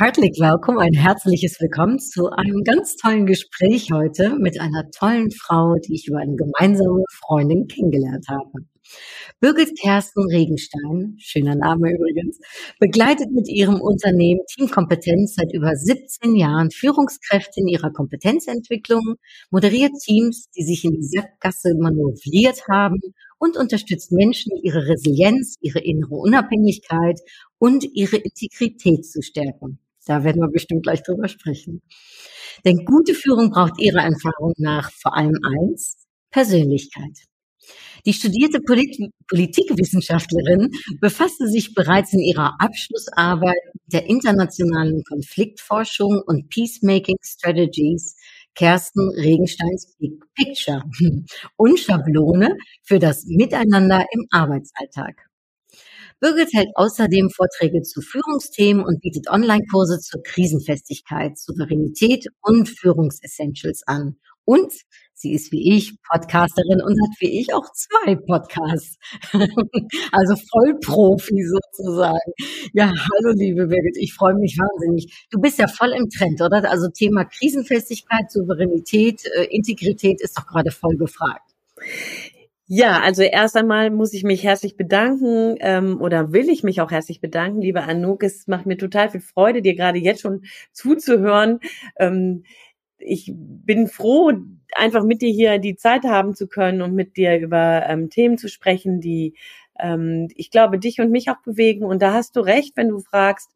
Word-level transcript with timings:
Herzlich 0.00 0.38
willkommen, 0.40 0.78
ein 0.78 0.94
herzliches 0.94 1.60
Willkommen 1.60 1.98
zu 1.98 2.30
einem 2.30 2.64
ganz 2.64 2.96
tollen 2.96 3.26
Gespräch 3.26 3.92
heute 3.92 4.30
mit 4.38 4.58
einer 4.58 4.90
tollen 4.90 5.30
Frau, 5.30 5.74
die 5.74 5.92
ich 5.92 6.08
über 6.08 6.20
eine 6.20 6.36
gemeinsame 6.36 7.04
Freundin 7.22 7.66
kennengelernt 7.68 8.24
habe. 8.30 8.64
Birgit 9.40 9.78
Kersten 9.78 10.24
Regenstein, 10.24 11.16
schöner 11.18 11.54
Name 11.54 11.92
übrigens, 11.92 12.38
begleitet 12.78 13.30
mit 13.30 13.46
ihrem 13.50 13.78
Unternehmen 13.78 14.40
Teamkompetenz 14.46 15.34
seit 15.34 15.52
über 15.52 15.76
17 15.76 16.34
Jahren 16.34 16.70
Führungskräfte 16.70 17.60
in 17.60 17.68
ihrer 17.68 17.92
Kompetenzentwicklung, 17.92 19.16
moderiert 19.50 19.92
Teams, 20.02 20.48
die 20.56 20.64
sich 20.64 20.82
in 20.82 20.92
die 20.92 21.04
Sackgasse 21.04 21.74
manövriert 21.78 22.62
haben 22.70 23.00
und 23.38 23.58
unterstützt 23.58 24.12
Menschen, 24.12 24.52
ihre 24.62 24.88
Resilienz, 24.88 25.56
ihre 25.60 25.80
innere 25.80 26.14
Unabhängigkeit 26.14 27.20
und 27.58 27.84
ihre 27.92 28.16
Integrität 28.16 29.04
zu 29.04 29.20
stärken. 29.20 29.78
Da 30.06 30.24
werden 30.24 30.40
wir 30.40 30.50
bestimmt 30.50 30.82
gleich 30.84 31.02
drüber 31.02 31.28
sprechen. 31.28 31.82
Denn 32.64 32.84
gute 32.84 33.14
Führung 33.14 33.50
braucht 33.50 33.80
Ihrer 33.80 34.02
Erfahrung 34.02 34.54
nach 34.58 34.90
vor 34.92 35.16
allem 35.16 35.38
eins, 35.42 35.96
Persönlichkeit. 36.30 37.18
Die 38.06 38.12
studierte 38.12 38.60
Polit 38.60 38.96
Politikwissenschaftlerin 39.28 40.70
befasste 41.00 41.46
sich 41.48 41.74
bereits 41.74 42.12
in 42.12 42.20
ihrer 42.20 42.54
Abschlussarbeit 42.58 43.60
der 43.86 44.06
internationalen 44.06 45.04
Konfliktforschung 45.04 46.22
und 46.26 46.48
Peacemaking 46.48 47.16
Strategies 47.22 48.16
Kersten 48.54 49.10
Regensteins 49.10 49.94
Big 49.98 50.20
Picture 50.34 50.82
und 51.56 51.78
Schablone 51.78 52.56
für 52.82 52.98
das 52.98 53.24
Miteinander 53.26 54.04
im 54.12 54.26
Arbeitsalltag. 54.30 55.29
Birgit 56.20 56.52
hält 56.52 56.68
außerdem 56.74 57.30
Vorträge 57.30 57.82
zu 57.82 58.02
Führungsthemen 58.02 58.84
und 58.84 59.00
bietet 59.00 59.30
Online-Kurse 59.30 60.00
zur 60.00 60.22
Krisenfestigkeit, 60.22 61.38
Souveränität 61.38 62.26
und 62.42 62.68
Führungsessentials 62.68 63.82
an. 63.86 64.16
Und 64.44 64.72
sie 65.14 65.32
ist 65.32 65.52
wie 65.52 65.76
ich 65.76 65.94
Podcasterin 66.10 66.82
und 66.82 67.00
hat 67.00 67.20
wie 67.20 67.40
ich 67.40 67.54
auch 67.54 67.66
zwei 67.72 68.16
Podcasts. 68.16 68.96
also 70.12 70.34
Vollprofi 70.50 71.42
sozusagen. 71.42 72.32
Ja, 72.72 72.86
hallo 72.88 73.32
liebe 73.34 73.68
Birgit, 73.68 73.96
ich 73.96 74.12
freue 74.12 74.34
mich 74.34 74.58
wahnsinnig. 74.58 75.26
Du 75.30 75.40
bist 75.40 75.58
ja 75.58 75.68
voll 75.68 75.92
im 75.92 76.08
Trend, 76.10 76.40
oder? 76.42 76.68
Also 76.70 76.88
Thema 76.88 77.24
Krisenfestigkeit, 77.24 78.30
Souveränität, 78.30 79.24
äh, 79.36 79.44
Integrität 79.44 80.20
ist 80.20 80.36
doch 80.36 80.46
gerade 80.46 80.70
voll 80.70 80.96
gefragt. 80.96 81.50
Ja, 82.72 83.00
also 83.00 83.22
erst 83.22 83.56
einmal 83.56 83.90
muss 83.90 84.12
ich 84.12 84.22
mich 84.22 84.44
herzlich 84.44 84.76
bedanken 84.76 85.56
ähm, 85.58 86.00
oder 86.00 86.32
will 86.32 86.48
ich 86.48 86.62
mich 86.62 86.80
auch 86.80 86.92
herzlich 86.92 87.20
bedanken, 87.20 87.60
liebe 87.60 87.82
Anouk. 87.82 88.22
Es 88.22 88.46
macht 88.46 88.64
mir 88.64 88.76
total 88.78 89.10
viel 89.10 89.20
Freude, 89.20 89.60
dir 89.60 89.74
gerade 89.74 89.98
jetzt 89.98 90.20
schon 90.20 90.42
zuzuhören. 90.72 91.58
Ähm, 91.98 92.44
ich 92.98 93.32
bin 93.34 93.88
froh, 93.88 94.32
einfach 94.76 95.02
mit 95.02 95.20
dir 95.20 95.32
hier 95.32 95.58
die 95.58 95.74
Zeit 95.74 96.04
haben 96.04 96.36
zu 96.36 96.46
können 96.46 96.80
und 96.80 96.94
mit 96.94 97.16
dir 97.16 97.38
über 97.40 97.84
ähm, 97.88 98.08
Themen 98.08 98.38
zu 98.38 98.48
sprechen, 98.48 99.00
die 99.00 99.34
ähm, 99.80 100.28
ich 100.36 100.52
glaube 100.52 100.78
dich 100.78 101.00
und 101.00 101.10
mich 101.10 101.28
auch 101.28 101.42
bewegen. 101.44 101.84
Und 101.84 102.00
da 102.02 102.12
hast 102.12 102.36
du 102.36 102.40
recht, 102.40 102.76
wenn 102.76 102.90
du 102.90 103.00
fragst, 103.00 103.50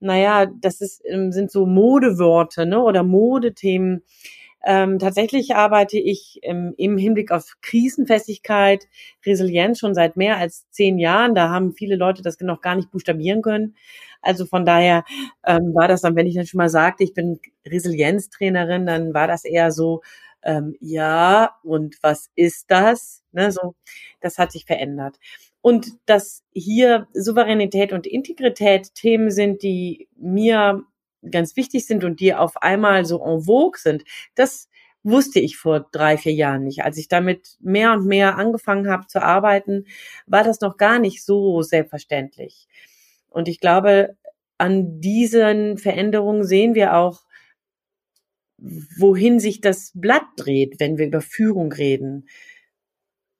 naja, 0.00 0.46
das 0.46 0.80
ist, 0.80 1.02
ähm, 1.04 1.30
sind 1.30 1.50
so 1.50 1.66
Modeworte 1.66 2.64
ne, 2.64 2.80
oder 2.82 3.02
Modethemen 3.02 4.02
ähm, 4.68 4.98
tatsächlich 4.98 5.54
arbeite 5.54 5.96
ich 5.96 6.40
im, 6.42 6.74
im 6.76 6.98
Hinblick 6.98 7.30
auf 7.30 7.56
Krisenfestigkeit, 7.62 8.88
Resilienz 9.24 9.78
schon 9.78 9.94
seit 9.94 10.16
mehr 10.16 10.38
als 10.38 10.68
zehn 10.70 10.98
Jahren. 10.98 11.36
Da 11.36 11.50
haben 11.50 11.72
viele 11.72 11.94
Leute 11.94 12.20
das 12.20 12.40
noch 12.40 12.60
gar 12.62 12.74
nicht 12.74 12.90
buchstabieren 12.90 13.42
können. 13.42 13.76
Also 14.22 14.44
von 14.44 14.66
daher 14.66 15.04
ähm, 15.46 15.72
war 15.72 15.86
das 15.86 16.00
dann, 16.00 16.16
wenn 16.16 16.26
ich 16.26 16.34
dann 16.34 16.46
schon 16.46 16.58
mal 16.58 16.68
sagte, 16.68 17.04
ich 17.04 17.14
bin 17.14 17.38
Resilienztrainerin, 17.64 18.86
dann 18.86 19.14
war 19.14 19.28
das 19.28 19.44
eher 19.44 19.70
so, 19.70 20.02
ähm, 20.42 20.74
ja, 20.80 21.54
und 21.62 21.96
was 22.02 22.30
ist 22.34 22.64
das? 22.68 23.22
Ne, 23.30 23.52
so, 23.52 23.76
das 24.20 24.36
hat 24.36 24.50
sich 24.50 24.64
verändert. 24.64 25.16
Und 25.60 25.92
dass 26.06 26.42
hier 26.52 27.06
Souveränität 27.12 27.92
und 27.92 28.06
Integrität 28.06 28.94
Themen 28.94 29.30
sind, 29.30 29.62
die 29.62 30.08
mir 30.16 30.82
ganz 31.30 31.56
wichtig 31.56 31.86
sind 31.86 32.04
und 32.04 32.20
die 32.20 32.34
auf 32.34 32.56
einmal 32.62 33.04
so 33.04 33.22
en 33.24 33.42
vogue 33.42 33.78
sind, 33.78 34.04
das 34.34 34.68
wusste 35.02 35.38
ich 35.38 35.56
vor 35.56 35.86
drei, 35.92 36.18
vier 36.18 36.32
Jahren 36.32 36.64
nicht. 36.64 36.84
Als 36.84 36.98
ich 36.98 37.08
damit 37.08 37.56
mehr 37.60 37.92
und 37.92 38.06
mehr 38.06 38.36
angefangen 38.36 38.88
habe 38.88 39.06
zu 39.06 39.22
arbeiten, 39.22 39.86
war 40.26 40.42
das 40.42 40.60
noch 40.60 40.76
gar 40.76 40.98
nicht 40.98 41.24
so 41.24 41.62
selbstverständlich. 41.62 42.66
Und 43.28 43.48
ich 43.48 43.60
glaube, 43.60 44.16
an 44.58 45.00
diesen 45.00 45.78
Veränderungen 45.78 46.44
sehen 46.44 46.74
wir 46.74 46.96
auch, 46.96 47.22
wohin 48.58 49.38
sich 49.38 49.60
das 49.60 49.92
Blatt 49.94 50.24
dreht, 50.36 50.80
wenn 50.80 50.98
wir 50.98 51.06
über 51.06 51.20
Führung 51.20 51.72
reden. 51.72 52.26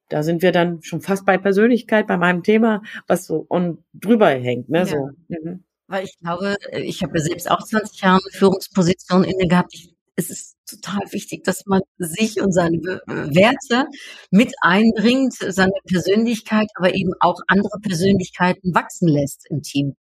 Da 0.09 0.23
sind 0.23 0.43
wir 0.43 0.53
dann 0.53 0.83
schon 0.83 1.01
fast 1.01 1.25
bei 1.27 1.37
Persönlichkeit, 1.37 2.07
bei 2.07 2.17
meinem 2.17 2.43
Thema, 2.43 2.83
was 3.07 3.27
so 3.27 3.47
on 3.49 3.83
drüber 3.93 4.29
hängt. 4.29 4.69
Ne? 4.69 4.81
Ja. 4.81 4.87
So. 4.87 5.11
Mhm. 5.29 5.65
Weil 5.89 6.05
ich 6.05 6.19
glaube, 6.19 6.57
äh, 6.71 6.81
ich 6.81 7.03
habe 7.03 7.19
ja 7.19 7.25
selbst 7.25 7.51
auch 7.51 7.63
20 7.63 8.01
Jahre 8.01 8.21
eine 8.23 8.39
Führungsposition 8.39 9.25
inne 9.25 9.47
gehabt. 9.49 9.73
Ich, 9.75 9.95
es 10.17 10.31
ist 10.31 10.57
total 10.67 11.01
wichtig, 11.13 11.45
dass 11.45 11.67
man 11.67 11.83
sich 11.99 12.41
und 12.41 12.53
seine 12.53 12.79
Werte 12.79 13.87
mit 14.31 14.55
einbringt, 14.63 15.35
seine 15.35 15.73
Persönlichkeit, 15.87 16.69
aber 16.75 16.95
eben 16.95 17.13
auch 17.21 17.39
andere 17.49 17.79
Persönlichkeiten 17.81 18.75
wachsen 18.75 19.09
lässt 19.09 19.47
im 19.51 19.63
Team. 19.63 19.95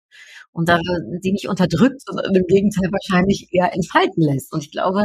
Und 0.54 0.70
da 0.70 0.80
die 1.22 1.34
nicht 1.34 1.50
unterdrückt, 1.50 2.02
sondern 2.02 2.34
im 2.34 2.48
Gegenteil 2.48 2.90
wahrscheinlich 2.92 3.50
eher 3.52 3.74
entfalten 3.74 4.24
lässt. 4.24 4.54
Und 4.54 4.64
ich 4.64 4.72
glaube, 4.72 5.04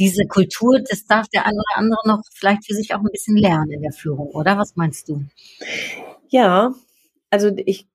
diese 0.00 0.26
Kultur, 0.26 0.80
das 0.80 1.04
darf 1.04 1.28
der 1.28 1.46
eine 1.46 1.54
oder 1.54 1.78
andere 1.78 2.00
noch 2.08 2.22
vielleicht 2.32 2.66
für 2.66 2.74
sich 2.74 2.94
auch 2.94 3.00
ein 3.00 3.12
bisschen 3.12 3.36
lernen 3.36 3.70
in 3.70 3.82
der 3.82 3.92
Führung, 3.92 4.28
oder? 4.28 4.58
Was 4.58 4.74
meinst 4.74 5.08
du? 5.08 5.24
Ja, 6.28 6.74
also 7.30 7.52
ich 7.56 7.86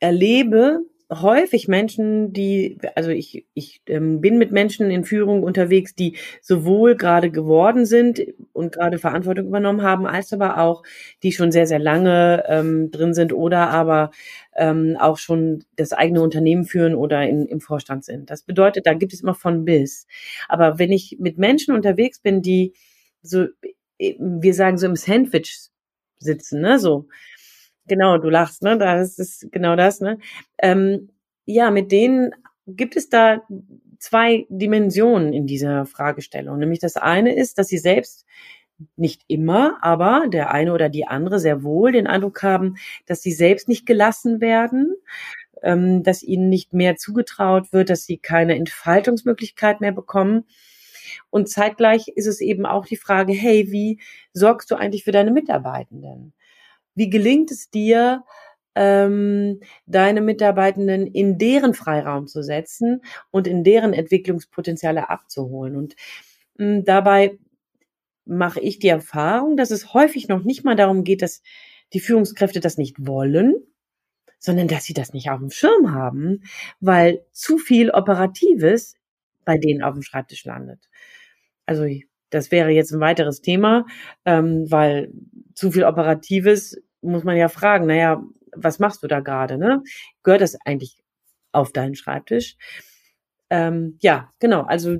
erlebe 0.00 0.80
häufig 1.10 1.68
Menschen, 1.68 2.32
die, 2.34 2.78
also 2.94 3.10
ich, 3.10 3.46
ich 3.54 3.80
ähm, 3.86 4.20
bin 4.20 4.36
mit 4.36 4.52
Menschen 4.52 4.90
in 4.90 5.04
Führung 5.04 5.42
unterwegs, 5.42 5.94
die 5.94 6.18
sowohl 6.42 6.96
gerade 6.96 7.30
geworden 7.30 7.86
sind 7.86 8.20
und 8.52 8.72
gerade 8.72 8.98
Verantwortung 8.98 9.46
übernommen 9.46 9.82
haben, 9.82 10.06
als 10.06 10.32
aber 10.34 10.58
auch, 10.58 10.82
die 11.22 11.32
schon 11.32 11.50
sehr, 11.50 11.66
sehr 11.66 11.78
lange 11.78 12.44
ähm, 12.46 12.90
drin 12.90 13.14
sind 13.14 13.32
oder 13.32 13.70
aber 13.70 14.10
ähm, 14.54 14.96
auch 15.00 15.16
schon 15.16 15.64
das 15.76 15.92
eigene 15.94 16.20
Unternehmen 16.20 16.64
führen 16.66 16.94
oder 16.94 17.26
in, 17.26 17.46
im 17.46 17.60
Vorstand 17.60 18.04
sind. 18.04 18.28
Das 18.28 18.42
bedeutet, 18.42 18.86
da 18.86 18.92
gibt 18.92 19.14
es 19.14 19.22
immer 19.22 19.34
von 19.34 19.64
bis. 19.64 20.06
Aber 20.46 20.78
wenn 20.78 20.92
ich 20.92 21.16
mit 21.18 21.38
Menschen 21.38 21.74
unterwegs 21.74 22.20
bin, 22.20 22.42
die 22.42 22.74
so, 23.22 23.46
äh, 23.98 24.14
wir 24.18 24.52
sagen 24.52 24.76
so 24.76 24.86
im 24.86 24.96
Sandwich 24.96 25.70
sitzen, 26.18 26.60
ne, 26.60 26.78
so, 26.78 27.06
Genau, 27.88 28.18
du 28.18 28.28
lachst, 28.28 28.62
ne? 28.62 28.76
Das 28.78 29.18
ist 29.18 29.50
genau 29.50 29.74
das, 29.76 30.00
ne? 30.00 30.18
Ähm, 30.58 31.10
ja, 31.46 31.70
mit 31.70 31.90
denen 31.90 32.32
gibt 32.66 32.96
es 32.96 33.08
da 33.08 33.42
zwei 33.98 34.46
Dimensionen 34.50 35.32
in 35.32 35.46
dieser 35.46 35.86
Fragestellung. 35.86 36.58
Nämlich 36.58 36.80
das 36.80 36.96
eine 36.96 37.34
ist, 37.34 37.58
dass 37.58 37.68
sie 37.68 37.78
selbst 37.78 38.26
nicht 38.96 39.22
immer, 39.26 39.78
aber 39.82 40.26
der 40.28 40.52
eine 40.52 40.72
oder 40.72 40.88
die 40.88 41.06
andere 41.06 41.40
sehr 41.40 41.62
wohl 41.64 41.92
den 41.92 42.06
Eindruck 42.06 42.42
haben, 42.42 42.76
dass 43.06 43.22
sie 43.22 43.32
selbst 43.32 43.68
nicht 43.68 43.86
gelassen 43.86 44.40
werden, 44.40 44.94
ähm, 45.62 46.02
dass 46.04 46.22
ihnen 46.22 46.48
nicht 46.48 46.74
mehr 46.74 46.96
zugetraut 46.96 47.72
wird, 47.72 47.90
dass 47.90 48.04
sie 48.04 48.18
keine 48.18 48.54
Entfaltungsmöglichkeit 48.56 49.80
mehr 49.80 49.92
bekommen. 49.92 50.44
Und 51.30 51.48
zeitgleich 51.48 52.08
ist 52.08 52.26
es 52.26 52.40
eben 52.40 52.66
auch 52.66 52.86
die 52.86 52.96
Frage, 52.96 53.32
hey, 53.32 53.70
wie 53.72 54.00
sorgst 54.32 54.70
du 54.70 54.76
eigentlich 54.76 55.04
für 55.04 55.12
deine 55.12 55.32
Mitarbeitenden? 55.32 56.34
Wie 56.98 57.10
gelingt 57.10 57.52
es 57.52 57.70
dir, 57.70 58.24
ähm, 58.74 59.60
deine 59.86 60.20
Mitarbeitenden 60.20 61.06
in 61.06 61.38
deren 61.38 61.74
Freiraum 61.74 62.26
zu 62.26 62.42
setzen 62.42 63.02
und 63.30 63.46
in 63.46 63.62
deren 63.62 63.92
Entwicklungspotenziale 63.92 65.08
abzuholen? 65.08 65.76
Und 65.76 65.94
mh, 66.56 66.66
hm, 66.66 66.84
dabei 66.84 67.38
mache 68.24 68.60
ich 68.60 68.80
die 68.80 68.88
Erfahrung, 68.88 69.56
dass 69.56 69.70
es 69.70 69.94
häufig 69.94 70.26
noch 70.26 70.42
nicht 70.42 70.64
mal 70.64 70.74
darum 70.74 71.04
geht, 71.04 71.22
dass 71.22 71.42
die 71.92 72.00
Führungskräfte 72.00 72.58
das 72.58 72.78
nicht 72.78 72.96
wollen, 73.06 73.54
sondern 74.40 74.66
dass 74.66 74.84
sie 74.84 74.92
das 74.92 75.12
nicht 75.12 75.30
auf 75.30 75.38
dem 75.38 75.50
Schirm 75.50 75.92
haben, 75.92 76.42
weil 76.80 77.24
zu 77.30 77.58
viel 77.58 77.90
Operatives 77.90 78.96
bei 79.44 79.56
denen 79.56 79.82
auf 79.82 79.94
dem 79.94 80.02
Schreibtisch 80.02 80.44
landet. 80.44 80.88
Also 81.64 81.86
das 82.30 82.50
wäre 82.50 82.70
jetzt 82.70 82.92
ein 82.92 83.00
weiteres 83.00 83.40
Thema, 83.40 83.86
ähm, 84.24 84.66
weil 84.68 85.12
zu 85.54 85.70
viel 85.70 85.84
Operatives 85.84 86.76
muss 87.02 87.24
man 87.24 87.36
ja 87.36 87.48
fragen, 87.48 87.86
naja, 87.86 88.22
was 88.54 88.78
machst 88.78 89.02
du 89.02 89.06
da 89.06 89.20
gerade? 89.20 89.58
Ne? 89.58 89.82
Gehört 90.22 90.40
das 90.40 90.56
eigentlich 90.64 90.96
auf 91.52 91.72
deinen 91.72 91.94
Schreibtisch? 91.94 92.56
Ähm, 93.50 93.98
ja, 94.00 94.30
genau. 94.38 94.62
Also 94.62 94.98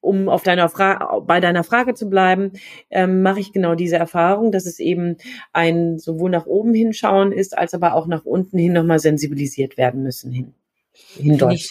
um 0.00 0.28
auf 0.28 0.42
deiner 0.42 0.68
Frage, 0.68 1.20
bei 1.26 1.40
deiner 1.40 1.62
Frage 1.62 1.94
zu 1.94 2.08
bleiben, 2.08 2.52
ähm, 2.90 3.22
mache 3.22 3.40
ich 3.40 3.52
genau 3.52 3.74
diese 3.74 3.96
Erfahrung, 3.96 4.50
dass 4.50 4.66
es 4.66 4.78
eben 4.78 5.16
ein 5.52 5.98
sowohl 5.98 6.30
nach 6.30 6.46
oben 6.46 6.72
hinschauen 6.72 7.32
ist, 7.32 7.56
als 7.56 7.74
aber 7.74 7.94
auch 7.94 8.06
nach 8.06 8.24
unten 8.24 8.58
hin 8.58 8.72
nochmal 8.72 8.98
sensibilisiert 8.98 9.76
werden 9.76 10.02
müssen 10.02 10.32
hin. 10.32 10.54
Ich, 11.50 11.70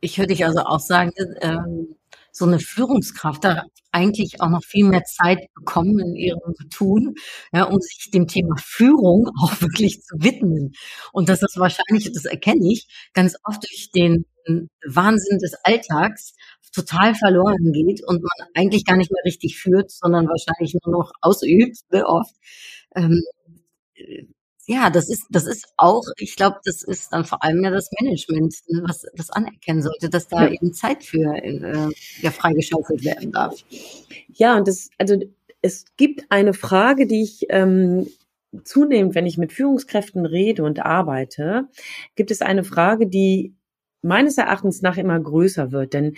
ich 0.00 0.18
höre 0.18 0.26
dich 0.26 0.44
also 0.44 0.60
auch 0.60 0.80
sagen, 0.80 1.12
ähm, 1.40 1.94
so 2.38 2.46
eine 2.46 2.60
Führungskraft 2.60 3.44
da 3.44 3.64
eigentlich 3.92 4.40
auch 4.40 4.48
noch 4.50 4.64
viel 4.64 4.84
mehr 4.84 5.02
Zeit 5.04 5.38
bekommen 5.54 5.98
in 5.98 6.14
ihrem 6.14 6.54
Tun, 6.70 7.14
ja, 7.52 7.64
um 7.64 7.80
sich 7.80 8.10
dem 8.12 8.26
Thema 8.26 8.56
Führung 8.62 9.28
auch 9.42 9.60
wirklich 9.60 10.02
zu 10.02 10.16
widmen. 10.18 10.72
Und 11.12 11.28
das 11.28 11.40
wahrscheinlich, 11.56 12.10
das 12.12 12.24
erkenne 12.24 12.70
ich, 12.70 12.86
ganz 13.14 13.36
oft 13.44 13.62
durch 13.64 13.90
den 13.94 14.24
Wahnsinn 14.86 15.38
des 15.38 15.54
Alltags 15.64 16.34
total 16.72 17.14
verloren 17.14 17.72
geht 17.72 18.02
und 18.06 18.22
man 18.22 18.48
eigentlich 18.54 18.84
gar 18.84 18.96
nicht 18.96 19.10
mehr 19.10 19.22
richtig 19.24 19.58
führt, 19.58 19.90
sondern 19.90 20.26
wahrscheinlich 20.26 20.74
nur 20.84 20.98
noch 20.98 21.12
ausübt, 21.20 21.78
ne, 21.90 22.06
oft. 22.06 22.34
Ähm, 22.94 23.22
ja, 24.68 24.90
das 24.90 25.08
ist, 25.08 25.24
das 25.30 25.46
ist 25.46 25.72
auch, 25.78 26.04
ich 26.18 26.36
glaube, 26.36 26.58
das 26.62 26.82
ist 26.82 27.10
dann 27.14 27.24
vor 27.24 27.42
allem 27.42 27.64
ja 27.64 27.70
das 27.70 27.88
Management, 27.98 28.54
ne, 28.68 28.82
was 28.86 29.06
das 29.14 29.30
anerkennen 29.30 29.82
sollte, 29.82 30.10
dass 30.10 30.28
da 30.28 30.44
ja. 30.44 30.50
eben 30.52 30.74
Zeit 30.74 31.02
für 31.02 31.34
äh, 31.42 31.88
ja, 32.20 32.30
freigeschaufelt 32.30 33.02
werden 33.02 33.32
darf. 33.32 33.64
Ja, 34.34 34.58
und 34.58 34.68
das, 34.68 34.90
also 34.98 35.16
es 35.62 35.86
gibt 35.96 36.26
eine 36.28 36.52
Frage, 36.52 37.06
die 37.06 37.22
ich 37.22 37.46
ähm, 37.48 38.08
zunehmend, 38.62 39.14
wenn 39.14 39.24
ich 39.24 39.38
mit 39.38 39.54
Führungskräften 39.54 40.26
rede 40.26 40.62
und 40.64 40.84
arbeite, 40.84 41.68
gibt 42.14 42.30
es 42.30 42.42
eine 42.42 42.62
Frage, 42.62 43.06
die 43.06 43.54
meines 44.02 44.36
Erachtens 44.36 44.82
nach 44.82 44.98
immer 44.98 45.18
größer 45.18 45.72
wird. 45.72 45.94
Denn 45.94 46.14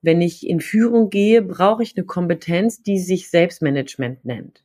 wenn 0.00 0.22
ich 0.22 0.48
in 0.48 0.60
Führung 0.60 1.10
gehe, 1.10 1.42
brauche 1.42 1.82
ich 1.82 1.94
eine 1.98 2.06
Kompetenz, 2.06 2.82
die 2.82 2.98
sich 2.98 3.28
Selbstmanagement 3.28 4.24
nennt. 4.24 4.62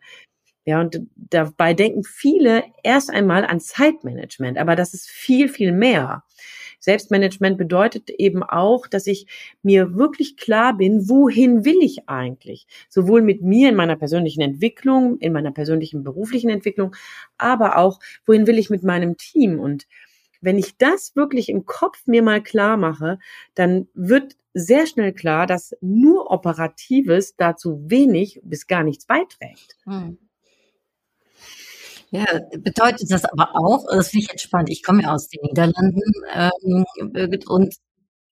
Ja, 0.66 0.82
und 0.82 1.00
dabei 1.16 1.74
denken 1.76 2.04
viele 2.04 2.64
erst 2.84 3.12
einmal 3.12 3.46
an 3.46 3.60
Zeitmanagement, 3.60 4.58
aber 4.58 4.76
das 4.76 4.94
ist 4.96 5.08
viel, 5.08 5.48
viel 5.48 5.72
mehr. 5.72 6.24
Selbstmanagement 6.80 7.58
bedeutet 7.58 8.10
eben 8.10 8.44
auch, 8.44 8.88
dass 8.88 9.08
ich 9.08 9.28
mir 9.64 9.96
wirklich 9.96 10.38
klar 10.38 10.78
bin, 10.78 11.10
wohin 11.10 11.66
will 11.66 11.78
ich 11.82 12.08
eigentlich? 12.10 12.68
Sowohl 12.90 13.22
mit 13.22 13.42
mir 13.42 13.70
in 13.70 13.76
meiner 13.76 13.96
persönlichen 13.96 14.42
Entwicklung, 14.42 15.18
in 15.20 15.34
meiner 15.34 15.52
persönlichen 15.52 16.04
beruflichen 16.04 16.50
Entwicklung, 16.50 16.96
aber 17.38 17.78
auch, 17.78 18.00
wohin 18.26 18.48
will 18.48 18.60
ich 18.60 18.70
mit 18.70 18.84
meinem 18.84 19.18
Team? 19.18 19.60
Und 19.60 19.88
wenn 20.42 20.58
ich 20.58 20.78
das 20.78 21.16
wirklich 21.16 21.50
im 21.50 21.66
Kopf 21.66 22.06
mir 22.08 22.22
mal 22.22 22.42
klar 22.42 22.78
mache, 22.78 23.20
dann 23.56 23.88
wird 23.94 24.36
sehr 24.54 24.88
schnell 24.88 25.14
klar, 25.14 25.48
dass 25.48 25.76
nur 25.82 26.32
Operatives 26.32 27.36
dazu 27.36 27.82
wenig 27.90 28.40
bis 28.44 28.68
gar 28.68 28.84
nichts 28.84 29.06
beiträgt. 29.06 29.76
Hm. 29.86 30.18
Ja, 32.12 32.26
bedeutet 32.60 33.12
das 33.12 33.26
aber 33.26 33.56
auch, 33.56 33.86
das 33.90 34.10
finde 34.10 34.26
ich 34.26 34.32
jetzt 34.32 34.44
spannend, 34.44 34.70
ich 34.70 34.84
komme 34.84 35.04
ja 35.04 35.14
aus 35.14 35.28
den 35.28 35.42
Niederlanden 35.44 36.02
ähm, 36.34 36.86
und 37.48 37.76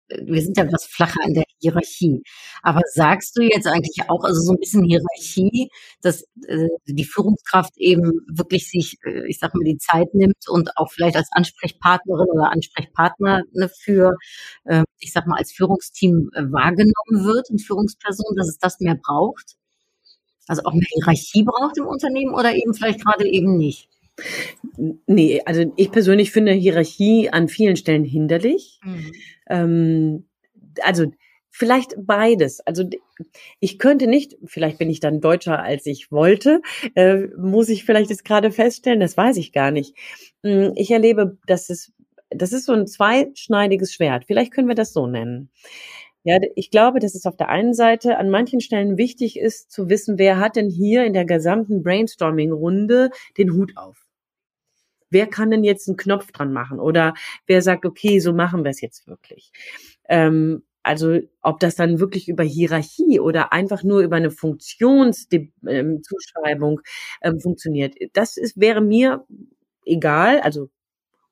wir 0.10 0.42
sind 0.42 0.58
ja 0.58 0.72
was 0.72 0.86
flacher 0.86 1.22
in 1.26 1.34
der 1.34 1.46
Hierarchie. 1.62 2.24
Aber 2.62 2.82
sagst 2.94 3.38
du 3.38 3.42
jetzt 3.42 3.68
eigentlich 3.68 4.10
auch, 4.10 4.24
also 4.24 4.42
so 4.42 4.54
ein 4.54 4.60
bisschen 4.60 4.84
Hierarchie, 4.84 5.70
dass 6.02 6.24
äh, 6.48 6.68
die 6.86 7.06
Führungskraft 7.06 7.74
eben 7.78 8.22
wirklich 8.28 8.70
sich, 8.70 8.98
äh, 9.06 9.28
ich 9.28 9.40
sag 9.40 9.56
mal, 9.56 9.64
die 9.64 9.78
Zeit 9.78 10.14
nimmt 10.14 10.48
und 10.50 10.78
auch 10.78 10.92
vielleicht 10.92 11.16
als 11.16 11.30
Ansprechpartnerin 11.32 12.28
oder 12.34 12.52
Ansprechpartner 12.52 13.44
ne, 13.54 13.70
für, 13.70 14.18
äh, 14.66 14.84
ich 15.00 15.14
sag 15.14 15.28
mal, 15.28 15.38
als 15.38 15.52
Führungsteam 15.54 16.30
äh, 16.34 16.44
wahrgenommen 16.52 17.26
wird 17.26 17.50
und 17.50 17.62
Führungsperson, 17.62 18.36
dass 18.36 18.50
es 18.50 18.58
das 18.60 18.80
mehr 18.80 18.96
braucht? 19.02 19.56
Also 20.48 20.64
auch 20.66 20.74
mehr 20.74 20.88
Hierarchie 20.94 21.44
braucht 21.44 21.78
im 21.78 21.88
Unternehmen 21.88 22.34
oder 22.34 22.54
eben 22.54 22.74
vielleicht 22.74 23.04
gerade 23.04 23.28
eben 23.28 23.58
nicht? 23.58 23.90
Nee, 25.08 25.42
also 25.46 25.72
ich 25.76 25.92
persönlich 25.92 26.32
finde 26.32 26.52
Hierarchie 26.52 27.30
an 27.30 27.48
vielen 27.48 27.76
Stellen 27.76 28.04
hinderlich. 28.04 28.80
Mhm. 28.84 29.12
Ähm, 29.50 30.26
also 30.82 31.06
vielleicht 31.50 31.96
beides. 31.98 32.60
Also 32.62 32.84
ich 33.60 33.80
könnte 33.80 34.08
nicht, 34.08 34.36
vielleicht 34.46 34.80
bin 34.80 34.90
ich 34.90 35.00
dann 35.00 35.22
deutscher 35.22 35.62
als 35.62 35.86
ich 35.86 36.12
wollte, 36.12 36.62
äh, 36.96 37.28
muss 37.38 37.70
ich 37.70 37.86
vielleicht 37.86 38.10
jetzt 38.10 38.26
gerade 38.26 38.52
feststellen, 38.52 39.00
das 39.00 39.16
weiß 39.16 39.38
ich 39.38 39.52
gar 39.52 39.72
nicht. 39.72 39.96
Hm, 40.44 40.74
ich 40.76 40.92
erlebe, 40.92 41.38
dass 41.46 41.70
es, 41.70 41.94
das 42.30 42.54
ist 42.54 42.66
so 42.66 42.74
ein 42.74 42.88
zweischneidiges 42.88 43.94
Schwert. 43.94 44.26
Vielleicht 44.26 44.52
können 44.52 44.68
wir 44.68 44.76
das 44.76 44.94
so 44.94 45.06
nennen. 45.06 45.50
Ja, 46.26 46.38
ich 46.56 46.72
glaube, 46.72 47.00
dass 47.00 47.16
es 47.16 47.26
auf 47.26 47.36
der 47.36 47.50
einen 47.50 47.74
Seite 47.74 48.18
an 48.18 48.30
manchen 48.30 48.62
Stellen 48.62 48.98
wichtig 48.98 49.38
ist 49.38 49.72
zu 49.72 49.90
wissen, 49.90 50.18
wer 50.18 50.40
hat 50.40 50.56
denn 50.56 50.70
hier 50.70 51.04
in 51.06 51.12
der 51.14 51.26
gesamten 51.26 51.84
Brainstorming-Runde 51.84 53.10
den 53.38 53.52
Hut 53.54 53.76
auf? 53.76 54.06
Wer 55.10 55.28
kann 55.28 55.52
denn 55.52 55.64
jetzt 55.64 55.88
einen 55.88 55.98
Knopf 55.98 56.32
dran 56.32 56.54
machen? 56.54 56.80
Oder 56.80 57.14
wer 57.48 57.62
sagt, 57.62 57.86
okay, 57.86 58.20
so 58.20 58.34
machen 58.34 58.64
wir 58.64 58.72
es 58.72 58.82
jetzt 58.82 59.08
wirklich? 59.08 59.52
Ähm, 60.10 60.64
also 60.84 61.20
ob 61.42 61.60
das 61.60 61.76
dann 61.76 62.00
wirklich 62.00 62.28
über 62.28 62.44
Hierarchie 62.44 63.20
oder 63.20 63.54
einfach 63.54 63.84
nur 63.84 64.02
über 64.02 64.16
eine 64.18 64.32
Funktionszuschreibung 64.32 66.82
ähm, 67.22 67.40
funktioniert, 67.40 67.96
das 68.14 68.38
ist, 68.38 68.60
wäre 68.60 68.82
mir 68.82 69.26
egal. 69.86 70.40
Also 70.42 70.70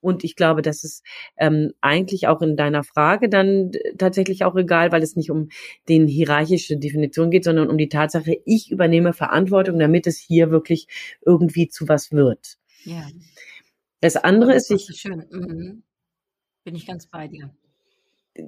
und 0.02 0.24
ich 0.24 0.36
glaube, 0.36 0.62
das 0.62 0.84
ist 0.84 1.06
ähm, 1.38 1.74
eigentlich 1.80 2.28
auch 2.28 2.42
in 2.42 2.56
deiner 2.56 2.84
Frage 2.84 3.30
dann 3.30 3.72
tatsächlich 3.98 4.44
auch 4.44 4.56
egal, 4.56 4.92
weil 4.92 5.04
es 5.04 5.16
nicht 5.16 5.32
um 5.32 5.50
den 5.88 6.08
hierarchische 6.08 6.78
Definition 6.78 7.32
geht, 7.32 7.44
sondern 7.44 7.70
um 7.70 7.78
die 7.78 7.90
Tatsache, 7.90 8.38
ich 8.46 8.72
übernehme 8.72 9.14
Verantwortung, 9.14 9.80
damit 9.80 10.08
es 10.08 10.18
hier 10.18 10.52
wirklich 10.52 10.88
irgendwie 11.26 11.70
zu 11.70 11.88
was 11.88 12.12
wird. 12.12 12.58
Ja. 12.84 13.08
Das 14.02 14.16
andere 14.16 14.54
das 14.54 14.70
ist, 14.70 14.90
ich. 14.90 15.00
Schön. 15.00 15.26
Mhm. 15.30 15.84
Bin 16.64 16.76
ich 16.76 16.86
ganz 16.86 17.08
bei 17.08 17.28
dir. 17.28 17.54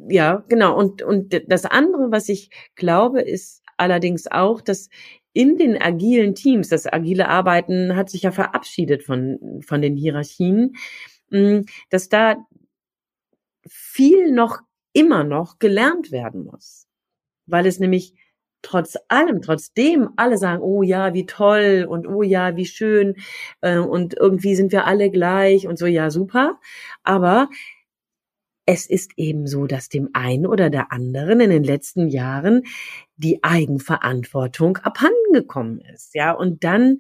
Ja, 0.09 0.43
genau. 0.47 0.77
Und, 0.77 1.01
und 1.01 1.41
das 1.47 1.65
andere, 1.65 2.11
was 2.11 2.29
ich 2.29 2.49
glaube, 2.75 3.21
ist 3.21 3.61
allerdings 3.77 4.27
auch, 4.31 4.61
dass 4.61 4.89
in 5.33 5.57
den 5.57 5.81
agilen 5.81 6.35
Teams, 6.35 6.69
das 6.69 6.91
agile 6.91 7.27
Arbeiten 7.27 7.95
hat 7.95 8.09
sich 8.09 8.21
ja 8.21 8.31
verabschiedet 8.31 9.03
von, 9.03 9.61
von 9.65 9.81
den 9.81 9.97
Hierarchien, 9.97 10.75
dass 11.89 12.09
da 12.09 12.35
viel 13.67 14.31
noch 14.31 14.59
immer 14.93 15.23
noch 15.23 15.59
gelernt 15.59 16.11
werden 16.11 16.43
muss. 16.45 16.87
Weil 17.45 17.65
es 17.65 17.79
nämlich 17.79 18.13
trotz 18.61 18.97
allem, 19.09 19.41
trotzdem 19.41 20.09
alle 20.15 20.37
sagen, 20.37 20.61
oh 20.61 20.83
ja, 20.83 21.13
wie 21.13 21.25
toll 21.25 21.85
und 21.87 22.07
oh 22.07 22.23
ja, 22.23 22.55
wie 22.55 22.65
schön 22.65 23.15
äh, 23.61 23.77
und 23.77 24.15
irgendwie 24.15 24.55
sind 24.55 24.71
wir 24.71 24.85
alle 24.85 25.11
gleich 25.11 25.67
und 25.67 25.77
so, 25.77 25.85
ja, 25.85 26.09
super. 26.09 26.59
Aber 27.03 27.49
es 28.65 28.87
ist 28.87 29.11
eben 29.17 29.45
so, 29.45 29.67
dass 29.67 29.89
dem 29.89 30.09
einen 30.13 30.47
oder 30.47 30.69
der 30.69 30.93
anderen 30.93 31.41
in 31.41 31.49
den 31.49 31.63
letzten 31.63 32.07
Jahren 32.07 32.63
die 33.17 33.43
Eigenverantwortung 33.43 34.77
abhandengekommen 34.77 35.81
ist, 35.81 36.15
ja, 36.15 36.31
und 36.31 36.63
dann 36.63 36.99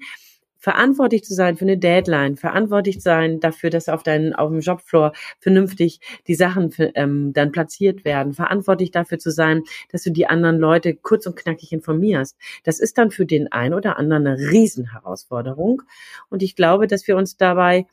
verantwortlich 0.63 1.25
zu 1.25 1.33
sein 1.33 1.57
für 1.57 1.65
eine 1.65 1.77
Deadline, 1.77 2.37
verantwortlich 2.37 2.95
zu 2.95 3.01
sein 3.01 3.41
dafür, 3.41 3.69
dass 3.69 3.89
auf 3.89 4.01
deinen 4.01 4.33
auf 4.33 4.49
dem 4.49 4.61
Jobfloor 4.61 5.11
vernünftig 5.39 5.99
die 6.25 6.35
Sachen 6.35 6.71
für, 6.71 6.95
ähm, 6.95 7.33
dann 7.33 7.51
platziert 7.51 8.05
werden, 8.05 8.31
verantwortlich 8.31 8.89
dafür 8.89 9.19
zu 9.19 9.29
sein, 9.29 9.63
dass 9.91 10.03
du 10.03 10.11
die 10.11 10.25
anderen 10.25 10.59
Leute 10.59 10.95
kurz 10.95 11.27
und 11.27 11.35
knackig 11.35 11.73
informierst. 11.73 12.37
Das 12.63 12.79
ist 12.79 12.97
dann 12.97 13.11
für 13.11 13.25
den 13.25 13.51
einen 13.51 13.73
oder 13.73 13.97
anderen 13.97 14.25
eine 14.25 14.37
Riesenherausforderung 14.37 15.81
und 16.29 16.41
ich 16.41 16.55
glaube, 16.55 16.87
dass 16.87 17.05
wir 17.09 17.17
uns 17.17 17.35
dabei 17.35 17.85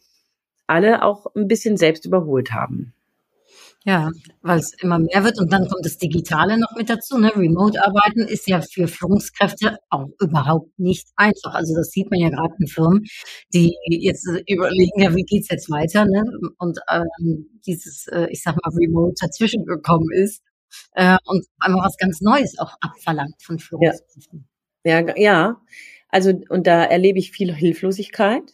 alle 0.68 1.02
auch 1.02 1.26
ein 1.34 1.48
bisschen 1.48 1.76
selbst 1.76 2.06
überholt 2.06 2.52
haben. 2.52 2.92
Ja, 3.86 4.10
weil 4.42 4.58
es 4.58 4.74
immer 4.82 4.98
mehr 4.98 5.24
wird 5.24 5.38
und 5.40 5.50
dann 5.50 5.66
kommt 5.66 5.86
das 5.86 5.96
Digitale 5.96 6.58
noch 6.58 6.76
mit 6.76 6.90
dazu. 6.90 7.16
Ne? 7.16 7.34
Remote-Arbeiten 7.34 8.20
ist 8.20 8.46
ja 8.46 8.60
für 8.60 8.86
Führungskräfte 8.86 9.78
auch 9.88 10.06
überhaupt 10.20 10.78
nicht 10.78 11.08
einfach. 11.16 11.54
Also 11.54 11.74
das 11.74 11.90
sieht 11.90 12.10
man 12.10 12.20
ja 12.20 12.28
gerade 12.28 12.54
in 12.58 12.66
Firmen, 12.66 13.04
die 13.54 13.74
jetzt 13.88 14.28
überlegen, 14.46 15.00
ja, 15.00 15.14
wie 15.16 15.22
geht's 15.22 15.48
jetzt 15.48 15.70
weiter? 15.70 16.04
Ne? 16.04 16.22
Und 16.58 16.78
ähm, 16.90 17.60
dieses, 17.66 18.06
äh, 18.08 18.26
ich 18.30 18.42
sag 18.42 18.56
mal, 18.56 18.70
Remote 18.76 19.14
dazwischen 19.18 19.64
gekommen 19.64 20.10
ist 20.12 20.42
äh, 20.92 21.16
und 21.24 21.46
einmal 21.58 21.86
was 21.86 21.96
ganz 21.96 22.20
Neues 22.20 22.58
auch 22.58 22.74
abverlangt 22.82 23.42
von 23.42 23.58
Führungskräften. 23.58 24.46
Ja, 24.84 25.00
ja, 25.00 25.14
ja. 25.16 25.62
also 26.10 26.32
und 26.50 26.66
da 26.66 26.84
erlebe 26.84 27.18
ich 27.18 27.32
viel 27.32 27.54
Hilflosigkeit. 27.54 28.52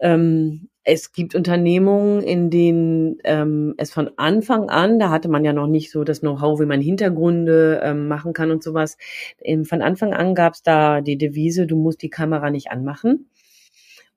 Ähm, 0.00 0.68
es 0.90 1.12
gibt 1.12 1.36
Unternehmungen, 1.36 2.20
in 2.20 2.50
denen 2.50 3.18
ähm, 3.22 3.74
es 3.76 3.92
von 3.92 4.10
Anfang 4.16 4.70
an, 4.70 4.98
da 4.98 5.10
hatte 5.10 5.28
man 5.28 5.44
ja 5.44 5.52
noch 5.52 5.68
nicht 5.68 5.92
so 5.92 6.02
das 6.02 6.20
Know-how, 6.20 6.58
wie 6.58 6.66
man 6.66 6.80
Hintergründe 6.80 7.80
ähm, 7.84 8.08
machen 8.08 8.32
kann 8.32 8.50
und 8.50 8.62
sowas. 8.64 8.98
Ähm, 9.40 9.64
von 9.64 9.82
Anfang 9.82 10.12
an 10.12 10.34
gab 10.34 10.54
es 10.54 10.64
da 10.64 11.00
die 11.00 11.16
Devise, 11.16 11.68
du 11.68 11.76
musst 11.76 12.02
die 12.02 12.10
Kamera 12.10 12.50
nicht 12.50 12.72
anmachen. 12.72 13.30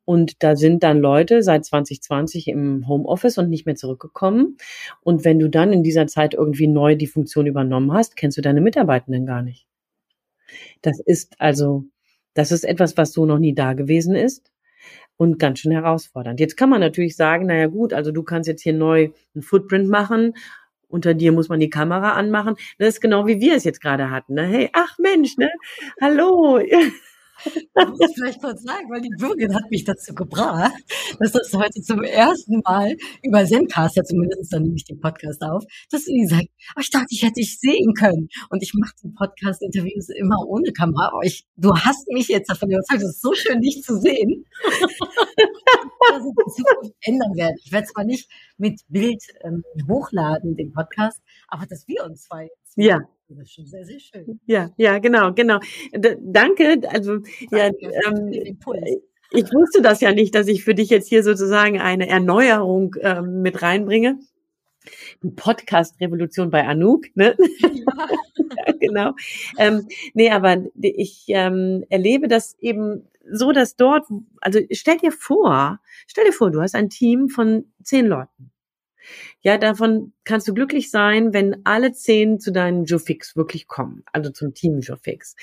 Und 0.03 0.41
da 0.41 0.55
sind 0.55 0.83
dann 0.83 0.99
Leute 0.99 1.43
seit 1.43 1.63
2020 1.63 2.47
im 2.47 2.87
Homeoffice 2.87 3.37
und 3.37 3.49
nicht 3.49 3.67
mehr 3.67 3.75
zurückgekommen. 3.75 4.57
Und 5.01 5.23
wenn 5.23 5.37
du 5.39 5.49
dann 5.49 5.71
in 5.71 5.83
dieser 5.83 6.07
Zeit 6.07 6.33
irgendwie 6.33 6.67
neu 6.67 6.95
die 6.95 7.07
Funktion 7.07 7.45
übernommen 7.45 7.93
hast, 7.93 8.15
kennst 8.15 8.37
du 8.37 8.41
deine 8.41 8.61
Mitarbeitenden 8.61 9.27
gar 9.27 9.43
nicht. 9.43 9.67
Das 10.81 10.99
ist 11.05 11.35
also, 11.39 11.85
das 12.33 12.51
ist 12.51 12.63
etwas, 12.63 12.97
was 12.97 13.13
so 13.13 13.25
noch 13.27 13.39
nie 13.39 13.53
da 13.53 13.73
gewesen 13.73 14.15
ist 14.15 14.52
und 15.17 15.39
ganz 15.39 15.59
schön 15.59 15.71
herausfordernd. 15.71 16.39
Jetzt 16.39 16.57
kann 16.57 16.69
man 16.69 16.81
natürlich 16.81 17.15
sagen, 17.15 17.47
naja 17.47 17.67
gut, 17.67 17.93
also 17.93 18.11
du 18.11 18.23
kannst 18.23 18.47
jetzt 18.47 18.61
hier 18.63 18.73
neu 18.73 19.09
einen 19.33 19.43
Footprint 19.43 19.89
machen. 19.89 20.33
Unter 20.87 21.13
dir 21.13 21.31
muss 21.31 21.49
man 21.49 21.59
die 21.59 21.69
Kamera 21.69 22.13
anmachen. 22.13 22.55
Das 22.77 22.89
ist 22.89 23.01
genau 23.01 23.25
wie 23.25 23.41
wir 23.41 23.55
es 23.55 23.63
jetzt 23.63 23.81
gerade 23.81 24.11
hatten. 24.11 24.35
Ne? 24.35 24.45
Hey, 24.45 24.69
ach 24.73 24.97
Mensch, 24.99 25.37
ne? 25.37 25.49
Hallo. 25.99 26.61
Ich 27.45 27.87
muss 27.87 28.13
vielleicht 28.13 28.41
kurz 28.41 28.63
sagen, 28.63 28.89
weil 28.89 29.01
die 29.01 29.09
Bürgerin 29.17 29.55
hat 29.55 29.69
mich 29.69 29.83
dazu 29.83 30.13
gebracht, 30.13 30.73
dass 31.19 31.31
das 31.31 31.53
heute 31.53 31.81
zum 31.81 32.03
ersten 32.03 32.61
Mal 32.63 32.95
über 33.23 33.45
Zencaster, 33.45 34.03
zumindest 34.03 34.53
dann 34.53 34.63
nehme 34.63 34.75
ich 34.75 34.85
den 34.85 34.99
Podcast 34.99 35.41
auf, 35.41 35.63
dass 35.89 36.05
sie 36.05 36.25
sagt, 36.27 36.47
oh, 36.75 36.79
ich 36.79 36.89
dachte, 36.89 37.07
ich 37.09 37.23
hätte 37.23 37.35
dich 37.35 37.59
sehen 37.59 37.93
können. 37.93 38.29
Und 38.49 38.63
ich 38.63 38.73
mache 38.73 38.93
die 39.03 39.09
Podcast-Interviews 39.09 40.09
immer 40.09 40.37
ohne 40.47 40.71
Kamera, 40.71 41.09
aber 41.13 41.23
ich, 41.23 41.45
du 41.57 41.75
hast 41.75 42.07
mich 42.09 42.27
jetzt 42.27 42.49
davon 42.49 42.69
überzeugt, 42.69 43.01
es 43.01 43.15
ist 43.15 43.21
so 43.21 43.33
schön, 43.33 43.61
dich 43.61 43.81
zu 43.81 43.99
sehen. 43.99 44.45
Ändern 47.01 47.35
werde. 47.35 47.55
Ich 47.63 47.71
werde 47.71 47.87
zwar 47.87 48.03
nicht 48.03 48.29
mit 48.57 48.81
Bild 48.89 49.23
ähm, 49.43 49.63
hochladen, 49.87 50.55
den 50.55 50.71
Podcast, 50.73 51.21
aber 51.47 51.65
dass 51.65 51.87
wir 51.87 52.03
uns 52.05 52.23
zwei 52.23 52.43
jetzt 52.43 52.77
Ja, 52.77 53.01
das 53.29 53.39
ist 53.39 53.53
schon 53.53 53.65
sehr, 53.65 53.85
sehr 53.85 53.99
schön. 53.99 54.39
ja, 54.45 54.71
ja, 54.77 54.99
genau, 54.99 55.33
genau. 55.33 55.59
D 55.95 56.17
danke. 56.21 56.81
Also 56.89 57.19
ja, 57.51 57.69
Danke 57.71 57.91
für 58.63 58.75
ähm, 58.75 59.01
ich 59.35 59.45
wusste 59.51 59.81
das 59.81 59.99
ja 59.99 60.11
nicht, 60.11 60.35
dass 60.35 60.47
ich 60.47 60.63
für 60.63 60.75
dich 60.75 60.89
jetzt 60.89 61.07
hier 61.09 61.23
sozusagen 61.23 61.79
eine 61.79 62.07
Erneuerung 62.07 62.95
ähm, 63.01 63.41
mit 63.41 63.63
reinbringe. 63.63 64.19
Die 65.23 65.31
Podcast-Revolution 65.31 66.51
bei 66.51 66.65
Anouk, 66.67 67.05
ne? 67.15 67.35
Ja. 67.61 68.07
Ja, 68.65 68.73
genau. 68.79 69.13
Ähm, 69.57 69.87
nee, 70.13 70.29
aber 70.29 70.63
ich 70.79 71.25
ähm, 71.29 71.83
erlebe 71.89 72.27
das 72.27 72.55
eben 72.59 73.07
so, 73.29 73.51
dass 73.51 73.75
dort, 73.75 74.05
also 74.41 74.59
stell 74.71 74.97
dir 74.97 75.11
vor, 75.11 75.79
stell 76.07 76.25
dir 76.25 76.33
vor, 76.33 76.51
du 76.51 76.61
hast 76.61 76.75
ein 76.75 76.89
Team 76.89 77.29
von 77.29 77.71
zehn 77.83 78.05
Leuten. 78.05 78.51
Ja, 79.41 79.57
davon 79.57 80.13
kannst 80.23 80.47
du 80.47 80.53
glücklich 80.53 80.89
sein, 80.89 81.33
wenn 81.33 81.65
alle 81.65 81.91
zehn 81.91 82.39
zu 82.39 82.51
deinem 82.51 82.85
Joe 82.85 82.99
Fix 82.99 83.35
wirklich 83.35 83.67
kommen, 83.67 84.03
also 84.13 84.31
zum 84.31 84.53
Team 84.53 84.79
Joe 84.79 84.97
Fix. 84.97 85.35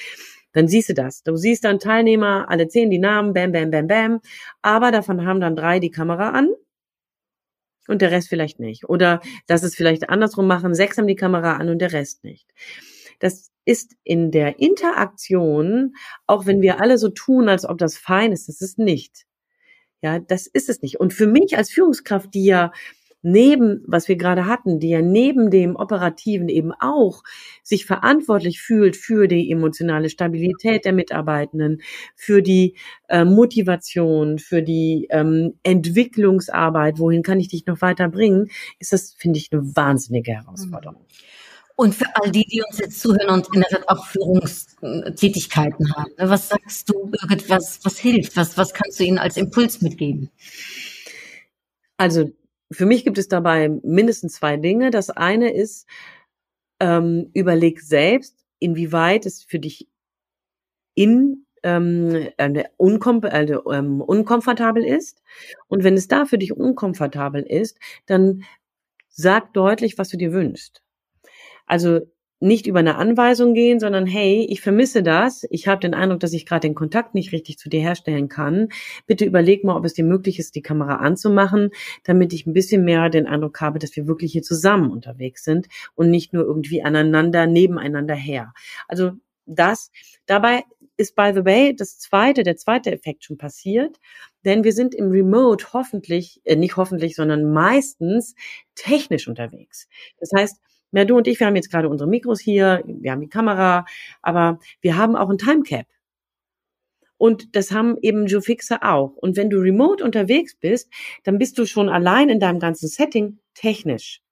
Dann 0.52 0.68
siehst 0.68 0.88
du 0.88 0.94
das. 0.94 1.22
Du 1.22 1.36
siehst 1.36 1.64
dann 1.64 1.78
Teilnehmer, 1.78 2.46
alle 2.48 2.68
zehn 2.68 2.90
die 2.90 2.98
Namen, 2.98 3.34
bam, 3.34 3.52
bam, 3.52 3.70
bam, 3.70 3.86
bam. 3.86 4.20
Aber 4.62 4.90
davon 4.90 5.24
haben 5.26 5.40
dann 5.40 5.56
drei 5.56 5.78
die 5.78 5.90
Kamera 5.90 6.30
an 6.30 6.48
und 7.86 8.02
der 8.02 8.10
Rest 8.10 8.28
vielleicht 8.28 8.58
nicht. 8.58 8.88
Oder 8.88 9.20
dass 9.46 9.62
es 9.62 9.74
vielleicht 9.74 10.08
andersrum 10.08 10.46
machen, 10.46 10.74
sechs 10.74 10.98
haben 10.98 11.06
die 11.06 11.16
Kamera 11.16 11.56
an 11.56 11.68
und 11.68 11.78
der 11.78 11.92
Rest 11.92 12.24
nicht. 12.24 12.48
Das 13.20 13.50
ist 13.64 13.94
in 14.02 14.32
der 14.32 14.58
Interaktion, 14.58 15.94
auch 16.26 16.46
wenn 16.46 16.60
wir 16.60 16.80
alle 16.80 16.98
so 16.98 17.08
tun, 17.08 17.48
als 17.48 17.64
ob 17.64 17.78
das 17.78 17.96
fein 17.96 18.32
ist, 18.32 18.48
das 18.48 18.60
ist 18.60 18.78
nicht. 18.78 19.26
Ja, 20.02 20.18
das 20.18 20.46
ist 20.46 20.68
es 20.68 20.82
nicht. 20.82 20.98
Und 20.98 21.12
für 21.12 21.26
mich 21.26 21.56
als 21.56 21.70
Führungskraft, 21.70 22.34
die 22.34 22.46
ja 22.46 22.72
neben, 23.22 23.82
was 23.86 24.08
wir 24.08 24.16
gerade 24.16 24.46
hatten, 24.46 24.80
die 24.80 24.88
ja 24.88 25.02
neben 25.02 25.50
dem 25.50 25.76
Operativen 25.76 26.48
eben 26.48 26.72
auch 26.72 27.22
sich 27.62 27.84
verantwortlich 27.84 28.60
fühlt 28.60 28.96
für 28.96 29.28
die 29.28 29.50
emotionale 29.50 30.08
Stabilität 30.08 30.84
der 30.84 30.92
Mitarbeitenden, 30.92 31.82
für 32.14 32.42
die 32.42 32.76
äh, 33.08 33.24
Motivation, 33.24 34.38
für 34.38 34.62
die 34.62 35.06
ähm, 35.10 35.54
Entwicklungsarbeit, 35.62 36.98
wohin 36.98 37.22
kann 37.22 37.40
ich 37.40 37.48
dich 37.48 37.66
noch 37.66 37.82
weiterbringen, 37.82 38.50
ist 38.78 38.92
das, 38.92 39.12
finde 39.12 39.38
ich, 39.38 39.52
eine 39.52 39.62
wahnsinnige 39.76 40.32
Herausforderung. 40.32 41.04
Und 41.80 41.94
für 41.94 42.14
all 42.14 42.30
die, 42.30 42.44
die 42.44 42.60
uns 42.60 42.78
jetzt 42.78 43.00
zuhören 43.00 43.30
und 43.30 43.48
in 43.54 43.62
der 43.62 43.70
Tat 43.70 43.88
auch 43.88 44.04
Führungstätigkeiten 44.04 45.96
haben, 45.96 46.10
ne, 46.18 46.28
was 46.28 46.50
sagst 46.50 46.90
du, 46.90 47.06
Birgit, 47.06 47.48
was, 47.48 47.82
was 47.82 47.98
hilft? 47.98 48.36
Was, 48.36 48.58
was 48.58 48.74
kannst 48.74 49.00
du 49.00 49.04
ihnen 49.04 49.16
als 49.16 49.38
Impuls 49.38 49.80
mitgeben? 49.80 50.28
Also 51.96 52.32
für 52.70 52.84
mich 52.84 53.02
gibt 53.02 53.16
es 53.16 53.28
dabei 53.28 53.70
mindestens 53.82 54.34
zwei 54.34 54.58
Dinge. 54.58 54.90
Das 54.90 55.08
eine 55.08 55.54
ist, 55.54 55.88
ähm, 56.80 57.30
überleg 57.32 57.80
selbst, 57.80 58.36
inwieweit 58.58 59.24
es 59.24 59.42
für 59.42 59.58
dich 59.58 59.88
in 60.94 61.46
ähm, 61.62 62.28
äh, 62.36 62.64
unkom 62.76 63.22
also, 63.22 63.72
ähm, 63.72 64.02
unkomfortabel 64.02 64.84
ist. 64.84 65.22
Und 65.66 65.82
wenn 65.82 65.94
es 65.94 66.08
da 66.08 66.26
für 66.26 66.36
dich 66.36 66.52
unkomfortabel 66.52 67.42
ist, 67.42 67.78
dann 68.04 68.44
sag 69.08 69.54
deutlich, 69.54 69.96
was 69.96 70.10
du 70.10 70.18
dir 70.18 70.34
wünschst. 70.34 70.82
Also 71.70 72.00
nicht 72.40 72.66
über 72.66 72.80
eine 72.80 72.96
Anweisung 72.96 73.54
gehen, 73.54 73.78
sondern 73.78 74.04
hey, 74.06 74.44
ich 74.48 74.60
vermisse 74.60 75.04
das. 75.04 75.46
Ich 75.50 75.68
habe 75.68 75.80
den 75.80 75.94
Eindruck, 75.94 76.18
dass 76.18 76.32
ich 76.32 76.44
gerade 76.44 76.66
den 76.66 76.74
Kontakt 76.74 77.14
nicht 77.14 77.32
richtig 77.32 77.58
zu 77.58 77.68
dir 77.68 77.80
herstellen 77.80 78.28
kann. 78.28 78.70
Bitte 79.06 79.24
überleg 79.24 79.62
mal, 79.62 79.76
ob 79.76 79.84
es 79.84 79.94
dir 79.94 80.04
möglich 80.04 80.40
ist, 80.40 80.56
die 80.56 80.62
Kamera 80.62 80.96
anzumachen, 80.96 81.70
damit 82.02 82.32
ich 82.32 82.46
ein 82.46 82.54
bisschen 82.54 82.84
mehr 82.84 83.08
den 83.08 83.26
Eindruck 83.28 83.60
habe, 83.60 83.78
dass 83.78 83.94
wir 83.94 84.08
wirklich 84.08 84.32
hier 84.32 84.42
zusammen 84.42 84.90
unterwegs 84.90 85.44
sind 85.44 85.68
und 85.94 86.10
nicht 86.10 86.32
nur 86.32 86.44
irgendwie 86.44 86.82
aneinander, 86.82 87.46
nebeneinander 87.46 88.14
her. 88.16 88.52
Also 88.88 89.12
das, 89.46 89.92
dabei 90.26 90.64
ist 90.96 91.14
by 91.14 91.30
the 91.32 91.44
way 91.44 91.76
das 91.76 91.98
zweite, 91.98 92.42
der 92.42 92.56
zweite 92.56 92.90
Effekt 92.90 93.24
schon 93.24 93.38
passiert, 93.38 93.98
denn 94.44 94.64
wir 94.64 94.72
sind 94.72 94.94
im 94.94 95.10
Remote 95.10 95.72
hoffentlich, 95.72 96.40
äh, 96.44 96.56
nicht 96.56 96.76
hoffentlich, 96.76 97.14
sondern 97.14 97.52
meistens 97.52 98.34
technisch 98.74 99.28
unterwegs. 99.28 99.88
Das 100.18 100.30
heißt, 100.36 100.60
ja, 100.92 101.04
du 101.04 101.16
und 101.16 101.26
ich, 101.26 101.38
wir 101.40 101.46
haben 101.46 101.56
jetzt 101.56 101.70
gerade 101.70 101.88
unsere 101.88 102.08
Mikros 102.08 102.40
hier, 102.40 102.82
wir 102.86 103.12
haben 103.12 103.20
die 103.20 103.28
Kamera, 103.28 103.84
aber 104.22 104.58
wir 104.80 104.96
haben 104.96 105.16
auch 105.16 105.30
ein 105.30 105.38
Timecap. 105.38 105.86
Und 107.16 107.54
das 107.54 107.70
haben 107.70 107.98
eben 108.00 108.26
Joe 108.26 108.40
Fixer 108.40 108.78
auch. 108.82 109.14
Und 109.14 109.36
wenn 109.36 109.50
du 109.50 109.58
remote 109.58 110.02
unterwegs 110.02 110.54
bist, 110.54 110.90
dann 111.22 111.36
bist 111.36 111.58
du 111.58 111.66
schon 111.66 111.90
allein 111.90 112.30
in 112.30 112.40
deinem 112.40 112.58
ganzen 112.58 112.88
Setting 112.88 113.38
technisch. 113.52 114.22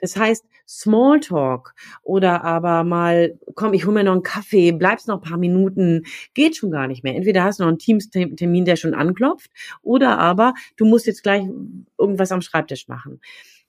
Das 0.00 0.16
heißt, 0.16 0.44
Smalltalk 0.66 1.74
oder 2.02 2.42
aber 2.44 2.84
mal, 2.84 3.38
komm, 3.54 3.74
ich 3.74 3.84
hole 3.84 3.94
mir 3.94 4.04
noch 4.04 4.12
einen 4.12 4.22
Kaffee, 4.22 4.72
bleibst 4.72 5.08
noch 5.08 5.16
ein 5.16 5.28
paar 5.28 5.38
Minuten, 5.38 6.04
geht 6.32 6.56
schon 6.56 6.70
gar 6.70 6.86
nicht 6.86 7.04
mehr. 7.04 7.14
Entweder 7.14 7.44
hast 7.44 7.58
du 7.58 7.64
noch 7.64 7.68
einen 7.68 7.78
Teams-Termin, 7.78 8.64
der 8.64 8.76
schon 8.76 8.94
anklopft, 8.94 9.50
oder 9.82 10.18
aber 10.18 10.54
du 10.76 10.86
musst 10.86 11.06
jetzt 11.06 11.22
gleich 11.22 11.44
irgendwas 11.98 12.32
am 12.32 12.40
Schreibtisch 12.40 12.88
machen. 12.88 13.20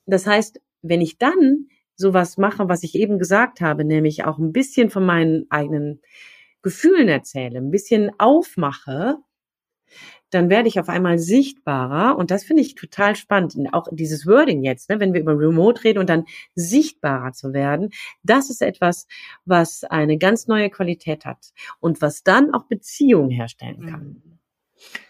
Das 0.05 0.25
heißt, 0.25 0.61
wenn 0.81 1.01
ich 1.01 1.17
dann 1.17 1.67
sowas 2.01 2.37
mache, 2.37 2.67
was 2.67 2.83
ich 2.83 2.95
eben 2.95 3.19
gesagt 3.19 3.61
habe, 3.61 3.85
nämlich 3.85 4.25
auch 4.25 4.37
ein 4.37 4.51
bisschen 4.51 4.89
von 4.89 5.05
meinen 5.05 5.45
eigenen 5.49 6.01
Gefühlen 6.61 7.07
erzähle, 7.07 7.59
ein 7.59 7.71
bisschen 7.71 8.11
aufmache, 8.19 9.17
dann 10.31 10.49
werde 10.49 10.67
ich 10.69 10.79
auf 10.79 10.89
einmal 10.89 11.19
sichtbarer 11.19 12.17
und 12.17 12.31
das 12.31 12.43
finde 12.43 12.61
ich 12.61 12.75
total 12.75 13.15
spannend. 13.15 13.55
Auch 13.73 13.87
dieses 13.91 14.25
Wording 14.25 14.63
jetzt, 14.63 14.89
ne, 14.89 14.99
wenn 14.99 15.13
wir 15.13 15.21
über 15.21 15.37
Remote 15.37 15.83
reden 15.83 15.99
und 15.99 16.09
dann 16.09 16.25
sichtbarer 16.55 17.33
zu 17.33 17.53
werden, 17.53 17.89
das 18.23 18.49
ist 18.49 18.61
etwas, 18.61 19.07
was 19.45 19.83
eine 19.83 20.17
ganz 20.17 20.47
neue 20.47 20.69
Qualität 20.69 21.25
hat 21.25 21.51
und 21.79 22.01
was 22.01 22.23
dann 22.23 22.53
auch 22.53 22.65
Beziehungen 22.65 23.29
herstellen 23.29 23.85
kann. 23.87 24.03
Mhm. 24.03 24.31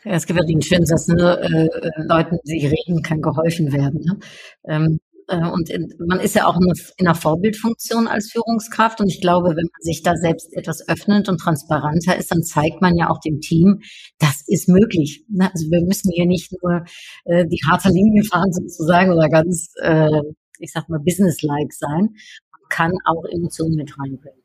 Ja, 0.04 0.14
es 0.14 0.26
gibt 0.26 0.40
ja 0.40 0.46
den 0.46 0.62
schönen 0.62 0.86
Satz, 0.86 1.08
ne, 1.08 1.40
äh, 1.40 1.88
äh, 1.88 1.92
Leuten, 2.04 2.38
die 2.44 2.68
reden, 2.68 3.02
kann 3.04 3.22
geholfen 3.22 3.72
werden. 3.72 4.02
Ne? 4.02 4.20
Ähm, 4.66 5.00
äh, 5.11 5.11
und 5.38 5.70
in, 5.70 5.94
man 6.08 6.20
ist 6.20 6.36
ja 6.36 6.46
auch 6.46 6.58
in 6.58 7.08
einer 7.08 7.16
Vorbildfunktion 7.16 8.08
als 8.08 8.32
Führungskraft. 8.32 9.00
Und 9.00 9.08
ich 9.08 9.22
glaube, 9.22 9.50
wenn 9.50 9.70
man 9.72 9.82
sich 9.82 10.04
da 10.04 10.16
selbst 10.16 10.54
etwas 10.54 10.88
öffnet 10.88 11.30
und 11.30 11.38
transparenter 11.40 12.18
ist, 12.18 12.32
dann 12.32 12.44
zeigt 12.44 12.82
man 12.82 12.96
ja 12.98 13.10
auch 13.10 13.20
dem 13.20 13.40
Team, 13.40 13.80
das 14.20 14.44
ist 14.48 14.68
möglich. 14.68 15.26
Ne? 15.30 15.50
Also 15.52 15.70
wir 15.70 15.82
müssen 15.82 16.12
hier 16.14 16.26
nicht 16.26 16.52
nur 16.62 16.84
äh, 17.26 17.46
die 17.48 17.60
harte 17.70 17.90
Linie 17.90 18.24
fahren 18.24 18.52
sozusagen 18.52 19.12
oder 19.12 19.30
ganz, 19.30 19.74
äh, 19.82 20.22
ich 20.60 20.72
sag 20.72 20.90
mal, 20.90 21.00
businesslike 21.00 21.74
sein. 21.74 22.16
Man 22.52 22.70
kann 22.70 22.92
auch 23.06 23.24
Emotionen 23.26 23.76
mit 23.76 23.98
reinbringen. 23.98 24.42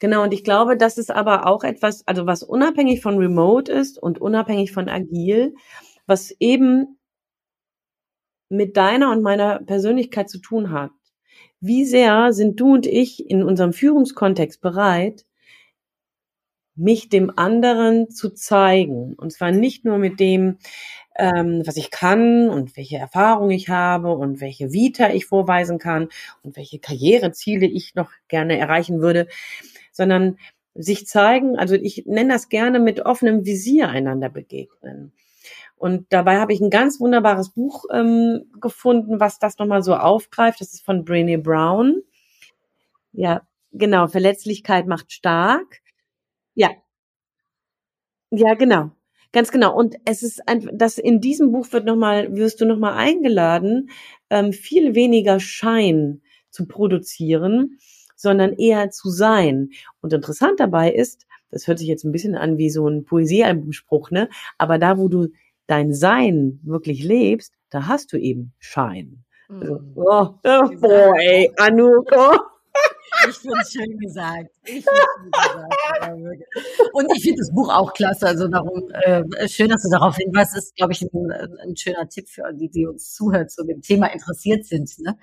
Genau, 0.00 0.24
und 0.24 0.34
ich 0.34 0.44
glaube, 0.44 0.76
das 0.76 0.98
ist 0.98 1.10
aber 1.10 1.46
auch 1.46 1.64
etwas, 1.64 2.06
also 2.06 2.26
was 2.26 2.42
unabhängig 2.42 3.00
von 3.00 3.16
Remote 3.16 3.72
ist 3.72 4.02
und 4.02 4.20
unabhängig 4.20 4.72
von 4.72 4.88
Agil, 4.88 5.54
was 6.06 6.32
eben 6.40 6.98
mit 8.48 8.76
deiner 8.76 9.10
und 9.10 9.22
meiner 9.22 9.60
Persönlichkeit 9.60 10.28
zu 10.28 10.38
tun 10.38 10.70
hat. 10.70 10.90
Wie 11.60 11.84
sehr 11.84 12.32
sind 12.32 12.60
du 12.60 12.74
und 12.74 12.86
ich 12.86 13.28
in 13.30 13.42
unserem 13.42 13.72
Führungskontext 13.72 14.60
bereit, 14.60 15.24
mich 16.76 17.08
dem 17.08 17.32
anderen 17.38 18.10
zu 18.10 18.30
zeigen? 18.30 19.14
Und 19.14 19.32
zwar 19.32 19.50
nicht 19.50 19.84
nur 19.84 19.98
mit 19.98 20.20
dem, 20.20 20.58
ähm, 21.16 21.62
was 21.64 21.76
ich 21.76 21.90
kann 21.90 22.50
und 22.50 22.76
welche 22.76 22.98
Erfahrung 22.98 23.50
ich 23.50 23.68
habe 23.68 24.12
und 24.12 24.40
welche 24.40 24.72
Vita 24.72 25.10
ich 25.10 25.26
vorweisen 25.26 25.78
kann 25.78 26.08
und 26.42 26.56
welche 26.56 26.78
Karriereziele 26.80 27.66
ich 27.66 27.94
noch 27.94 28.10
gerne 28.28 28.58
erreichen 28.58 29.00
würde, 29.00 29.28
sondern 29.92 30.38
sich 30.74 31.06
zeigen, 31.06 31.56
also 31.56 31.76
ich 31.76 32.04
nenne 32.06 32.32
das 32.32 32.48
gerne 32.48 32.80
mit 32.80 33.00
offenem 33.00 33.44
Visier 33.46 33.88
einander 33.88 34.28
begegnen. 34.28 35.12
Und 35.84 36.06
dabei 36.08 36.38
habe 36.38 36.54
ich 36.54 36.62
ein 36.62 36.70
ganz 36.70 36.98
wunderbares 36.98 37.50
Buch 37.50 37.84
ähm, 37.92 38.50
gefunden, 38.58 39.20
was 39.20 39.38
das 39.38 39.58
nochmal 39.58 39.82
so 39.82 39.94
aufgreift. 39.94 40.62
Das 40.62 40.72
ist 40.72 40.82
von 40.82 41.04
Brené 41.04 41.36
Brown. 41.36 42.02
Ja, 43.12 43.42
genau. 43.70 44.06
Verletzlichkeit 44.06 44.86
macht 44.86 45.12
stark. 45.12 45.82
Ja. 46.54 46.70
Ja, 48.30 48.54
genau. 48.54 48.92
Ganz 49.32 49.52
genau. 49.52 49.76
Und 49.76 49.96
es 50.06 50.22
ist 50.22 50.48
ein, 50.48 50.70
das 50.72 50.96
in 50.96 51.20
diesem 51.20 51.52
Buch 51.52 51.70
wird 51.72 51.84
noch 51.84 51.96
mal, 51.96 52.34
wirst 52.34 52.62
du 52.62 52.64
nochmal 52.64 52.94
eingeladen, 52.94 53.90
ähm, 54.30 54.54
viel 54.54 54.94
weniger 54.94 55.38
Schein 55.38 56.22
zu 56.48 56.66
produzieren, 56.66 57.76
sondern 58.16 58.54
eher 58.54 58.88
zu 58.88 59.10
sein. 59.10 59.68
Und 60.00 60.14
interessant 60.14 60.60
dabei 60.60 60.90
ist, 60.94 61.26
das 61.50 61.66
hört 61.66 61.78
sich 61.78 61.88
jetzt 61.88 62.04
ein 62.04 62.12
bisschen 62.12 62.36
an 62.36 62.56
wie 62.56 62.70
so 62.70 62.88
ein 62.88 63.04
Poesiealbumspruch, 63.04 64.10
ne? 64.10 64.30
Aber 64.56 64.78
da, 64.78 64.96
wo 64.96 65.08
du 65.08 65.28
dein 65.66 65.92
Sein 65.92 66.60
wirklich 66.62 67.02
lebst, 67.04 67.54
da 67.70 67.86
hast 67.86 68.12
du 68.12 68.16
eben 68.16 68.52
Schein. 68.58 69.24
Mhm. 69.48 69.60
Also, 69.62 69.80
oh, 69.96 70.28
oh 70.44 70.68
boy, 70.80 71.50
Anuko. 71.58 72.53
Ich 73.28 73.36
finde 73.36 73.58
es 73.62 73.72
schön 73.72 73.98
gesagt. 73.98 74.50
Und 76.92 77.16
ich 77.16 77.22
finde 77.22 77.38
das 77.38 77.52
Buch 77.52 77.72
auch 77.72 77.92
klasse. 77.92 78.26
Also 78.26 78.48
darum 78.48 78.90
äh, 78.92 79.48
schön, 79.48 79.68
dass 79.68 79.82
du 79.82 79.90
darauf 79.90 80.16
hinweist. 80.16 80.54
Das 80.54 80.64
ist, 80.64 80.76
glaube 80.76 80.92
ich, 80.92 81.02
ein, 81.02 81.10
ein, 81.32 81.76
schöner 81.76 82.08
Tipp 82.08 82.28
für 82.28 82.52
die, 82.52 82.68
die 82.68 82.86
uns 82.86 83.14
zuhört, 83.14 83.50
zu 83.50 83.64
dem 83.64 83.82
Thema 83.82 84.06
interessiert 84.12 84.66
sind. 84.66 84.90
Ne? 84.98 85.16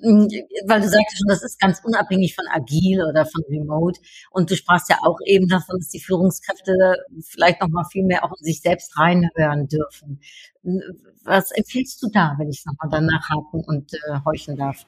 Mm, 0.00 0.28
weil 0.66 0.80
du 0.80 0.88
sagst 0.88 1.18
schon, 1.18 1.28
das 1.28 1.42
ist 1.42 1.60
ganz 1.60 1.80
unabhängig 1.84 2.34
von 2.34 2.44
agil 2.52 3.02
oder 3.04 3.26
von 3.26 3.42
remote. 3.48 4.00
Und 4.30 4.50
du 4.50 4.56
sprachst 4.56 4.88
ja 4.90 4.98
auch 5.02 5.18
eben 5.24 5.48
davon, 5.48 5.78
dass 5.78 5.88
die 5.88 6.00
Führungskräfte 6.00 7.04
vielleicht 7.22 7.60
noch 7.60 7.68
mal 7.68 7.84
viel 7.90 8.04
mehr 8.04 8.24
auch 8.24 8.32
in 8.38 8.44
sich 8.44 8.60
selbst 8.60 8.96
reinhören 8.98 9.68
dürfen. 9.68 10.20
Was 11.24 11.50
empfiehlst 11.50 12.02
du 12.02 12.08
da, 12.12 12.34
wenn 12.38 12.50
ich 12.50 12.64
nochmal 12.66 12.88
danach 12.90 13.28
haken 13.30 13.64
und 13.66 13.94
äh, 13.94 14.20
horchen 14.24 14.56
darf? 14.56 14.84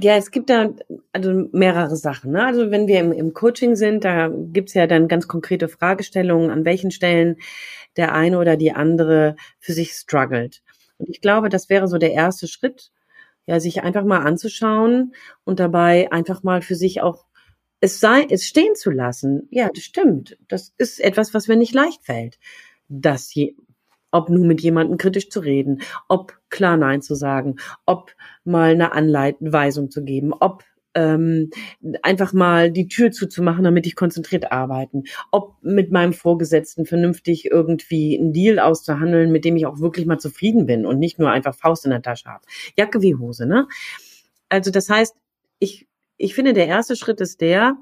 Ja, 0.00 0.16
es 0.16 0.30
gibt 0.30 0.50
da 0.50 0.70
also 1.12 1.48
mehrere 1.52 1.96
Sachen. 1.96 2.32
Ne? 2.32 2.44
Also 2.44 2.70
wenn 2.70 2.88
wir 2.88 3.00
im, 3.00 3.12
im 3.12 3.32
Coaching 3.32 3.76
sind, 3.76 4.04
da 4.04 4.28
gibt's 4.28 4.74
ja 4.74 4.86
dann 4.86 5.08
ganz 5.08 5.28
konkrete 5.28 5.68
Fragestellungen, 5.68 6.50
an 6.50 6.64
welchen 6.64 6.90
Stellen 6.90 7.36
der 7.96 8.12
eine 8.12 8.38
oder 8.38 8.56
die 8.56 8.72
andere 8.72 9.36
für 9.60 9.72
sich 9.72 9.92
struggelt. 9.92 10.62
Und 10.98 11.08
ich 11.10 11.20
glaube, 11.20 11.48
das 11.48 11.68
wäre 11.68 11.86
so 11.86 11.98
der 11.98 12.12
erste 12.12 12.48
Schritt, 12.48 12.90
ja, 13.46 13.60
sich 13.60 13.82
einfach 13.82 14.04
mal 14.04 14.20
anzuschauen 14.20 15.14
und 15.44 15.60
dabei 15.60 16.10
einfach 16.10 16.42
mal 16.42 16.62
für 16.62 16.74
sich 16.74 17.02
auch 17.02 17.26
es 17.80 18.00
sei, 18.00 18.26
es 18.30 18.46
stehen 18.46 18.74
zu 18.76 18.90
lassen. 18.90 19.46
Ja, 19.50 19.68
das 19.74 19.84
stimmt. 19.84 20.38
Das 20.48 20.72
ist 20.78 21.00
etwas, 21.00 21.34
was 21.34 21.48
mir 21.48 21.56
nicht 21.56 21.74
leicht 21.74 22.02
fällt. 22.02 22.38
Das 22.88 23.34
ob 24.14 24.30
nun 24.30 24.46
mit 24.46 24.60
jemandem 24.60 24.96
kritisch 24.96 25.28
zu 25.28 25.40
reden, 25.40 25.82
ob 26.08 26.38
klar 26.48 26.76
Nein 26.76 27.02
zu 27.02 27.16
sagen, 27.16 27.56
ob 27.84 28.14
mal 28.44 28.70
eine 28.70 28.92
Anweisung 28.92 29.90
zu 29.90 30.04
geben, 30.04 30.32
ob 30.32 30.62
ähm, 30.94 31.50
einfach 32.02 32.32
mal 32.32 32.70
die 32.70 32.86
Tür 32.86 33.10
zuzumachen, 33.10 33.64
damit 33.64 33.88
ich 33.88 33.96
konzentriert 33.96 34.52
arbeiten, 34.52 35.02
ob 35.32 35.56
mit 35.62 35.90
meinem 35.90 36.12
Vorgesetzten 36.12 36.86
vernünftig 36.86 37.46
irgendwie 37.46 38.16
einen 38.16 38.32
Deal 38.32 38.60
auszuhandeln, 38.60 39.32
mit 39.32 39.44
dem 39.44 39.56
ich 39.56 39.66
auch 39.66 39.80
wirklich 39.80 40.06
mal 40.06 40.18
zufrieden 40.18 40.66
bin 40.66 40.86
und 40.86 41.00
nicht 41.00 41.18
nur 41.18 41.32
einfach 41.32 41.56
Faust 41.56 41.84
in 41.84 41.90
der 41.90 42.02
Tasche 42.02 42.28
habe. 42.28 42.44
Jacke 42.78 43.02
wie 43.02 43.16
Hose, 43.16 43.46
ne? 43.46 43.66
Also 44.48 44.70
das 44.70 44.88
heißt, 44.88 45.16
ich, 45.58 45.88
ich 46.16 46.36
finde, 46.36 46.52
der 46.52 46.68
erste 46.68 46.94
Schritt 46.94 47.20
ist 47.20 47.40
der, 47.40 47.76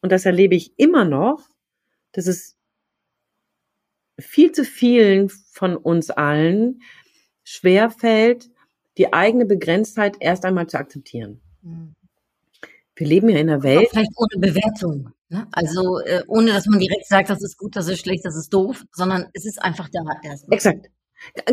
und 0.00 0.12
das 0.12 0.26
erlebe 0.26 0.54
ich 0.54 0.78
immer 0.78 1.04
noch, 1.04 1.40
dass 2.12 2.28
es 2.28 2.56
viel 4.22 4.52
zu 4.52 4.64
vielen 4.64 5.28
von 5.28 5.76
uns 5.76 6.10
allen 6.10 6.82
schwer 7.44 7.90
fällt, 7.90 8.50
die 8.98 9.12
eigene 9.12 9.46
Begrenztheit 9.46 10.16
erst 10.20 10.44
einmal 10.44 10.66
zu 10.66 10.78
akzeptieren. 10.78 11.40
Mhm. 11.62 11.94
Wir 12.94 13.06
leben 13.06 13.28
ja 13.30 13.38
in 13.38 13.48
einer 13.48 13.62
Welt. 13.62 13.88
Vielleicht 13.90 14.12
ohne 14.16 14.38
Bewertung. 14.38 15.10
Ne? 15.28 15.46
Also 15.52 15.98
äh, 16.00 16.22
ohne, 16.28 16.52
dass 16.52 16.66
man 16.66 16.78
direkt 16.78 17.06
sagt, 17.06 17.30
das 17.30 17.42
ist 17.42 17.56
gut, 17.56 17.74
das 17.74 17.88
ist 17.88 18.00
schlecht, 18.00 18.24
das 18.24 18.36
ist 18.36 18.50
doof, 18.50 18.84
sondern 18.92 19.26
es 19.32 19.46
ist 19.46 19.62
einfach 19.62 19.88
da 19.90 20.00
erstmal. 20.22 20.54
Exakt. 20.54 20.90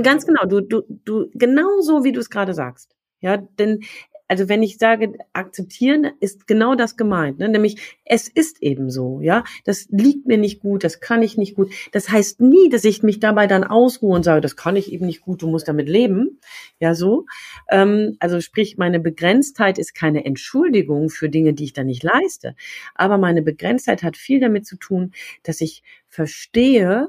Ganz 0.04 0.26
genau. 0.26 0.46
Du, 0.46 0.62
du, 0.62 0.84
du, 1.06 1.30
genau 1.34 1.80
so, 1.82 2.04
wie 2.04 2.12
du 2.12 2.20
es 2.20 2.30
gerade 2.30 2.54
sagst. 2.54 2.96
Ja, 3.22 3.38
denn 3.38 3.82
also 4.30 4.48
wenn 4.48 4.62
ich 4.62 4.78
sage, 4.78 5.14
akzeptieren, 5.34 6.12
ist 6.20 6.46
genau 6.46 6.76
das 6.76 6.96
gemeint, 6.96 7.40
ne? 7.40 7.50
nämlich 7.50 7.98
es 8.06 8.28
ist 8.28 8.62
eben 8.62 8.92
so, 8.92 9.22
ja, 9.22 9.44
das 9.66 9.88
liegt 9.90 10.28
mir 10.28 10.38
nicht 10.38 10.62
gut, 10.62 10.84
das 10.84 11.00
kann 11.00 11.24
ich 11.24 11.36
nicht 11.36 11.56
gut. 11.56 11.74
Das 11.92 12.10
heißt 12.10 12.40
nie, 12.40 12.70
dass 12.70 12.84
ich 12.84 13.02
mich 13.02 13.20
dabei 13.20 13.48
dann 13.48 13.64
ausruhe 13.64 14.16
und 14.16 14.24
sage, 14.24 14.40
das 14.40 14.56
kann 14.56 14.76
ich 14.76 14.94
eben 14.94 15.08
nicht 15.08 15.22
gut, 15.22 15.42
du 15.42 15.48
musst 15.48 15.68
damit 15.68 15.90
leben, 15.90 16.40
ja 16.80 16.94
so. 16.94 17.26
Ähm, 17.70 18.18
also 18.20 18.40
sprich, 18.40 18.78
meine 18.78 19.00
Begrenztheit 19.00 19.80
ist 19.80 19.96
keine 19.96 20.24
Entschuldigung 20.26 21.10
für 21.10 21.28
Dinge, 21.28 21.54
die 21.54 21.64
ich 21.64 21.74
da 21.74 21.84
nicht 21.84 22.04
leiste, 22.04 22.56
aber 22.94 23.18
meine 23.18 23.42
Begrenztheit 23.42 24.04
hat 24.04 24.16
viel 24.16 24.40
damit 24.40 24.68
zu 24.68 24.78
tun, 24.78 25.12
dass 25.42 25.60
ich 25.60 25.82
verstehe, 26.08 27.08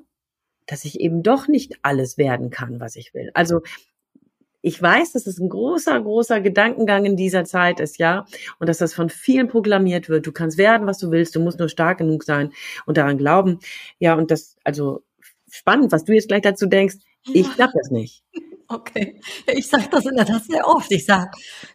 dass 0.65 0.87
ich 0.87 1.01
eben 1.01 1.23
doch 1.23 1.49
nicht 1.49 1.75
alles 1.83 2.17
werden 2.17 2.49
kann, 2.49 2.81
was 2.81 2.97
ich 2.97 3.13
will. 3.13 3.31
Also 3.35 3.61
ich 4.62 4.81
weiß, 4.81 5.12
dass 5.12 5.27
es 5.27 5.38
ein 5.38 5.49
großer, 5.49 6.01
großer 6.01 6.40
Gedankengang 6.40 7.05
in 7.05 7.16
dieser 7.16 7.44
Zeit 7.44 7.81
ist, 7.81 7.99
ja, 7.99 8.27
und 8.59 8.68
dass 8.68 8.79
das 8.79 8.94
von 8.94 9.09
vielen 9.09 9.49
proklamiert 9.49 10.09
wird. 10.09 10.27
Du 10.27 10.33
kannst 10.33 10.59
werden, 10.59 10.87
was 10.87 10.99
du 10.99 11.11
willst, 11.11 11.35
du 11.35 11.40
musst 11.40 11.59
nur 11.59 11.68
stark 11.68 11.99
genug 11.99 12.25
sein 12.25 12.53
und 12.87 12.96
daran 12.96 13.18
glauben. 13.18 13.59
Ja, 13.99 14.14
und 14.14 14.31
das, 14.31 14.57
also 14.64 15.03
spannend, 15.51 15.92
was 15.92 16.05
du 16.05 16.12
jetzt 16.12 16.29
gleich 16.29 16.42
dazu 16.42 16.66
denkst. 16.66 16.96
Ich 17.33 17.53
glaube 17.55 17.73
das 17.75 17.90
nicht. 17.90 18.23
Okay, 18.68 19.20
ich 19.46 19.66
sage 19.66 19.88
das 19.90 20.07
in 20.07 20.14
der 20.14 20.27
Tat 20.27 20.44
sehr 20.44 20.64
oft. 20.66 20.92
Ich 20.92 21.05
sage, 21.05 21.31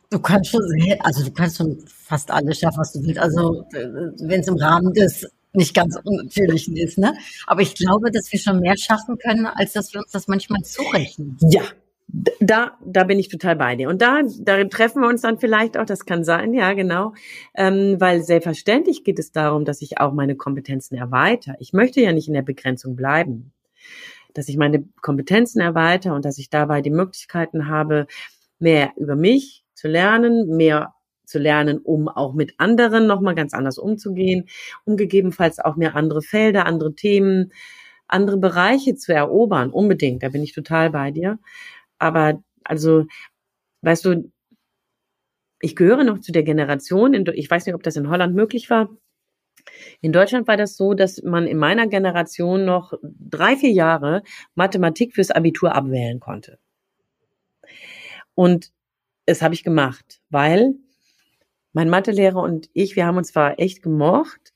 du 0.10 0.20
kannst 0.20 0.52
schon, 0.52 0.62
also 1.02 1.26
du 1.26 1.32
kannst 1.32 1.58
schon 1.58 1.84
fast 1.88 2.32
alles 2.32 2.60
schaffen, 2.60 2.78
was 2.78 2.94
du 2.94 3.04
willst. 3.04 3.20
Also 3.20 3.66
wenn 3.72 4.40
es 4.40 4.48
im 4.48 4.56
Rahmen 4.56 4.94
des 4.94 5.28
nicht 5.52 5.74
ganz 5.74 5.98
unnatürlichen 6.04 6.78
ist, 6.78 6.98
ne? 6.98 7.14
Aber 7.48 7.62
ich 7.62 7.76
glaube, 7.76 8.12
dass 8.12 8.32
wir 8.32 8.40
schon 8.40 8.60
mehr 8.60 8.78
schaffen 8.78 9.18
können, 9.18 9.46
als 9.46 9.74
dass 9.74 9.94
wir 9.94 10.02
uns 10.02 10.12
das 10.12 10.28
manchmal 10.28 10.62
zurechnen. 10.62 11.38
Ja, 11.50 11.64
da, 12.40 12.78
da 12.86 13.04
bin 13.04 13.20
ich 13.20 13.30
total 13.30 13.56
bei 13.56 13.76
dir. 13.76 13.90
Und 13.90 14.02
da, 14.02 14.22
da 14.40 14.64
treffen 14.66 15.02
wir 15.02 15.10
uns 15.10 15.22
dann 15.22 15.38
vielleicht 15.40 15.78
auch, 15.78 15.86
das 15.86 16.06
kann 16.06 16.24
sein, 16.24 16.54
ja, 16.54 16.74
genau. 16.74 17.14
Ähm, 17.56 18.00
weil 18.00 18.24
selbstverständlich 18.24 19.04
geht 19.04 19.20
es 19.20 19.32
darum, 19.32 19.66
dass 19.66 19.82
ich 19.82 20.00
auch 20.00 20.14
meine 20.14 20.36
Kompetenzen 20.36 20.96
erweitere. 20.96 21.56
Ich 21.60 21.74
möchte 21.74 22.02
ja 22.02 22.12
nicht 22.14 22.28
in 22.28 22.34
der 22.34 22.42
Begrenzung 22.42 22.96
bleiben. 22.96 23.52
Dass 24.34 24.50
ich 24.50 24.58
meine 24.58 24.84
Kompetenzen 25.02 25.62
erweitere 25.62 26.14
und 26.14 26.26
dass 26.26 26.38
ich 26.38 26.50
dabei 26.50 26.82
die 26.82 26.92
Möglichkeiten 26.92 27.68
habe, 27.68 28.08
mehr 28.60 28.92
über 28.98 29.16
mich 29.16 29.64
zu 29.74 29.88
lernen, 29.88 30.56
mehr 30.56 30.94
zu 31.26 31.40
lernen, 31.40 31.80
um 31.80 32.08
auch 32.08 32.34
mit 32.34 32.54
anderen 32.58 33.08
nochmal 33.08 33.36
ganz 33.36 33.54
anders 33.54 33.78
umzugehen, 33.78 34.48
um 34.86 34.98
gegebenenfalls 34.98 35.60
auch 35.60 35.76
mehr 35.76 35.96
andere 35.96 36.22
Felder, 36.22 36.66
andere 36.66 36.94
Themen, 36.96 37.52
andere 38.08 38.38
Bereiche 38.38 38.96
zu 38.96 39.14
erobern. 39.14 39.72
Unbedingt, 39.72 40.22
da 40.24 40.30
bin 40.30 40.44
ich 40.44 40.54
total 40.54 40.92
bei 40.92 41.12
dir. 41.12 41.40
Aber 42.06 42.44
also, 42.64 43.08
weißt 43.82 44.06
du, 44.06 44.32
ich 45.60 45.76
gehöre 45.76 46.04
noch 46.04 46.20
zu 46.20 46.32
der 46.32 46.44
Generation, 46.44 47.16
in, 47.16 47.26
ich 47.34 47.50
weiß 47.50 47.66
nicht, 47.66 47.74
ob 47.74 47.82
das 47.82 47.96
in 47.96 48.10
Holland 48.10 48.36
möglich 48.36 48.70
war. 48.70 48.90
In 50.02 50.12
Deutschland 50.12 50.48
war 50.48 50.56
das 50.56 50.78
so, 50.78 50.94
dass 50.94 51.24
man 51.24 51.48
in 51.48 51.58
meiner 51.58 51.88
Generation 51.88 52.66
noch 52.66 52.94
drei, 53.02 53.56
vier 53.56 53.72
Jahre 53.72 54.22
Mathematik 54.54 55.16
fürs 55.16 55.32
Abitur 55.32 55.74
abwählen 55.74 56.20
konnte. 56.20 56.60
Und 58.36 58.72
das 59.26 59.42
habe 59.42 59.56
ich 59.56 59.64
gemacht, 59.64 60.22
weil 60.30 60.76
mein 61.74 61.90
Mathelehrer 61.90 62.44
und 62.44 62.70
ich, 62.74 62.96
wir 62.96 63.08
haben 63.08 63.18
uns 63.18 63.30
zwar 63.30 63.58
echt 63.60 63.82
gemocht, 63.82 64.54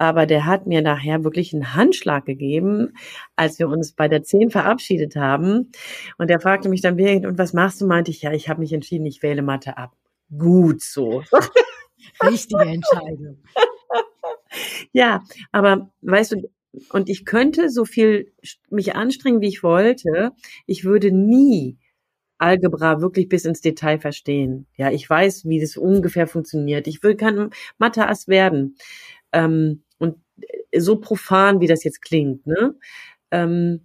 aber 0.00 0.24
der 0.24 0.46
hat 0.46 0.66
mir 0.66 0.80
nachher 0.80 1.24
wirklich 1.24 1.52
einen 1.52 1.74
Handschlag 1.74 2.24
gegeben, 2.24 2.94
als 3.36 3.58
wir 3.58 3.68
uns 3.68 3.92
bei 3.92 4.08
der 4.08 4.22
10 4.22 4.48
verabschiedet 4.48 5.14
haben. 5.14 5.72
Und 6.16 6.30
er 6.30 6.40
fragte 6.40 6.70
mich 6.70 6.80
dann, 6.80 6.96
Birgit, 6.96 7.26
und 7.26 7.36
was 7.36 7.52
machst 7.52 7.82
du? 7.82 7.86
Meinte 7.86 8.10
ich, 8.10 8.22
ja, 8.22 8.32
ich 8.32 8.48
habe 8.48 8.60
mich 8.60 8.72
entschieden, 8.72 9.04
ich 9.04 9.22
wähle 9.22 9.42
Mathe 9.42 9.76
ab. 9.76 9.92
Gut 10.30 10.80
so. 10.80 11.22
Richtige 12.24 12.62
Entscheidung. 12.62 13.42
ja, 14.92 15.22
aber 15.52 15.90
weißt 16.00 16.32
du, 16.32 16.50
und 16.90 17.10
ich 17.10 17.26
könnte 17.26 17.68
so 17.68 17.84
viel 17.84 18.32
mich 18.70 18.94
anstrengen, 18.94 19.42
wie 19.42 19.48
ich 19.48 19.62
wollte. 19.62 20.32
Ich 20.64 20.84
würde 20.84 21.12
nie 21.12 21.76
Algebra 22.38 23.02
wirklich 23.02 23.28
bis 23.28 23.44
ins 23.44 23.60
Detail 23.60 23.98
verstehen. 23.98 24.66
Ja, 24.78 24.90
ich 24.90 25.10
weiß, 25.10 25.44
wie 25.44 25.60
das 25.60 25.76
ungefähr 25.76 26.26
funktioniert. 26.26 26.86
Ich 26.86 27.02
will 27.02 27.16
kein 27.16 27.50
Mathe-Ass 27.76 28.28
werden. 28.28 28.76
Ähm, 29.32 29.82
und 30.00 30.16
so 30.76 30.96
profan, 30.96 31.60
wie 31.60 31.68
das 31.68 31.84
jetzt 31.84 32.02
klingt, 32.02 32.46
ne? 32.46 32.74
Ähm, 33.30 33.82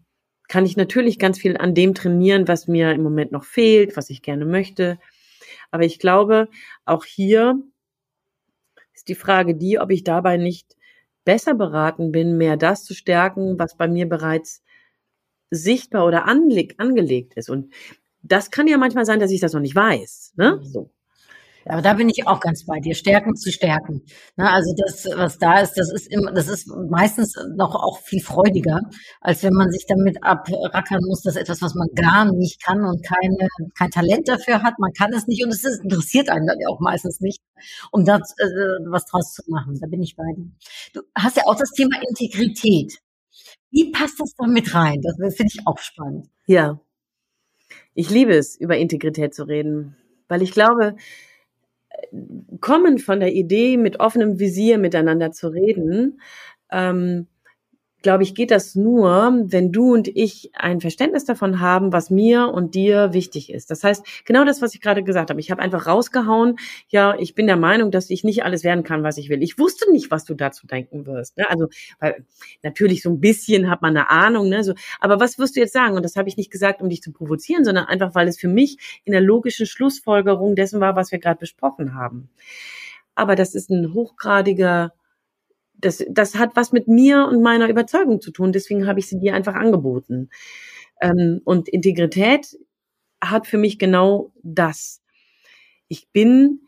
kann 0.48 0.66
ich 0.66 0.78
natürlich 0.78 1.20
ganz 1.20 1.40
viel 1.40 1.58
an 1.58 1.74
dem 1.76 1.96
trainieren, 1.96 2.48
was 2.48 2.68
mir 2.68 2.92
im 2.92 3.04
Moment 3.04 3.32
noch 3.32 3.46
fehlt, 3.46 3.98
was 3.98 4.10
ich 4.12 4.22
gerne 4.22 4.46
möchte. 4.46 5.00
Aber 5.72 5.84
ich 5.84 6.00
glaube, 6.00 6.50
auch 6.86 7.06
hier 7.06 7.60
ist 8.94 9.08
die 9.10 9.16
Frage 9.16 9.56
die, 9.56 9.80
ob 9.80 9.92
ich 9.92 10.04
dabei 10.04 10.38
nicht 10.38 10.76
besser 11.26 11.56
beraten 11.56 12.12
bin, 12.12 12.38
mehr 12.38 12.58
das 12.58 12.84
zu 12.86 12.94
stärken, 12.94 13.60
was 13.60 13.76
bei 13.76 13.88
mir 13.88 14.08
bereits 14.08 14.64
sichtbar 15.52 16.06
oder 16.06 16.26
angelegt 16.28 17.34
ist. 17.36 17.50
Und 17.50 17.74
das 18.22 18.52
kann 18.52 18.68
ja 18.68 18.78
manchmal 18.78 19.06
sein, 19.06 19.20
dass 19.20 19.32
ich 19.32 19.42
das 19.42 19.54
noch 19.54 19.62
nicht 19.62 19.76
weiß. 19.76 20.34
Ne? 20.38 20.58
Mhm. 20.58 20.64
So. 20.64 20.92
Aber 21.68 21.82
da 21.82 21.94
bin 21.94 22.10
ich 22.10 22.28
auch 22.28 22.40
ganz 22.40 22.66
bei 22.66 22.80
dir. 22.80 22.94
Stärken 22.94 23.36
zu 23.36 23.52
stärken. 23.52 24.04
Na, 24.36 24.54
also 24.54 24.74
das, 24.78 25.06
was 25.18 25.40
da 25.40 25.60
ist, 25.60 25.74
das 25.74 25.92
ist 25.92 26.08
immer, 26.08 26.32
das 26.32 26.48
ist 26.48 26.68
meistens 26.68 27.34
noch 27.56 27.74
auch 27.74 28.00
viel 28.02 28.22
freudiger, 28.22 28.82
als 29.20 29.42
wenn 29.44 29.54
man 29.54 29.72
sich 29.72 29.86
damit 29.88 30.24
abrackern 30.24 31.02
muss, 31.08 31.24
dass 31.24 31.36
etwas, 31.36 31.62
was 31.62 31.74
man 31.74 31.88
gar 31.96 32.32
nicht 32.32 32.64
kann 32.64 32.86
und 32.86 33.04
keine, 33.04 33.48
kein 33.78 33.90
Talent 33.90 34.28
dafür 34.28 34.62
hat, 34.62 34.76
man 34.78 34.94
kann 34.94 35.12
es 35.14 35.26
nicht 35.28 35.44
und 35.44 35.52
es 35.52 35.64
ist, 35.64 35.84
interessiert 35.84 36.30
einen 36.30 36.46
dann 36.46 36.60
ja 36.60 36.68
auch 36.70 36.80
meistens 36.80 37.20
nicht, 37.20 37.42
um 37.92 38.06
da 38.06 38.18
äh, 38.18 38.46
was 38.88 39.06
draus 39.06 39.34
zu 39.34 39.42
machen. 39.48 39.80
Da 39.82 39.88
bin 39.88 40.04
ich 40.04 40.16
bei 40.16 40.24
dir. 40.36 40.52
Du 40.94 41.02
hast 41.16 41.38
ja 41.38 41.44
auch 41.48 41.56
das 41.56 41.72
Thema 41.72 41.98
Integrität. 42.08 43.00
Wie 43.72 43.92
passt 43.92 44.20
das 44.20 44.36
da 44.38 44.46
mit 44.46 44.74
rein? 44.74 45.02
Das 45.02 45.16
finde 45.36 45.52
ich 45.54 45.66
auch 45.66 45.80
spannend. 45.80 46.30
Ja. 46.46 46.80
Ich 47.94 48.10
liebe 48.10 48.34
es, 48.34 48.56
über 48.56 48.78
Integrität 48.78 49.34
zu 49.34 49.44
reden, 49.44 49.96
weil 50.28 50.42
ich 50.42 50.52
glaube, 50.52 50.96
kommen 52.60 53.00
von 53.00 53.20
der 53.20 53.34
Idee, 53.34 53.78
mit 53.78 54.00
offenem 54.00 54.40
Visier 54.40 54.78
miteinander 54.78 55.32
zu 55.32 55.50
reden, 55.50 56.22
ähm, 56.72 57.28
glaube 58.06 58.22
ich, 58.22 58.36
geht 58.36 58.52
das 58.52 58.76
nur, 58.76 59.34
wenn 59.46 59.72
du 59.72 59.92
und 59.92 60.08
ich 60.08 60.52
ein 60.54 60.80
Verständnis 60.80 61.26
davon 61.26 61.60
haben, 61.60 61.92
was 61.92 62.12
mir 62.12 62.50
und 62.50 62.76
dir 62.76 63.14
wichtig 63.14 63.52
ist. 63.52 63.72
Das 63.72 63.84
heißt, 63.84 64.06
genau 64.26 64.46
das, 64.46 64.62
was 64.62 64.76
ich 64.76 64.80
gerade 64.80 65.02
gesagt 65.02 65.32
habe. 65.32 65.40
Ich 65.40 65.50
habe 65.50 65.60
einfach 65.60 65.88
rausgehauen, 65.88 66.58
ja, 66.90 67.16
ich 67.18 67.34
bin 67.34 67.48
der 67.48 67.58
Meinung, 67.58 67.90
dass 67.90 68.12
ich 68.12 68.24
nicht 68.24 68.44
alles 68.44 68.64
werden 68.64 68.84
kann, 68.84 69.02
was 69.02 69.18
ich 69.18 69.30
will. 69.30 69.42
Ich 69.42 69.58
wusste 69.58 69.92
nicht, 69.92 70.12
was 70.12 70.24
du 70.24 70.36
dazu 70.36 70.68
denken 70.68 71.08
wirst. 71.08 71.36
Ne? 71.38 71.50
Also, 71.50 71.68
weil 72.00 72.24
natürlich 72.62 73.02
so 73.02 73.10
ein 73.10 73.20
bisschen 73.20 73.72
hat 73.72 73.82
man 73.82 73.98
eine 73.98 74.12
Ahnung, 74.12 74.50
ne? 74.50 74.64
So, 74.64 74.76
aber 75.00 75.20
was 75.20 75.40
wirst 75.40 75.56
du 75.56 75.62
jetzt 75.62 75.74
sagen? 75.74 75.96
Und 75.96 76.04
das 76.04 76.16
habe 76.16 76.30
ich 76.30 76.38
nicht 76.38 76.52
gesagt, 76.52 76.84
um 76.84 76.90
dich 76.90 77.02
zu 77.02 77.12
provozieren, 77.12 77.66
sondern 77.66 77.86
einfach, 77.86 78.14
weil 78.14 78.28
es 78.28 78.40
für 78.40 78.50
mich 78.50 79.02
in 79.04 79.14
der 79.14 79.22
logischen 79.22 79.66
Schlussfolgerung 79.66 80.56
dessen 80.56 80.80
war, 80.80 80.96
was 80.96 81.12
wir 81.12 81.18
gerade 81.18 81.40
besprochen 81.40 81.96
haben. 81.96 82.30
Aber 83.16 83.36
das 83.36 83.56
ist 83.56 83.72
ein 83.72 83.96
hochgradiger 83.96 84.94
das, 85.78 86.04
das 86.10 86.36
hat 86.36 86.56
was 86.56 86.72
mit 86.72 86.88
mir 86.88 87.26
und 87.28 87.42
meiner 87.42 87.70
Überzeugung 87.70 88.22
zu 88.22 88.32
tun. 88.32 88.52
Deswegen 88.52 88.88
habe 88.88 89.00
ich 89.00 89.08
sie 89.08 89.20
dir 89.20 89.34
einfach 89.34 89.56
angeboten. 89.56 90.30
Ähm, 91.02 91.42
und 91.44 91.70
Integrität 91.70 92.58
hat 93.24 93.48
für 93.48 93.58
mich 93.58 93.80
genau 93.80 94.32
das. 94.44 95.02
Ich 95.88 96.10
bin 96.12 96.62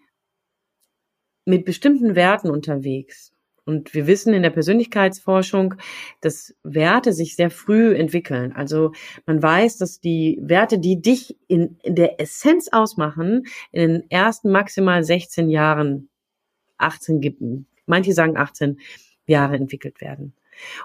mit 1.45 1.65
bestimmten 1.65 2.15
Werten 2.15 2.49
unterwegs. 2.49 3.31
Und 3.67 3.93
wir 3.93 4.07
wissen 4.07 4.33
in 4.33 4.43
der 4.43 4.49
Persönlichkeitsforschung, 4.49 5.75
dass 6.21 6.55
Werte 6.63 7.11
sich 7.11 7.35
sehr 7.35 7.49
früh 7.49 7.93
entwickeln. 7.95 8.53
Also 8.53 8.93
man 9.25 9.43
weiß, 9.43 9.77
dass 9.77 9.99
die 9.99 10.39
Werte, 10.41 10.79
die 10.79 11.01
dich 11.01 11.37
in, 11.49 11.77
in 11.83 11.95
der 11.95 12.21
Essenz 12.21 12.69
ausmachen, 12.71 13.45
in 13.73 13.81
den 13.89 14.09
ersten 14.09 14.51
maximal 14.51 15.03
16 15.03 15.49
Jahren, 15.49 16.07
18 16.77 17.19
gibt, 17.19 17.41
manche 17.87 18.13
sagen 18.13 18.37
18 18.37 18.79
Jahre 19.25 19.55
entwickelt 19.55 20.01
werden. 20.01 20.33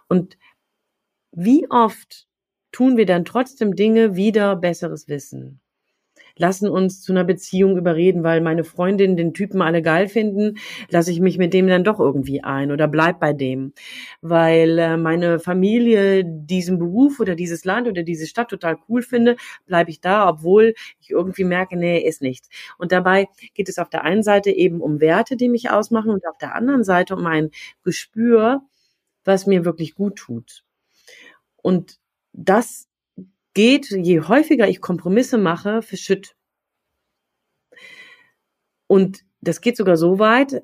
Und 0.08 0.38
wie 1.32 1.70
oft 1.70 2.28
tun 2.72 2.98
wir 2.98 3.06
dann 3.06 3.24
trotzdem 3.24 3.76
Dinge 3.76 4.16
wieder 4.16 4.56
besseres 4.56 5.08
Wissen? 5.08 5.61
Lassen 6.36 6.68
uns 6.68 7.02
zu 7.02 7.12
einer 7.12 7.24
Beziehung 7.24 7.76
überreden, 7.76 8.22
weil 8.22 8.40
meine 8.40 8.64
Freundin 8.64 9.16
den 9.16 9.34
Typen 9.34 9.62
alle 9.62 9.82
geil 9.82 10.08
finden, 10.08 10.58
lasse 10.90 11.10
ich 11.10 11.20
mich 11.20 11.38
mit 11.38 11.54
dem 11.54 11.66
dann 11.66 11.84
doch 11.84 12.00
irgendwie 12.00 12.42
ein 12.42 12.72
oder 12.72 12.88
bleib 12.88 13.20
bei 13.20 13.32
dem. 13.32 13.72
Weil 14.20 14.78
äh, 14.78 14.96
meine 14.96 15.38
Familie 15.38 16.24
diesen 16.24 16.78
Beruf 16.78 17.20
oder 17.20 17.34
dieses 17.34 17.64
Land 17.64 17.88
oder 17.88 18.02
diese 18.02 18.26
Stadt 18.26 18.48
total 18.48 18.78
cool 18.88 19.02
finde, 19.02 19.36
bleibe 19.66 19.90
ich 19.90 20.00
da, 20.00 20.28
obwohl 20.28 20.74
ich 21.00 21.10
irgendwie 21.10 21.44
merke, 21.44 21.76
nee, 21.76 21.98
ist 21.98 22.22
nichts. 22.22 22.48
Und 22.78 22.92
dabei 22.92 23.28
geht 23.54 23.68
es 23.68 23.78
auf 23.78 23.90
der 23.90 24.04
einen 24.04 24.22
Seite 24.22 24.50
eben 24.50 24.80
um 24.80 25.00
Werte, 25.00 25.36
die 25.36 25.48
mich 25.48 25.70
ausmachen 25.70 26.10
und 26.10 26.26
auf 26.26 26.38
der 26.38 26.54
anderen 26.54 26.84
Seite 26.84 27.14
um 27.14 27.26
ein 27.26 27.50
Gespür, 27.82 28.62
was 29.24 29.46
mir 29.46 29.64
wirklich 29.64 29.94
gut 29.94 30.16
tut. 30.16 30.64
Und 31.56 31.98
das 32.32 32.88
geht, 33.54 33.90
je 33.90 34.20
häufiger 34.20 34.68
ich 34.68 34.80
Kompromisse 34.80 35.38
mache, 35.38 35.82
verschütt. 35.82 36.34
Und 38.86 39.24
das 39.40 39.60
geht 39.60 39.76
sogar 39.76 39.96
so 39.96 40.18
weit, 40.18 40.62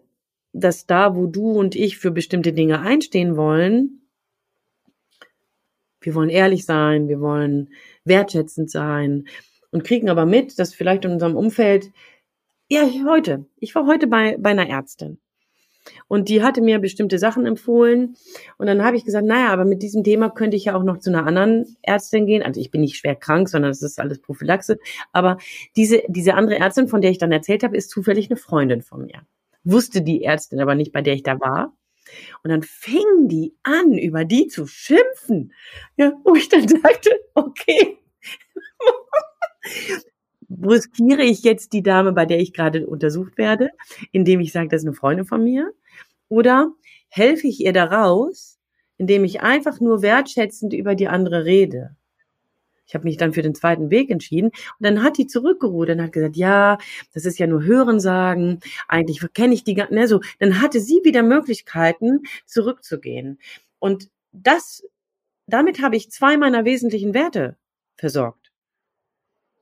dass 0.53 0.87
da, 0.87 1.15
wo 1.15 1.27
du 1.27 1.51
und 1.51 1.75
ich 1.75 1.99
für 1.99 2.11
bestimmte 2.11 2.53
Dinge 2.53 2.81
einstehen 2.81 3.37
wollen, 3.37 4.03
wir 6.01 6.15
wollen 6.15 6.31
ehrlich 6.31 6.65
sein, 6.65 7.09
wir 7.09 7.21
wollen 7.21 7.71
wertschätzend 8.05 8.71
sein 8.71 9.27
und 9.71 9.85
kriegen 9.85 10.09
aber 10.09 10.27
mit, 10.27 10.59
dass 10.59 10.75
vielleicht 10.75 11.05
in 11.05 11.13
unserem 11.13 11.37
Umfeld, 11.37 11.91
ja, 12.69 12.89
heute, 13.07 13.47
ich 13.57 13.75
war 13.75 13.87
heute 13.87 14.07
bei, 14.07 14.37
bei 14.39 14.51
einer 14.51 14.69
Ärztin 14.69 15.19
und 16.07 16.29
die 16.29 16.43
hatte 16.43 16.61
mir 16.61 16.79
bestimmte 16.79 17.19
Sachen 17.19 17.47
empfohlen. 17.47 18.17
Und 18.57 18.67
dann 18.67 18.85
habe 18.85 18.97
ich 18.97 19.05
gesagt, 19.05 19.27
naja, 19.27 19.49
aber 19.49 19.65
mit 19.65 19.83
diesem 19.83 20.05
Thema 20.05 20.31
könnte 20.31 20.57
ich 20.57 20.67
ja 20.67 20.75
auch 20.75 20.83
noch 20.83 20.99
zu 20.99 21.11
einer 21.11 21.27
anderen 21.27 21.77
Ärztin 21.83 22.27
gehen. 22.27 22.43
Also 22.43 22.61
ich 22.61 22.71
bin 22.71 22.81
nicht 22.81 22.97
schwer 22.97 23.15
krank, 23.15 23.49
sondern 23.49 23.71
es 23.71 23.83
ist 23.83 24.01
alles 24.01 24.21
Prophylaxe. 24.21 24.79
Aber 25.13 25.39
diese, 25.77 26.03
diese 26.09 26.35
andere 26.35 26.59
Ärztin, 26.59 26.89
von 26.89 27.01
der 27.01 27.11
ich 27.11 27.19
dann 27.19 27.33
erzählt 27.33 27.63
habe, 27.63 27.77
ist 27.77 27.91
zufällig 27.91 28.31
eine 28.31 28.37
Freundin 28.37 28.83
von 28.83 29.05
mir. 29.05 29.23
Wusste 29.65 30.03
die 30.03 30.25
Ärztin 30.25 30.61
aber 30.61 30.75
nicht, 30.75 30.93
bei 30.93 31.03
der 31.03 31.15
ich 31.15 31.23
da 31.23 31.41
war. 31.41 31.75
Und 32.43 32.51
dann 32.51 32.63
fing 32.63 33.29
die 33.29 33.55
an, 33.63 33.93
über 33.93 34.25
die 34.25 34.49
zu 34.49 34.67
schimpfen. 34.67 35.53
Ja, 35.97 36.13
wo 36.25 36.35
ich 36.35 36.49
dann 36.49 36.67
sagte, 36.69 37.11
okay. 37.35 37.99
Riskiere 40.51 41.23
ich 41.23 41.43
jetzt 41.43 41.73
die 41.73 41.83
Dame, 41.83 42.13
bei 42.13 42.27
der 42.27 42.41
ich 42.41 42.53
gerade 42.53 42.87
untersucht 42.87 43.39
werde, 43.39 43.71
indem 44.13 44.41
ich 44.41 44.53
sage, 44.53 44.69
das 44.69 44.83
ist 44.83 44.87
eine 44.87 44.97
Freundin 44.97 45.27
von 45.27 45.45
mir? 45.45 45.73
Oder 46.29 46.73
helfe 47.09 47.47
ich 47.47 47.61
ihr 47.61 47.73
daraus, 47.73 48.59
indem 48.97 49.25
ich 49.25 49.41
einfach 49.41 49.81
nur 49.81 50.03
wertschätzend 50.03 50.73
über 50.73 50.95
die 50.95 51.09
andere 51.09 51.45
rede? 51.45 51.97
Ich 52.87 52.95
habe 52.95 53.05
mich 53.05 53.19
dann 53.19 53.35
für 53.35 53.43
den 53.43 53.55
zweiten 53.55 53.91
Weg 53.91 54.11
entschieden 54.11 54.49
und 54.49 54.81
dann 54.81 55.03
hat 55.03 55.19
die 55.19 55.27
zurückgerudert 55.27 55.99
und 55.99 56.05
hat 56.05 56.13
gesagt, 56.13 56.37
ja, 56.37 56.79
das 57.13 57.27
ist 57.27 57.39
ja 57.39 57.47
nur 57.47 57.63
Hörensagen, 57.63 58.61
eigentlich 58.89 59.21
kenne 59.35 59.53
ich 59.53 59.63
die 59.63 59.75
gar 59.75 59.93
ne, 59.93 60.09
so. 60.09 60.21
Dann 60.39 60.63
hatte 60.63 60.81
sie 60.81 61.01
wieder 61.05 61.23
Möglichkeiten, 61.23 62.23
zurückzugehen. 62.47 63.39
Und 63.79 64.11
das, 64.33 64.83
damit 65.47 65.83
habe 65.83 65.97
ich 65.97 66.11
zwei 66.11 66.39
meiner 66.39 66.65
wesentlichen 66.65 67.13
Werte 67.13 67.59
versorgt. 67.97 68.51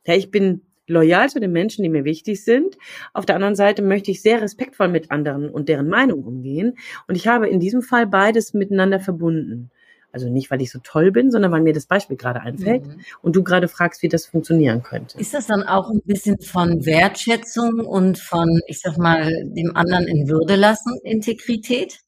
Ja, 0.06 0.14
ich 0.14 0.30
bin 0.30 0.62
loyal 0.86 1.28
zu 1.28 1.40
den 1.40 1.52
Menschen, 1.52 1.82
die 1.82 1.88
mir 1.88 2.04
wichtig 2.04 2.44
sind. 2.44 2.76
Auf 3.12 3.26
der 3.26 3.34
anderen 3.36 3.56
Seite 3.56 3.82
möchte 3.82 4.10
ich 4.10 4.22
sehr 4.22 4.40
respektvoll 4.40 4.88
mit 4.88 5.10
anderen 5.10 5.48
und 5.50 5.68
deren 5.68 5.88
Meinung 5.88 6.24
umgehen. 6.24 6.78
Und 7.08 7.16
ich 7.16 7.26
habe 7.28 7.48
in 7.48 7.60
diesem 7.60 7.82
Fall 7.82 8.06
beides 8.06 8.54
miteinander 8.54 9.00
verbunden. 9.00 9.70
Also 10.16 10.30
nicht, 10.30 10.50
weil 10.50 10.62
ich 10.62 10.72
so 10.72 10.78
toll 10.82 11.12
bin, 11.12 11.30
sondern 11.30 11.52
weil 11.52 11.60
mir 11.60 11.74
das 11.74 11.84
Beispiel 11.84 12.16
gerade 12.16 12.40
einfällt 12.40 12.86
mhm. 12.86 13.00
und 13.20 13.36
du 13.36 13.42
gerade 13.42 13.68
fragst, 13.68 14.02
wie 14.02 14.08
das 14.08 14.24
funktionieren 14.24 14.82
könnte. 14.82 15.18
Ist 15.18 15.34
das 15.34 15.46
dann 15.46 15.62
auch 15.62 15.90
ein 15.90 16.00
bisschen 16.06 16.38
von 16.40 16.86
Wertschätzung 16.86 17.80
und 17.80 18.18
von, 18.18 18.60
ich 18.66 18.80
sag 18.80 18.96
mal, 18.96 19.30
dem 19.44 19.76
anderen 19.76 20.06
in 20.06 20.26
Würde 20.26 20.56
lassen, 20.56 20.98
Integrität? 21.02 22.00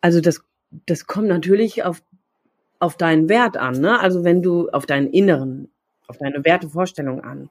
Also 0.00 0.20
das, 0.20 0.44
das 0.86 1.08
kommt 1.08 1.26
natürlich 1.26 1.82
auf, 1.82 2.04
auf 2.78 2.96
deinen 2.96 3.28
Wert 3.28 3.56
an. 3.56 3.80
Ne? 3.80 3.98
Also 3.98 4.22
wenn 4.22 4.42
du 4.42 4.68
auf 4.68 4.86
deinen 4.86 5.08
inneren 5.08 5.73
auf 6.14 6.18
deine 6.18 6.44
Wertevorstellung 6.44 7.20
an. 7.20 7.50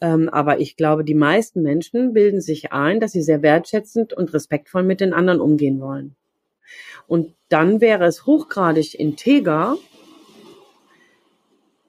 Ähm, 0.00 0.28
aber 0.28 0.60
ich 0.60 0.76
glaube, 0.76 1.04
die 1.04 1.14
meisten 1.14 1.62
Menschen 1.62 2.12
bilden 2.12 2.40
sich 2.40 2.72
ein, 2.72 3.00
dass 3.00 3.12
sie 3.12 3.22
sehr 3.22 3.42
wertschätzend 3.42 4.12
und 4.12 4.34
respektvoll 4.34 4.82
mit 4.82 5.00
den 5.00 5.12
anderen 5.12 5.40
umgehen 5.40 5.80
wollen. 5.80 6.14
Und 7.06 7.34
dann 7.48 7.80
wäre 7.80 8.04
es 8.04 8.26
hochgradig 8.26 8.98
integer, 8.98 9.76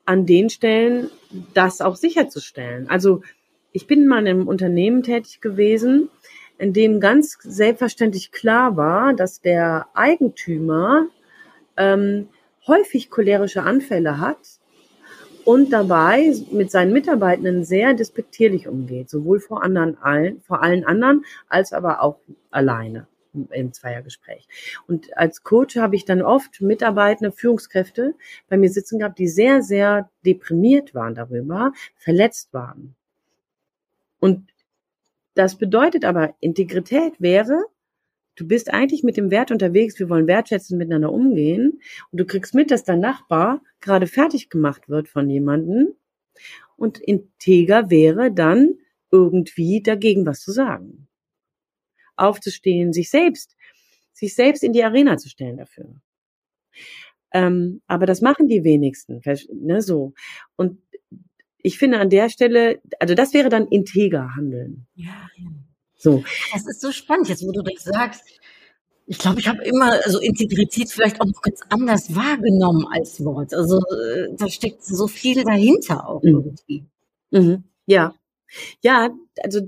an 0.06 0.26
den 0.26 0.50
Stellen 0.50 1.10
das 1.54 1.82
auch 1.82 1.96
sicherzustellen. 1.96 2.90
Also 2.90 3.22
ich 3.72 3.88
bin 3.88 4.06
mal 4.06 4.20
in 4.20 4.28
einem 4.28 4.48
Unternehmen 4.48 5.02
tätig 5.02 5.40
gewesen, 5.42 6.10
in 6.58 6.74
dem 6.74 7.00
ganz 7.00 7.38
selbstverständlich 7.42 8.32
klar 8.32 8.78
war, 8.78 9.14
dass 9.14 9.42
der 9.42 9.88
Eigentümer 9.94 11.08
ähm, 11.78 12.28
häufig 12.68 13.10
cholerische 13.10 13.64
Anfälle 13.64 14.20
hat 14.20 14.60
und 15.46 15.72
dabei 15.72 16.34
mit 16.52 16.72
seinen 16.72 16.94
Mitarbeitenden 16.94 17.64
sehr 17.64 17.94
despektierlich 17.94 18.68
umgeht, 18.68 19.10
sowohl 19.10 19.40
vor 19.40 19.64
anderen 19.64 19.98
allen, 20.02 20.42
vor 20.42 20.64
allen 20.64 20.86
anderen 20.86 21.26
als 21.48 21.74
aber 21.74 22.02
auch 22.02 22.20
alleine. 22.52 23.08
im 23.52 23.74
Zweiergespräch. 23.74 24.48
Und 24.88 25.18
als 25.18 25.44
Coach 25.44 25.76
habe 25.78 25.96
ich 25.96 26.06
dann 26.06 26.22
oft 26.22 26.62
Mitarbeitende, 26.62 27.32
Führungskräfte 27.32 28.14
bei 28.48 28.58
mir 28.58 28.70
sitzen 28.70 29.00
gehabt, 29.00 29.18
die 29.18 29.28
sehr, 29.28 29.64
sehr 29.64 30.10
deprimiert 30.24 30.94
waren 30.94 31.16
darüber, 31.16 31.74
verletzt 31.96 32.54
waren. 32.54 32.96
Und 34.20 34.54
das 35.34 35.56
bedeutet 35.56 36.06
aber, 36.06 36.36
Integrität 36.40 37.14
wäre, 37.20 37.66
du 38.36 38.48
bist 38.48 38.74
eigentlich 38.74 39.04
mit 39.04 39.18
dem 39.18 39.32
Wert 39.32 39.52
unterwegs, 39.52 40.00
wir 40.00 40.10
wollen 40.10 40.28
wertschätzen 40.28 40.78
miteinander 40.78 41.12
umgehen 41.12 41.80
und 42.12 42.20
du 42.20 42.26
kriegst 42.26 42.54
mit, 42.54 42.72
dass 42.72 42.84
dein 42.84 43.00
Nachbar 43.00 43.62
gerade 43.80 44.08
fertig 44.08 44.50
gemacht 44.50 44.90
wird 44.90 45.08
von 45.08 45.30
jemandem 45.30 45.96
und 46.76 47.00
integer 47.00 47.90
wäre 47.90 48.32
dann 48.32 48.76
irgendwie 49.12 49.82
dagegen 49.82 50.26
was 50.26 50.42
zu 50.42 50.52
sagen. 50.52 51.08
Aufzustehen, 52.16 52.94
sich 52.94 53.10
selbst, 53.10 53.56
sich 54.12 54.36
selbst 54.36 54.64
in 54.64 54.74
die 54.74 54.84
Arena 54.84 55.18
zu 55.18 55.30
stellen 55.30 55.58
dafür. 55.58 55.96
Ähm, 57.32 57.82
aber 57.88 58.06
das 58.06 58.22
machen 58.22 58.48
die 58.48 58.64
wenigsten, 58.64 59.22
ne, 59.54 59.82
so. 59.82 60.14
Und 60.56 60.80
ich 61.58 61.78
finde 61.78 62.00
an 62.00 62.10
der 62.10 62.30
Stelle, 62.30 62.82
also 63.00 63.16
das 63.16 63.34
wäre 63.34 63.50
dann 63.50 63.68
integer 63.68 64.36
handeln. 64.36 64.86
Ja. 64.96 65.30
So. 66.04 66.22
Das 66.52 66.68
ist 66.68 66.82
so 66.82 66.92
spannend, 66.92 67.30
jetzt 67.30 67.48
wo 67.48 67.52
du 67.54 67.62
das 67.62 67.84
sagst. 67.84 68.24
Ich 69.06 69.18
glaube, 69.18 69.40
ich 69.40 69.48
habe 69.48 69.64
immer 69.64 69.94
also 70.04 70.20
Integrität 70.20 70.92
vielleicht 70.92 71.22
auch 71.22 71.26
noch 71.26 71.42
ganz 71.42 71.62
anders 71.70 72.14
wahrgenommen 72.14 72.86
als 72.92 73.24
Wort. 73.24 73.54
Also 73.54 73.78
äh, 73.78 74.28
da 74.38 74.50
steckt 74.50 74.84
so 74.84 75.08
viel 75.08 75.44
dahinter 75.44 76.08
auch 76.08 76.22
mhm. 76.22 76.30
irgendwie. 76.30 76.86
Mhm. 77.32 77.64
Ja, 77.86 78.16
ja, 78.82 79.12
also 79.44 79.62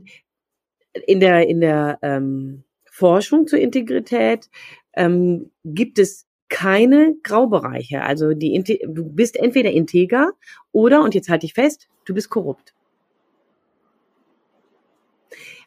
in 1.07 1.19
der 1.21 1.47
in 1.47 1.61
der 1.61 1.99
ähm, 2.01 2.63
Forschung 2.91 3.47
zur 3.47 3.59
Integrität 3.59 4.49
ähm, 4.93 5.51
gibt 5.63 5.99
es 5.99 6.25
keine 6.49 7.15
Graubereiche. 7.23 8.03
Also 8.03 8.33
die 8.33 8.61
du 8.87 9.05
bist 9.05 9.37
entweder 9.37 9.71
integer 9.71 10.31
oder 10.73 11.01
und 11.01 11.15
jetzt 11.15 11.29
halte 11.29 11.45
ich 11.45 11.53
fest, 11.53 11.87
du 12.05 12.13
bist 12.13 12.29
korrupt. 12.29 12.73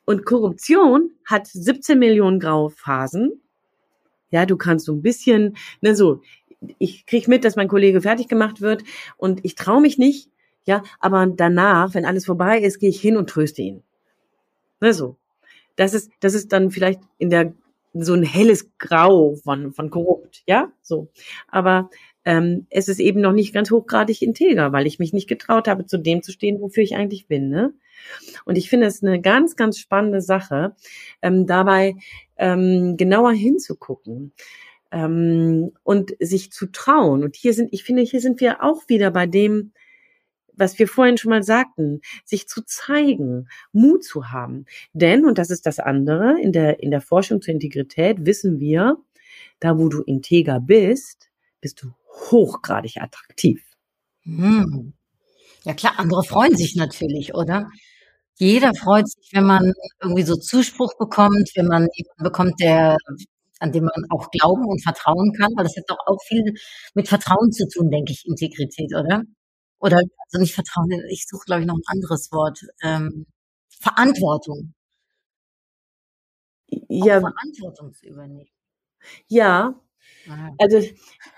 Und 0.09 0.25
Korruption 0.25 1.11
hat 1.27 1.49
17 1.49 1.99
Millionen 1.99 2.41
Grauphasen. 2.41 3.43
Ja, 4.31 4.47
du 4.47 4.57
kannst 4.57 4.87
so 4.87 4.95
ein 4.95 5.03
bisschen, 5.03 5.55
ne, 5.83 5.95
so, 5.95 6.23
ich 6.79 7.05
krieg 7.05 7.29
mit, 7.29 7.45
dass 7.45 7.57
mein 7.57 7.69
Kollege 7.69 8.01
fertig 8.01 8.27
gemacht 8.27 8.63
wird 8.63 8.85
und 9.19 9.45
ich 9.45 9.55
traue 9.55 9.83
mich 9.83 9.99
nicht, 9.99 10.31
ja, 10.65 10.83
aber 10.99 11.27
danach, 11.27 11.93
wenn 11.93 12.07
alles 12.07 12.25
vorbei 12.25 12.59
ist, 12.59 12.79
gehe 12.79 12.89
ich 12.89 13.03
hin 13.03 13.19
und 13.19 13.29
tröste 13.29 13.61
ihn. 13.61 13.83
Ne, 14.81 14.95
so. 14.95 15.19
Das 15.77 15.93
ist, 15.93 16.11
das 16.21 16.33
ist 16.33 16.55
dann 16.55 16.71
vielleicht 16.71 17.03
in 17.19 17.29
der 17.29 17.53
so 17.93 18.15
ein 18.15 18.23
helles 18.23 18.71
Grau 18.79 19.35
von, 19.35 19.75
von 19.75 19.91
korrupt, 19.91 20.43
ja, 20.47 20.73
so. 20.81 21.09
Aber 21.49 21.91
ähm, 22.25 22.67
es 22.71 22.89
ist 22.89 22.99
eben 22.99 23.21
noch 23.21 23.33
nicht 23.33 23.53
ganz 23.53 23.71
hochgradig 23.71 24.23
integer, 24.23 24.73
weil 24.73 24.87
ich 24.87 24.99
mich 24.99 25.13
nicht 25.13 25.29
getraut 25.29 25.69
habe, 25.69 25.85
zu 25.85 25.99
dem 25.99 26.23
zu 26.23 26.33
stehen, 26.33 26.63
wofür 26.63 26.83
ich 26.83 26.97
eigentlich 26.97 27.27
bin, 27.27 27.51
ne? 27.51 27.75
Und 28.45 28.57
ich 28.57 28.69
finde 28.71 28.87
es 28.87 29.03
eine 29.03 29.21
ganz, 29.21 29.57
ganz 29.57 29.79
spannende 29.79 30.21
Sache, 30.21 30.75
ähm, 31.23 31.47
dabei 31.47 31.97
ähm, 32.37 32.97
genauer 32.97 33.33
hinzugucken 33.33 34.33
ähm, 34.91 35.73
und 35.83 36.15
sich 36.21 36.53
zu 36.53 36.67
trauen. 36.67 37.25
Und 37.25 37.37
hier 37.37 37.55
sind, 37.55 37.73
ich 37.73 37.85
finde, 37.85 38.03
hier 38.03 38.21
sind 38.21 38.41
wir 38.41 38.63
auch 38.63 38.89
wieder 38.89 39.11
bei 39.11 39.27
dem, 39.27 39.73
was 40.59 40.79
wir 40.79 40.89
vorhin 40.89 41.17
schon 41.17 41.31
mal 41.31 41.43
sagten, 41.43 42.01
sich 42.25 42.49
zu 42.49 42.63
zeigen, 42.65 43.49
Mut 43.73 44.05
zu 44.05 44.31
haben. 44.31 44.67
Denn, 44.93 45.25
und 45.25 45.39
das 45.39 45.51
ist 45.51 45.67
das 45.67 45.79
andere, 45.79 46.41
in 46.41 46.53
der, 46.53 46.83
in 46.83 46.91
der 46.91 47.01
Forschung 47.01 47.41
zur 47.41 47.55
Integrität 47.55 48.27
wissen 48.27 48.59
wir, 48.59 48.97
da 49.61 49.79
wo 49.79 49.89
du 49.89 50.03
integer 50.03 50.61
bist, 50.61 51.31
bist 51.61 51.83
du 51.83 51.93
hochgradig 52.31 53.01
attraktiv. 53.01 53.63
Hm. 54.23 54.93
Ja 55.65 55.75
klar, 55.75 55.95
andere 55.99 56.25
freuen 56.25 56.57
sich 56.57 56.77
natürlich, 56.77 57.35
oder? 57.35 57.69
Jeder 58.39 58.73
freut 58.75 59.09
sich, 59.09 59.31
wenn 59.33 59.45
man 59.45 59.73
irgendwie 60.01 60.23
so 60.23 60.37
Zuspruch 60.37 60.97
bekommt, 60.99 61.51
wenn 61.57 61.67
man 61.67 61.89
jemanden 61.95 62.25
bekommt, 62.25 62.61
der 62.61 62.97
an 63.61 63.73
dem 63.73 63.85
man 63.85 64.05
auch 64.11 64.31
glauben 64.31 64.67
und 64.67 64.83
vertrauen 64.83 65.33
kann, 65.33 65.53
weil 65.57 65.65
das 65.65 65.77
hat 65.77 65.85
doch 65.89 65.99
auch 66.07 66.23
viel 66.23 66.55
mit 66.95 67.09
Vertrauen 67.09 67.51
zu 67.53 67.69
tun, 67.69 67.91
denke 67.91 68.13
ich, 68.13 68.25
Integrität, 68.27 68.95
oder? 68.95 69.23
Oder 69.81 69.99
also 69.99 70.39
nicht 70.39 70.55
Vertrauen, 70.55 70.91
ich 71.11 71.27
suche, 71.27 71.45
glaube 71.47 71.63
ich, 71.63 71.67
noch 71.67 71.77
ein 71.77 71.83
anderes 71.87 72.31
Wort. 72.33 72.61
Ähm, 72.83 73.27
Verantwortung. 73.69 74.75
Ja. 76.89 77.19
Auch 77.19 77.21
Verantwortung 77.23 77.93
zu 77.95 78.07
übernehmen. 78.07 78.49
Ja. 79.29 79.81
Ah. 80.29 80.51
Also, 80.59 80.79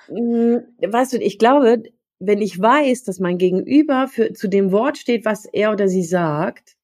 mh, 0.08 0.62
hm, 0.80 0.92
weißt 0.92 1.14
du, 1.14 1.18
ich 1.18 1.38
glaube, 1.38 1.82
wenn 2.18 2.42
ich 2.42 2.60
weiß, 2.60 3.04
dass 3.04 3.20
mein 3.20 3.38
Gegenüber 3.38 4.08
für, 4.08 4.32
zu 4.32 4.48
dem 4.48 4.72
Wort 4.72 4.98
steht, 4.98 5.24
was 5.24 5.46
er 5.46 5.72
oder 5.72 5.88
sie 5.88 6.04
sagt, 6.04 6.76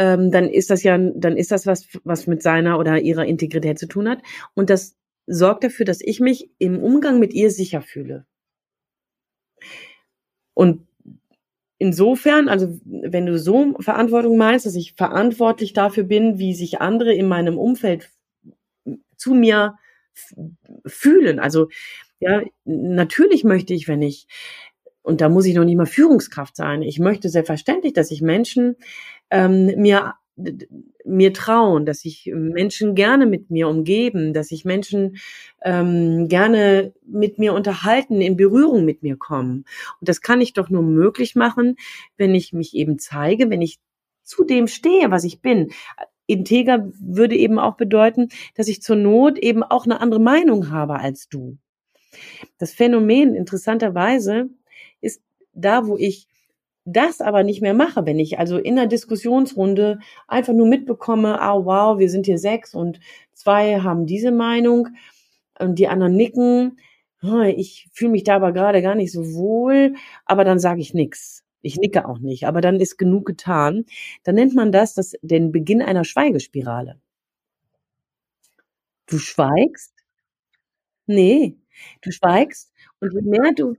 ähm, 0.00 0.30
dann 0.30 0.48
ist 0.48 0.70
das 0.70 0.82
ja, 0.82 0.96
dann 0.96 1.36
ist 1.36 1.50
das 1.50 1.66
was, 1.66 1.86
was 2.04 2.26
mit 2.26 2.42
seiner 2.42 2.78
oder 2.78 2.98
ihrer 3.02 3.26
Integrität 3.26 3.78
zu 3.78 3.86
tun 3.86 4.08
hat. 4.08 4.22
Und 4.54 4.70
das 4.70 4.96
sorgt 5.26 5.62
dafür, 5.62 5.84
dass 5.84 6.00
ich 6.00 6.20
mich 6.20 6.50
im 6.58 6.82
Umgang 6.82 7.18
mit 7.18 7.34
ihr 7.34 7.50
sicher 7.50 7.82
fühle. 7.82 8.24
Und 10.54 10.86
insofern, 11.76 12.48
also 12.48 12.80
wenn 12.86 13.26
du 13.26 13.38
so 13.38 13.74
Verantwortung 13.78 14.38
meinst, 14.38 14.64
dass 14.64 14.74
ich 14.74 14.94
verantwortlich 14.94 15.74
dafür 15.74 16.04
bin, 16.04 16.38
wie 16.38 16.54
sich 16.54 16.80
andere 16.80 17.12
in 17.12 17.28
meinem 17.28 17.58
Umfeld 17.58 18.10
zu 19.16 19.34
mir 19.34 19.76
fühlen. 20.86 21.38
Also 21.40 21.68
ja, 22.20 22.42
natürlich 22.64 23.44
möchte 23.44 23.74
ich, 23.74 23.86
wenn 23.86 24.00
ich 24.00 24.26
und 25.02 25.20
da 25.20 25.28
muss 25.28 25.46
ich 25.46 25.54
noch 25.54 25.64
nicht 25.64 25.76
mal 25.76 25.86
Führungskraft 25.86 26.56
sein. 26.56 26.82
Ich 26.82 26.98
möchte 26.98 27.28
selbstverständlich, 27.28 27.92
dass 27.94 28.08
sich 28.08 28.22
Menschen 28.22 28.76
ähm, 29.30 29.66
mir 29.76 30.14
mir 31.04 31.32
trauen, 31.32 31.86
dass 31.86 32.00
sich 32.00 32.30
Menschen 32.32 32.94
gerne 32.94 33.26
mit 33.26 33.50
mir 33.50 33.68
umgeben, 33.68 34.32
dass 34.32 34.48
sich 34.48 34.64
Menschen 34.64 35.16
ähm, 35.62 36.28
gerne 36.28 36.92
mit 37.04 37.38
mir 37.38 37.54
unterhalten, 37.54 38.20
in 38.20 38.36
Berührung 38.36 38.84
mit 38.84 39.02
mir 39.02 39.16
kommen. 39.16 39.64
Und 40.00 40.08
das 40.08 40.20
kann 40.20 40.40
ich 40.40 40.52
doch 40.52 40.70
nur 40.70 40.82
möglich 40.82 41.34
machen, 41.34 41.76
wenn 42.16 42.34
ich 42.34 42.52
mich 42.52 42.74
eben 42.74 42.98
zeige, 42.98 43.50
wenn 43.50 43.62
ich 43.62 43.78
zu 44.22 44.44
dem 44.44 44.68
stehe, 44.68 45.10
was 45.10 45.24
ich 45.24 45.40
bin. 45.40 45.72
Integer 46.26 46.90
würde 47.00 47.36
eben 47.36 47.58
auch 47.58 47.76
bedeuten, 47.76 48.28
dass 48.54 48.68
ich 48.68 48.82
zur 48.82 48.96
Not 48.96 49.38
eben 49.38 49.62
auch 49.62 49.84
eine 49.84 50.00
andere 50.00 50.20
Meinung 50.20 50.70
habe 50.70 51.00
als 51.00 51.28
du. 51.28 51.58
Das 52.58 52.72
Phänomen 52.72 53.34
interessanterweise 53.34 54.48
ist 55.00 55.22
da, 55.52 55.86
wo 55.86 55.96
ich 55.96 56.28
das 56.92 57.20
aber 57.20 57.42
nicht 57.42 57.62
mehr 57.62 57.74
mache, 57.74 58.06
wenn 58.06 58.18
ich 58.18 58.38
also 58.38 58.58
in 58.58 58.76
der 58.76 58.86
Diskussionsrunde 58.86 59.98
einfach 60.28 60.52
nur 60.52 60.66
mitbekomme, 60.66 61.40
ah 61.40 61.64
wow, 61.64 61.98
wir 61.98 62.10
sind 62.10 62.26
hier 62.26 62.38
sechs 62.38 62.74
und 62.74 63.00
zwei 63.32 63.80
haben 63.80 64.06
diese 64.06 64.32
Meinung 64.32 64.88
und 65.58 65.78
die 65.78 65.88
anderen 65.88 66.16
nicken, 66.16 66.78
ich 67.54 67.88
fühle 67.92 68.12
mich 68.12 68.24
da 68.24 68.36
aber 68.36 68.52
gerade 68.52 68.80
gar 68.82 68.94
nicht 68.94 69.12
so 69.12 69.34
wohl, 69.34 69.94
aber 70.24 70.44
dann 70.44 70.58
sage 70.58 70.80
ich 70.80 70.94
nichts. 70.94 71.44
Ich 71.62 71.76
nicke 71.76 72.08
auch 72.08 72.18
nicht, 72.18 72.46
aber 72.46 72.62
dann 72.62 72.80
ist 72.80 72.96
genug 72.96 73.26
getan. 73.26 73.84
Dann 74.24 74.36
nennt 74.36 74.54
man 74.54 74.72
das, 74.72 74.94
das 74.94 75.12
den 75.20 75.52
Beginn 75.52 75.82
einer 75.82 76.04
Schweigespirale. 76.04 76.98
Du 79.06 79.18
schweigst? 79.18 79.92
Nee, 81.06 81.58
du 82.02 82.10
schweigst 82.10 82.72
und 83.00 83.12
je 83.12 83.20
mehr 83.22 83.52
du 83.54 83.74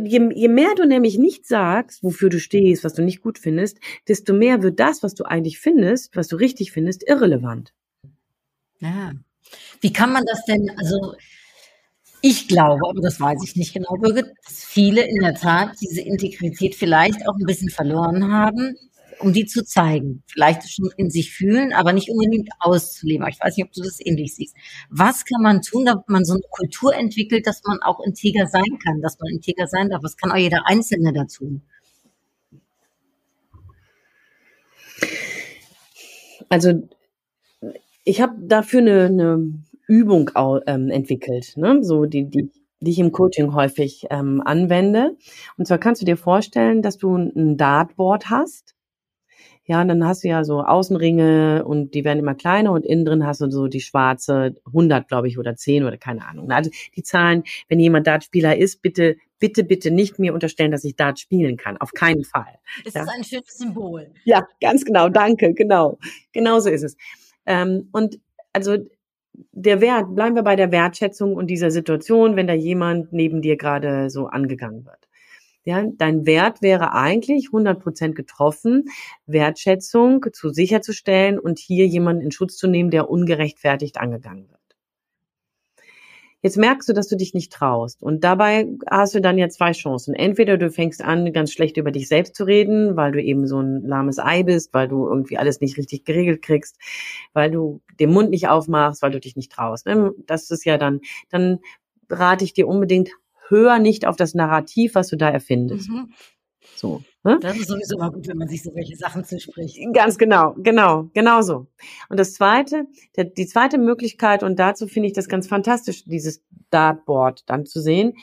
je, 0.00 0.30
je 0.34 0.48
mehr 0.48 0.74
du 0.76 0.86
nämlich 0.86 1.18
nicht 1.18 1.46
sagst, 1.46 2.02
wofür 2.02 2.30
du 2.30 2.40
stehst, 2.40 2.84
was 2.84 2.94
du 2.94 3.02
nicht 3.02 3.22
gut 3.22 3.38
findest, 3.38 3.78
desto 4.08 4.32
mehr 4.32 4.62
wird 4.62 4.80
das, 4.80 5.02
was 5.02 5.14
du 5.14 5.24
eigentlich 5.24 5.58
findest, 5.58 6.16
was 6.16 6.28
du 6.28 6.36
richtig 6.36 6.72
findest, 6.72 7.06
irrelevant. 7.06 7.72
Ja. 8.80 9.12
Wie 9.80 9.92
kann 9.92 10.12
man 10.12 10.24
das 10.24 10.44
denn, 10.44 10.70
also 10.78 11.14
ich 12.22 12.46
glaube, 12.46 12.88
aber 12.88 13.00
das 13.00 13.20
weiß 13.20 13.40
ich 13.44 13.56
nicht 13.56 13.74
genau, 13.74 13.96
Birgit, 13.96 14.26
dass 14.44 14.64
viele 14.64 15.02
in 15.02 15.22
der 15.22 15.34
Tat 15.34 15.76
diese 15.80 16.00
Integrität 16.00 16.74
vielleicht 16.76 17.28
auch 17.28 17.34
ein 17.34 17.46
bisschen 17.46 17.68
verloren 17.68 18.32
haben, 18.32 18.76
um 19.22 19.32
die 19.32 19.46
zu 19.46 19.64
zeigen. 19.64 20.22
Vielleicht 20.26 20.68
schon 20.68 20.90
in 20.96 21.10
sich 21.10 21.32
fühlen, 21.32 21.72
aber 21.72 21.92
nicht 21.92 22.10
unbedingt 22.10 22.50
auszuleben. 22.58 23.26
Ich 23.28 23.40
weiß 23.40 23.56
nicht, 23.56 23.66
ob 23.66 23.72
du 23.72 23.82
das 23.82 23.98
ähnlich 24.04 24.34
siehst. 24.34 24.56
Was 24.90 25.24
kann 25.24 25.42
man 25.42 25.62
tun, 25.62 25.84
damit 25.84 26.08
man 26.08 26.24
so 26.24 26.34
eine 26.34 26.42
Kultur 26.50 26.94
entwickelt, 26.94 27.46
dass 27.46 27.62
man 27.64 27.78
auch 27.82 28.00
integer 28.00 28.46
sein 28.46 28.78
kann, 28.84 29.00
dass 29.00 29.18
man 29.20 29.32
integer 29.32 29.66
sein 29.66 29.88
darf? 29.88 30.02
Was 30.02 30.16
kann 30.16 30.32
auch 30.32 30.36
jeder 30.36 30.66
Einzelne 30.66 31.12
dazu? 31.12 31.60
Also 36.48 36.88
ich 38.04 38.20
habe 38.20 38.34
dafür 38.40 38.80
eine, 38.80 39.04
eine 39.04 39.52
Übung 39.86 40.30
ähm, 40.66 40.90
entwickelt, 40.90 41.56
ne? 41.56 41.78
so 41.82 42.04
die, 42.04 42.24
die, 42.24 42.50
die 42.80 42.90
ich 42.90 42.98
im 42.98 43.12
Coaching 43.12 43.54
häufig 43.54 44.06
ähm, 44.10 44.42
anwende. 44.44 45.16
Und 45.56 45.66
zwar 45.66 45.78
kannst 45.78 46.02
du 46.02 46.06
dir 46.06 46.16
vorstellen, 46.16 46.82
dass 46.82 46.98
du 46.98 47.16
ein 47.16 47.56
Dartboard 47.56 48.28
hast 48.28 48.71
Ja, 49.64 49.80
und 49.80 49.88
dann 49.88 50.04
hast 50.04 50.24
du 50.24 50.28
ja 50.28 50.42
so 50.42 50.62
Außenringe 50.62 51.64
und 51.64 51.94
die 51.94 52.04
werden 52.04 52.18
immer 52.18 52.34
kleiner 52.34 52.72
und 52.72 52.84
innen 52.84 53.04
drin 53.04 53.26
hast 53.26 53.40
du 53.40 53.50
so 53.50 53.68
die 53.68 53.80
schwarze 53.80 54.56
100, 54.66 55.06
glaube 55.06 55.28
ich, 55.28 55.38
oder 55.38 55.54
10 55.54 55.84
oder 55.84 55.96
keine 55.96 56.26
Ahnung. 56.26 56.50
Also 56.50 56.70
die 56.96 57.02
Zahlen, 57.04 57.44
wenn 57.68 57.78
jemand 57.78 58.08
Dartspieler 58.08 58.56
ist, 58.56 58.82
bitte, 58.82 59.16
bitte, 59.38 59.62
bitte 59.62 59.92
nicht 59.92 60.18
mir 60.18 60.34
unterstellen, 60.34 60.72
dass 60.72 60.82
ich 60.82 60.96
Dart 60.96 61.20
spielen 61.20 61.56
kann. 61.56 61.76
Auf 61.76 61.92
keinen 61.92 62.24
Fall. 62.24 62.58
Es 62.84 62.94
ja. 62.94 63.02
ist 63.02 63.08
ein 63.08 63.22
schönes 63.22 63.56
Symbol. 63.56 64.10
Ja, 64.24 64.46
ganz 64.60 64.84
genau. 64.84 65.08
Danke. 65.08 65.54
Genau. 65.54 65.98
Genauso 66.32 66.68
ist 66.68 66.82
es. 66.82 66.96
Ähm, 67.46 67.88
und 67.92 68.18
also 68.52 68.78
der 69.52 69.80
Wert, 69.80 70.14
bleiben 70.14 70.34
wir 70.34 70.42
bei 70.42 70.56
der 70.56 70.72
Wertschätzung 70.72 71.36
und 71.36 71.46
dieser 71.46 71.70
Situation, 71.70 72.36
wenn 72.36 72.46
da 72.46 72.54
jemand 72.54 73.12
neben 73.12 73.42
dir 73.42 73.56
gerade 73.56 74.10
so 74.10 74.26
angegangen 74.26 74.84
wird. 74.84 75.08
Ja, 75.64 75.84
dein 75.96 76.26
Wert 76.26 76.60
wäre 76.60 76.92
eigentlich 76.92 77.46
100 77.48 77.80
Prozent 77.80 78.16
getroffen, 78.16 78.86
Wertschätzung 79.26 80.26
zu 80.32 80.50
sicherzustellen 80.50 81.38
und 81.38 81.60
hier 81.60 81.86
jemanden 81.86 82.22
in 82.22 82.32
Schutz 82.32 82.56
zu 82.56 82.66
nehmen, 82.66 82.90
der 82.90 83.08
ungerechtfertigt 83.08 83.98
angegangen 83.98 84.48
wird. 84.48 84.62
Jetzt 86.44 86.56
merkst 86.56 86.88
du, 86.88 86.92
dass 86.92 87.06
du 87.06 87.16
dich 87.16 87.34
nicht 87.34 87.52
traust. 87.52 88.02
Und 88.02 88.24
dabei 88.24 88.66
hast 88.90 89.14
du 89.14 89.20
dann 89.20 89.38
ja 89.38 89.48
zwei 89.48 89.70
Chancen. 89.70 90.12
Entweder 90.12 90.58
du 90.58 90.72
fängst 90.72 91.00
an, 91.00 91.32
ganz 91.32 91.52
schlecht 91.52 91.76
über 91.76 91.92
dich 91.92 92.08
selbst 92.08 92.34
zu 92.34 92.42
reden, 92.42 92.96
weil 92.96 93.12
du 93.12 93.22
eben 93.22 93.46
so 93.46 93.60
ein 93.60 93.86
lahmes 93.86 94.18
Ei 94.18 94.42
bist, 94.42 94.74
weil 94.74 94.88
du 94.88 95.06
irgendwie 95.06 95.38
alles 95.38 95.60
nicht 95.60 95.78
richtig 95.78 96.04
geregelt 96.04 96.42
kriegst, 96.42 96.78
weil 97.32 97.52
du 97.52 97.80
den 98.00 98.10
Mund 98.10 98.30
nicht 98.30 98.48
aufmachst, 98.48 99.02
weil 99.02 99.12
du 99.12 99.20
dich 99.20 99.36
nicht 99.36 99.52
traust. 99.52 99.86
Ne? 99.86 100.12
Das 100.26 100.50
ist 100.50 100.64
ja 100.64 100.78
dann, 100.78 101.00
dann 101.30 101.60
rate 102.10 102.44
ich 102.44 102.54
dir 102.54 102.66
unbedingt, 102.66 103.10
hör 103.48 103.78
nicht 103.78 104.06
auf 104.06 104.16
das 104.16 104.34
Narrativ, 104.34 104.94
was 104.94 105.08
du 105.08 105.16
da 105.16 105.28
erfindest. 105.28 105.90
Mhm. 105.90 106.12
So. 106.76 107.02
Ne? 107.24 107.38
Das 107.40 107.56
ist 107.56 107.68
sowieso 107.68 107.98
mal 107.98 108.10
gut, 108.10 108.26
wenn 108.26 108.38
man 108.38 108.48
sich 108.48 108.62
so 108.62 108.74
welche 108.74 108.96
Sachen 108.96 109.24
zuspricht. 109.24 109.78
Ganz 109.92 110.18
genau, 110.18 110.54
genau, 110.58 111.10
genau 111.14 111.42
so. 111.42 111.66
Und 112.08 112.18
das 112.18 112.34
zweite, 112.34 112.86
der, 113.16 113.24
die 113.24 113.46
zweite 113.46 113.78
Möglichkeit, 113.78 114.42
und 114.42 114.58
dazu 114.58 114.88
finde 114.88 115.08
ich 115.08 115.12
das 115.12 115.28
ganz 115.28 115.46
fantastisch, 115.46 116.04
dieses 116.04 116.42
Dartboard 116.70 117.48
dann 117.48 117.66
zu 117.66 117.80
sehen. 117.80 118.14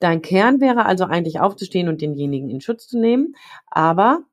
Dein 0.00 0.22
Kern 0.22 0.60
wäre 0.60 0.86
also 0.86 1.04
eigentlich 1.04 1.38
aufzustehen 1.38 1.88
und 1.88 2.02
denjenigen 2.02 2.50
in 2.50 2.60
Schutz 2.60 2.88
zu 2.88 2.98
nehmen, 2.98 3.36
aber 3.66 4.24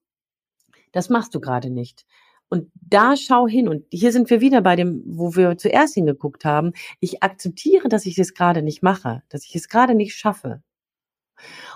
das 0.91 1.09
machst 1.09 1.35
du 1.35 1.39
gerade 1.39 1.69
nicht. 1.69 2.05
Und 2.49 2.71
da 2.73 3.15
schau 3.15 3.47
hin. 3.47 3.67
Und 3.67 3.85
hier 3.91 4.11
sind 4.11 4.29
wir 4.29 4.41
wieder 4.41 4.61
bei 4.61 4.75
dem, 4.75 5.03
wo 5.05 5.35
wir 5.35 5.57
zuerst 5.57 5.93
hingeguckt 5.93 6.45
haben. 6.45 6.73
Ich 6.99 7.21
akzeptiere, 7.23 7.89
dass 7.89 8.05
ich 8.05 8.17
es 8.17 8.33
gerade 8.33 8.61
nicht 8.63 8.81
mache, 8.81 9.21
dass 9.29 9.45
ich 9.45 9.55
es 9.55 9.69
gerade 9.69 9.93
nicht 9.93 10.15
schaffe. 10.15 10.61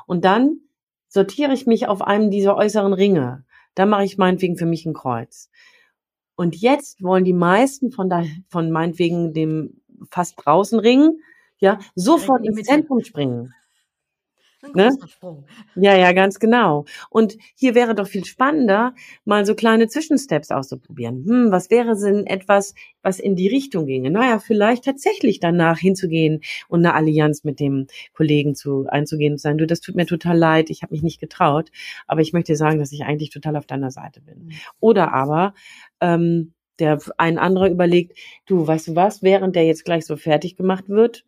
Und 0.07 0.25
dann 0.25 0.59
sortiere 1.07 1.53
ich 1.53 1.67
mich 1.67 1.87
auf 1.87 2.01
einem 2.01 2.31
dieser 2.31 2.57
äußeren 2.57 2.93
Ringe. 2.93 3.45
Da 3.75 3.85
mache 3.85 4.03
ich 4.03 4.17
meinetwegen 4.17 4.57
für 4.57 4.65
mich 4.65 4.85
ein 4.85 4.93
Kreuz. 4.93 5.49
Und 6.35 6.55
jetzt 6.55 7.03
wollen 7.03 7.23
die 7.23 7.33
meisten 7.33 7.91
von 7.91 8.09
da, 8.09 8.23
von 8.49 8.71
meinetwegen 8.71 9.33
dem 9.33 9.81
fast 10.09 10.35
draußen 10.37 10.79
Ring, 10.79 11.19
ja, 11.59 11.79
sofort 11.95 12.43
ins 12.45 12.63
Zentrum 12.63 13.01
springen. 13.03 13.53
Ne? 14.73 14.89
Ja, 15.75 15.95
ja, 15.95 16.11
ganz 16.13 16.39
genau. 16.39 16.85
Und 17.09 17.37
hier 17.55 17.75
wäre 17.75 17.95
doch 17.95 18.07
viel 18.07 18.25
spannender, 18.25 18.93
mal 19.25 19.45
so 19.45 19.55
kleine 19.55 19.87
Zwischensteps 19.87 20.51
auszuprobieren. 20.51 21.25
Hm, 21.25 21.51
was 21.51 21.69
wäre 21.69 21.95
denn 21.95 22.25
etwas, 22.25 22.73
was 23.01 23.19
in 23.19 23.35
die 23.35 23.47
Richtung 23.47 23.85
ginge? 23.85 24.09
Naja, 24.11 24.39
vielleicht 24.39 24.85
tatsächlich 24.85 25.39
danach 25.39 25.77
hinzugehen 25.77 26.41
und 26.69 26.79
eine 26.79 26.93
Allianz 26.93 27.43
mit 27.43 27.59
dem 27.59 27.87
Kollegen 28.13 28.55
zu 28.55 28.85
einzugehen 28.87 29.33
und 29.33 29.39
sagen, 29.39 29.57
du, 29.57 29.67
das 29.67 29.81
tut 29.81 29.95
mir 29.95 30.05
total 30.05 30.37
leid, 30.37 30.69
ich 30.69 30.81
habe 30.81 30.93
mich 30.93 31.03
nicht 31.03 31.19
getraut, 31.19 31.69
aber 32.07 32.21
ich 32.21 32.33
möchte 32.33 32.55
sagen, 32.55 32.79
dass 32.79 32.91
ich 32.91 33.03
eigentlich 33.03 33.31
total 33.31 33.57
auf 33.57 33.65
deiner 33.65 33.91
Seite 33.91 34.21
bin. 34.21 34.45
Mhm. 34.45 34.51
Oder 34.79 35.13
aber 35.13 35.53
ähm, 35.99 36.53
der 36.79 36.99
ein 37.17 37.37
anderer 37.37 37.69
überlegt, 37.69 38.17
du, 38.45 38.65
weißt 38.65 38.89
du 38.89 38.95
was, 38.95 39.21
während 39.21 39.55
der 39.55 39.65
jetzt 39.65 39.85
gleich 39.85 40.05
so 40.05 40.15
fertig 40.15 40.55
gemacht 40.55 40.89
wird, 40.89 41.23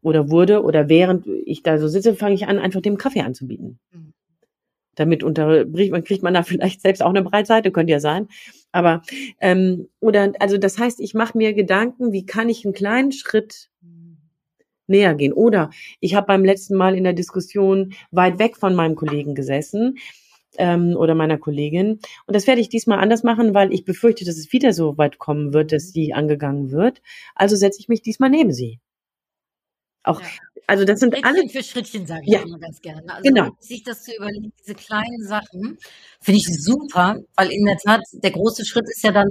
oder 0.00 0.30
wurde 0.30 0.62
oder 0.62 0.88
während 0.88 1.26
ich 1.26 1.62
da 1.62 1.78
so 1.78 1.88
sitze, 1.88 2.14
fange 2.14 2.34
ich 2.34 2.46
an, 2.46 2.58
einfach 2.58 2.80
dem 2.80 2.96
Kaffee 2.96 3.20
anzubieten. 3.20 3.78
Mhm. 3.92 4.12
Damit 4.94 5.22
unterbricht 5.22 5.90
man, 5.90 6.04
kriegt 6.04 6.22
man 6.22 6.34
da 6.34 6.42
vielleicht 6.44 6.80
selbst 6.80 7.02
auch 7.02 7.10
eine 7.10 7.22
Breitseite, 7.22 7.70
könnte 7.70 7.92
ja 7.92 8.00
sein. 8.00 8.28
Aber 8.72 9.02
ähm, 9.40 9.88
oder 10.00 10.32
also 10.38 10.58
das 10.58 10.78
heißt, 10.78 11.00
ich 11.00 11.14
mache 11.14 11.36
mir 11.36 11.52
Gedanken, 11.52 12.12
wie 12.12 12.24
kann 12.26 12.48
ich 12.48 12.64
einen 12.64 12.74
kleinen 12.74 13.12
Schritt 13.12 13.70
näher 14.92 15.14
gehen. 15.14 15.32
Oder 15.32 15.70
ich 16.00 16.14
habe 16.14 16.28
beim 16.28 16.44
letzten 16.44 16.76
Mal 16.76 16.96
in 16.96 17.04
der 17.04 17.12
Diskussion 17.12 17.94
weit 18.12 18.38
weg 18.38 18.56
von 18.56 18.74
meinem 18.74 18.94
Kollegen 18.94 19.34
gesessen 19.34 19.98
ähm, 20.58 20.94
oder 20.96 21.14
meiner 21.14 21.38
Kollegin. 21.38 21.98
Und 22.26 22.36
das 22.36 22.46
werde 22.46 22.60
ich 22.60 22.68
diesmal 22.68 22.98
anders 22.98 23.24
machen, 23.24 23.54
weil 23.54 23.72
ich 23.72 23.84
befürchte, 23.84 24.24
dass 24.24 24.36
es 24.36 24.52
wieder 24.52 24.72
so 24.72 24.96
weit 24.98 25.18
kommen 25.18 25.52
wird, 25.52 25.72
dass 25.72 25.86
mhm. 25.86 25.90
sie 25.92 26.12
angegangen 26.12 26.70
wird. 26.70 27.02
Also 27.34 27.56
setze 27.56 27.80
ich 27.80 27.88
mich 27.88 28.02
diesmal 28.02 28.30
neben 28.30 28.52
sie. 28.52 28.78
Auch, 30.04 30.20
ja. 30.20 30.26
also 30.66 30.84
das 30.84 30.98
sind 30.98 31.14
Schrittchen 31.14 31.36
alle. 31.36 31.48
für 31.48 31.62
Schrittchen 31.62 32.06
sage 32.06 32.22
ich 32.24 32.32
ja. 32.32 32.42
immer 32.42 32.58
ganz 32.58 32.80
gerne. 32.80 33.02
Also 33.08 33.22
genau. 33.22 33.50
sich 33.60 33.84
das 33.84 34.02
zu 34.02 34.14
überlegen, 34.16 34.52
diese 34.60 34.74
kleinen 34.74 35.24
Sachen, 35.24 35.78
finde 36.20 36.38
ich 36.38 36.46
super, 36.46 37.18
weil 37.36 37.52
in 37.52 37.64
der 37.64 37.76
Tat 37.76 38.00
der 38.12 38.32
große 38.32 38.64
Schritt 38.64 38.84
ist 38.88 39.04
ja 39.04 39.12
dann 39.12 39.28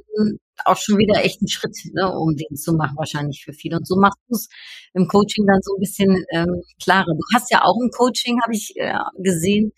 auch 0.65 0.77
schon 0.77 0.97
wieder 0.97 1.23
echt 1.23 1.41
ein 1.41 1.47
Schritt, 1.47 1.75
ne, 1.93 2.09
um 2.11 2.35
den 2.35 2.55
zu 2.55 2.73
machen, 2.73 2.95
wahrscheinlich 2.97 3.43
für 3.43 3.53
viele. 3.53 3.77
Und 3.77 3.87
so 3.87 3.95
machst 3.95 4.19
du 4.29 4.35
es 4.35 4.47
im 4.93 5.07
Coaching 5.07 5.45
dann 5.45 5.59
so 5.61 5.75
ein 5.75 5.79
bisschen 5.79 6.23
ähm, 6.31 6.61
klarer. 6.81 7.05
Du 7.05 7.35
hast 7.35 7.51
ja 7.51 7.63
auch 7.63 7.77
ein 7.81 7.89
Coaching, 7.91 8.39
habe 8.41 8.53
ich 8.53 8.73
äh, 8.75 8.93
gesehen 9.17 9.71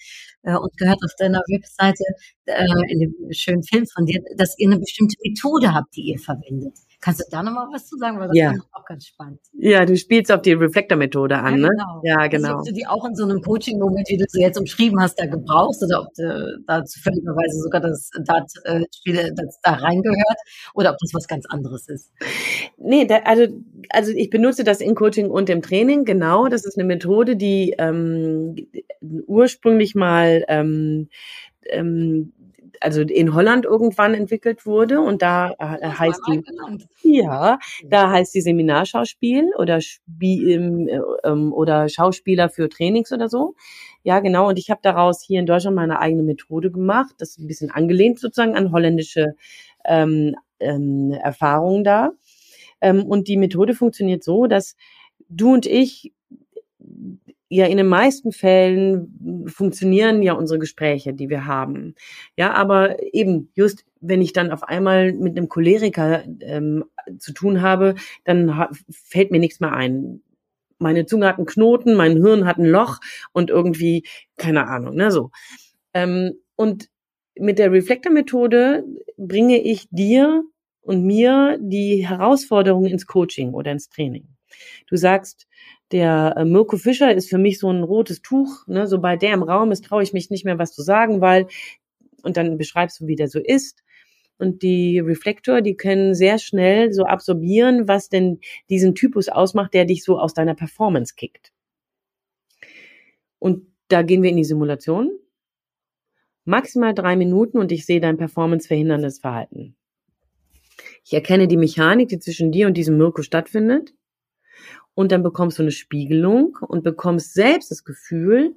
äh, 0.43 0.55
und 0.55 0.75
gehört 0.77 0.99
auf 1.03 1.13
deiner 1.17 1.39
Webseite 1.39 2.03
äh, 2.45 2.91
in 2.91 2.99
dem 2.99 3.13
schönen 3.31 3.63
Film 3.63 3.85
von 3.87 4.05
dir, 4.05 4.21
dass 4.37 4.55
ihr 4.57 4.69
eine 4.69 4.79
bestimmte 4.79 5.15
Methode 5.25 5.73
habt, 5.73 5.95
die 5.95 6.11
ihr 6.11 6.19
verwendet. 6.19 6.77
Kannst 7.03 7.19
du 7.19 7.25
da 7.29 7.43
nochmal 7.43 7.67
was 7.73 7.85
zu 7.85 7.97
sagen? 7.97 8.17
Weil 8.17 8.29
das 8.29 8.37
ja. 8.37 8.51
fand 8.51 8.63
ich 8.63 8.69
auch 8.71 8.85
ganz 8.85 9.05
spannend. 9.05 9.39
Ja, 9.51 9.85
du 9.85 9.97
spielst 9.97 10.31
auf 10.31 10.41
die 10.41 10.53
Reflektor-Methode 10.53 11.37
an, 11.37 11.57
ja, 11.57 11.61
ne? 11.63 11.67
Genau. 11.67 12.01
Ja, 12.05 12.15
also, 12.15 12.29
genau. 12.29 12.47
Also, 12.47 12.59
ob 12.59 12.65
du 12.65 12.73
die 12.73 12.87
auch 12.87 13.05
in 13.05 13.15
so 13.15 13.25
einem 13.25 13.41
Coaching-Moment, 13.41 14.07
wie 14.07 14.15
du 14.15 14.23
sie 14.29 14.39
jetzt 14.39 14.57
umschrieben 14.57 15.01
hast, 15.01 15.19
da 15.19 15.25
gebrauchst 15.25 15.83
oder 15.83 15.99
ob 15.99 16.13
du 16.13 16.63
da 16.65 16.85
zufälligerweise 16.85 17.59
sogar 17.59 17.81
das 17.81 18.09
Dart-Spiel 18.25 19.17
äh, 19.17 19.33
das 19.35 19.59
da 19.61 19.73
reingehört 19.73 20.37
oder 20.75 20.91
ob 20.91 20.97
das 20.99 21.13
was 21.13 21.27
ganz 21.27 21.45
anderes 21.49 21.89
ist. 21.89 22.09
Nee, 22.77 23.05
da, 23.05 23.17
also, 23.25 23.47
also 23.89 24.13
ich 24.13 24.29
benutze 24.29 24.63
das 24.63 24.79
in 24.79 24.95
Coaching 24.95 25.29
und 25.29 25.49
im 25.49 25.61
Training, 25.61 26.05
genau. 26.05 26.47
Das 26.47 26.65
ist 26.65 26.77
eine 26.77 26.87
Methode, 26.87 27.35
die 27.35 27.75
ähm, 27.77 28.55
ursprünglich 29.27 29.93
mal 29.93 30.45
ähm, 30.47 31.09
ähm, 31.65 32.31
also 32.83 33.01
in 33.01 33.33
Holland 33.33 33.65
irgendwann 33.65 34.13
entwickelt 34.13 34.65
wurde 34.65 34.99
und 34.99 35.21
da 35.21 35.51
äh, 35.57 35.87
heißt 35.87 36.21
die 36.27 36.43
ja 37.17 37.57
da 37.85 38.09
heißt 38.11 38.35
die 38.35 38.41
Seminarschauspiel 38.41 39.51
oder 39.57 39.79
Spiel 39.81 40.49
ähm, 40.49 40.89
ähm, 41.23 41.53
oder 41.53 41.87
Schauspieler 41.87 42.49
für 42.49 42.69
Trainings 42.69 43.11
oder 43.11 43.29
so. 43.29 43.55
Ja 44.03 44.19
genau 44.19 44.49
und 44.49 44.59
ich 44.59 44.69
habe 44.69 44.81
daraus 44.83 45.23
hier 45.23 45.39
in 45.39 45.45
Deutschland 45.45 45.75
meine 45.75 45.99
eigene 45.99 46.23
Methode 46.23 46.71
gemacht 46.71 47.15
das 47.19 47.31
ist 47.31 47.39
ein 47.39 47.47
bisschen 47.47 47.71
angelehnt 47.71 48.19
sozusagen 48.19 48.55
an 48.55 48.71
holländische 48.71 49.35
ähm, 49.85 50.35
ähm, 50.59 51.11
Erfahrungen 51.11 51.83
da. 51.83 52.11
Ähm, 52.81 53.05
und 53.05 53.27
die 53.27 53.37
Methode 53.37 53.73
funktioniert 53.73 54.23
so 54.23 54.47
dass 54.47 54.75
du 55.29 55.53
und 55.53 55.65
ich 55.65 56.11
ja 57.55 57.65
in 57.67 57.77
den 57.77 57.87
meisten 57.87 58.31
Fällen 58.31 59.45
funktionieren 59.47 60.21
ja 60.21 60.33
unsere 60.33 60.59
Gespräche, 60.59 61.13
die 61.13 61.29
wir 61.29 61.45
haben. 61.45 61.95
Ja, 62.37 62.53
aber 62.53 62.97
eben 63.13 63.51
just 63.55 63.85
wenn 64.05 64.21
ich 64.21 64.33
dann 64.33 64.51
auf 64.51 64.63
einmal 64.63 65.13
mit 65.13 65.37
einem 65.37 65.47
Choleriker 65.47 66.23
ähm, 66.41 66.83
zu 67.19 67.31
tun 67.31 67.61
habe, 67.61 67.95
dann 68.25 68.67
fällt 68.89 69.31
mir 69.31 69.39
nichts 69.39 69.61
mehr 69.61 69.71
ein. 69.71 70.21
Meine 70.77 71.05
Zunge 71.05 71.27
hat 71.27 71.37
einen 71.37 71.45
Knoten, 71.45 71.95
mein 71.95 72.17
Hirn 72.17 72.45
hat 72.45 72.57
ein 72.57 72.65
Loch 72.65 72.99
und 73.31 73.49
irgendwie 73.49 74.03
keine 74.35 74.67
Ahnung, 74.67 74.95
ne 74.95 75.09
so. 75.09 75.31
Ähm, 75.93 76.33
und 76.55 76.89
mit 77.39 77.59
der 77.59 77.71
Reflektor-Methode 77.71 78.83
bringe 79.17 79.61
ich 79.61 79.87
dir 79.89 80.43
und 80.81 81.05
mir 81.05 81.57
die 81.61 82.07
Herausforderungen 82.07 82.91
ins 82.91 83.07
Coaching 83.07 83.53
oder 83.53 83.71
ins 83.71 83.89
Training. 83.89 84.27
Du 84.87 84.97
sagst, 84.97 85.47
der 85.93 86.33
äh, 86.35 86.45
Mirko 86.45 86.77
Fischer 86.77 87.13
ist 87.13 87.29
für 87.29 87.37
mich 87.37 87.59
so 87.59 87.69
ein 87.69 87.83
rotes 87.83 88.21
Tuch. 88.21 88.67
Ne? 88.67 88.87
Sobald 88.87 89.21
der 89.21 89.33
im 89.33 89.43
Raum 89.43 89.71
ist, 89.71 89.85
traue 89.85 90.03
ich 90.03 90.11
mich 90.11 90.29
nicht 90.29 90.43
mehr 90.43 90.59
was 90.59 90.73
zu 90.73 90.81
sagen, 90.81 91.21
weil, 91.21 91.47
und 92.23 92.35
dann 92.35 92.57
beschreibst 92.57 92.99
du, 92.99 93.07
wie 93.07 93.15
der 93.15 93.29
so 93.29 93.39
ist. 93.39 93.83
Und 94.39 94.63
die 94.63 94.99
Reflektor, 94.99 95.61
die 95.61 95.75
können 95.75 96.15
sehr 96.15 96.39
schnell 96.39 96.91
so 96.91 97.05
absorbieren, 97.05 97.87
was 97.87 98.09
denn 98.09 98.39
diesen 98.69 98.95
Typus 98.95 99.29
ausmacht, 99.29 99.73
der 99.73 99.85
dich 99.85 100.03
so 100.03 100.19
aus 100.19 100.33
deiner 100.33 100.55
Performance 100.55 101.13
kickt. 101.15 101.53
Und 103.37 103.67
da 103.87 104.01
gehen 104.01 104.23
wir 104.23 104.31
in 104.31 104.37
die 104.37 104.43
Simulation. 104.43 105.11
Maximal 106.45 106.93
drei 106.93 107.15
Minuten 107.15 107.57
und 107.57 107.71
ich 107.71 107.85
sehe 107.85 108.01
dein 108.01 108.17
performanceverhinderndes 108.17 109.19
Verhalten. 109.19 109.75
Ich 111.05 111.13
erkenne 111.13 111.47
die 111.47 111.57
Mechanik, 111.57 112.09
die 112.09 112.19
zwischen 112.19 112.51
dir 112.51 112.67
und 112.67 112.73
diesem 112.75 112.97
Mirko 112.97 113.21
stattfindet 113.21 113.93
und 114.95 115.11
dann 115.11 115.23
bekommst 115.23 115.59
du 115.59 115.63
eine 115.63 115.71
Spiegelung 115.71 116.57
und 116.61 116.83
bekommst 116.83 117.33
selbst 117.33 117.71
das 117.71 117.83
Gefühl, 117.83 118.55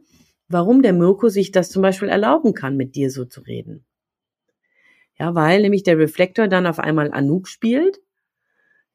warum 0.48 0.82
der 0.82 0.92
Mirko 0.92 1.28
sich 1.28 1.50
das 1.50 1.70
zum 1.70 1.82
Beispiel 1.82 2.08
erlauben 2.08 2.54
kann, 2.54 2.76
mit 2.76 2.94
dir 2.94 3.10
so 3.10 3.24
zu 3.24 3.40
reden. 3.40 3.84
Ja, 5.18 5.34
weil 5.34 5.62
nämlich 5.62 5.82
der 5.82 5.98
Reflektor 5.98 6.46
dann 6.46 6.66
auf 6.66 6.78
einmal 6.78 7.10
Anouk 7.10 7.48
spielt, 7.48 8.00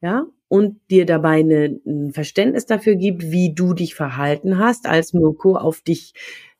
ja, 0.02 0.26
und 0.48 0.80
dir 0.90 1.06
dabei 1.06 1.40
eine, 1.40 1.80
ein 1.86 2.12
Verständnis 2.12 2.66
dafür 2.66 2.96
gibt, 2.96 3.24
wie 3.24 3.54
du 3.54 3.74
dich 3.74 3.96
verhalten 3.96 4.58
hast, 4.58 4.86
als 4.86 5.14
Mirko 5.14 5.56
auf 5.56 5.82
dich, 5.82 6.14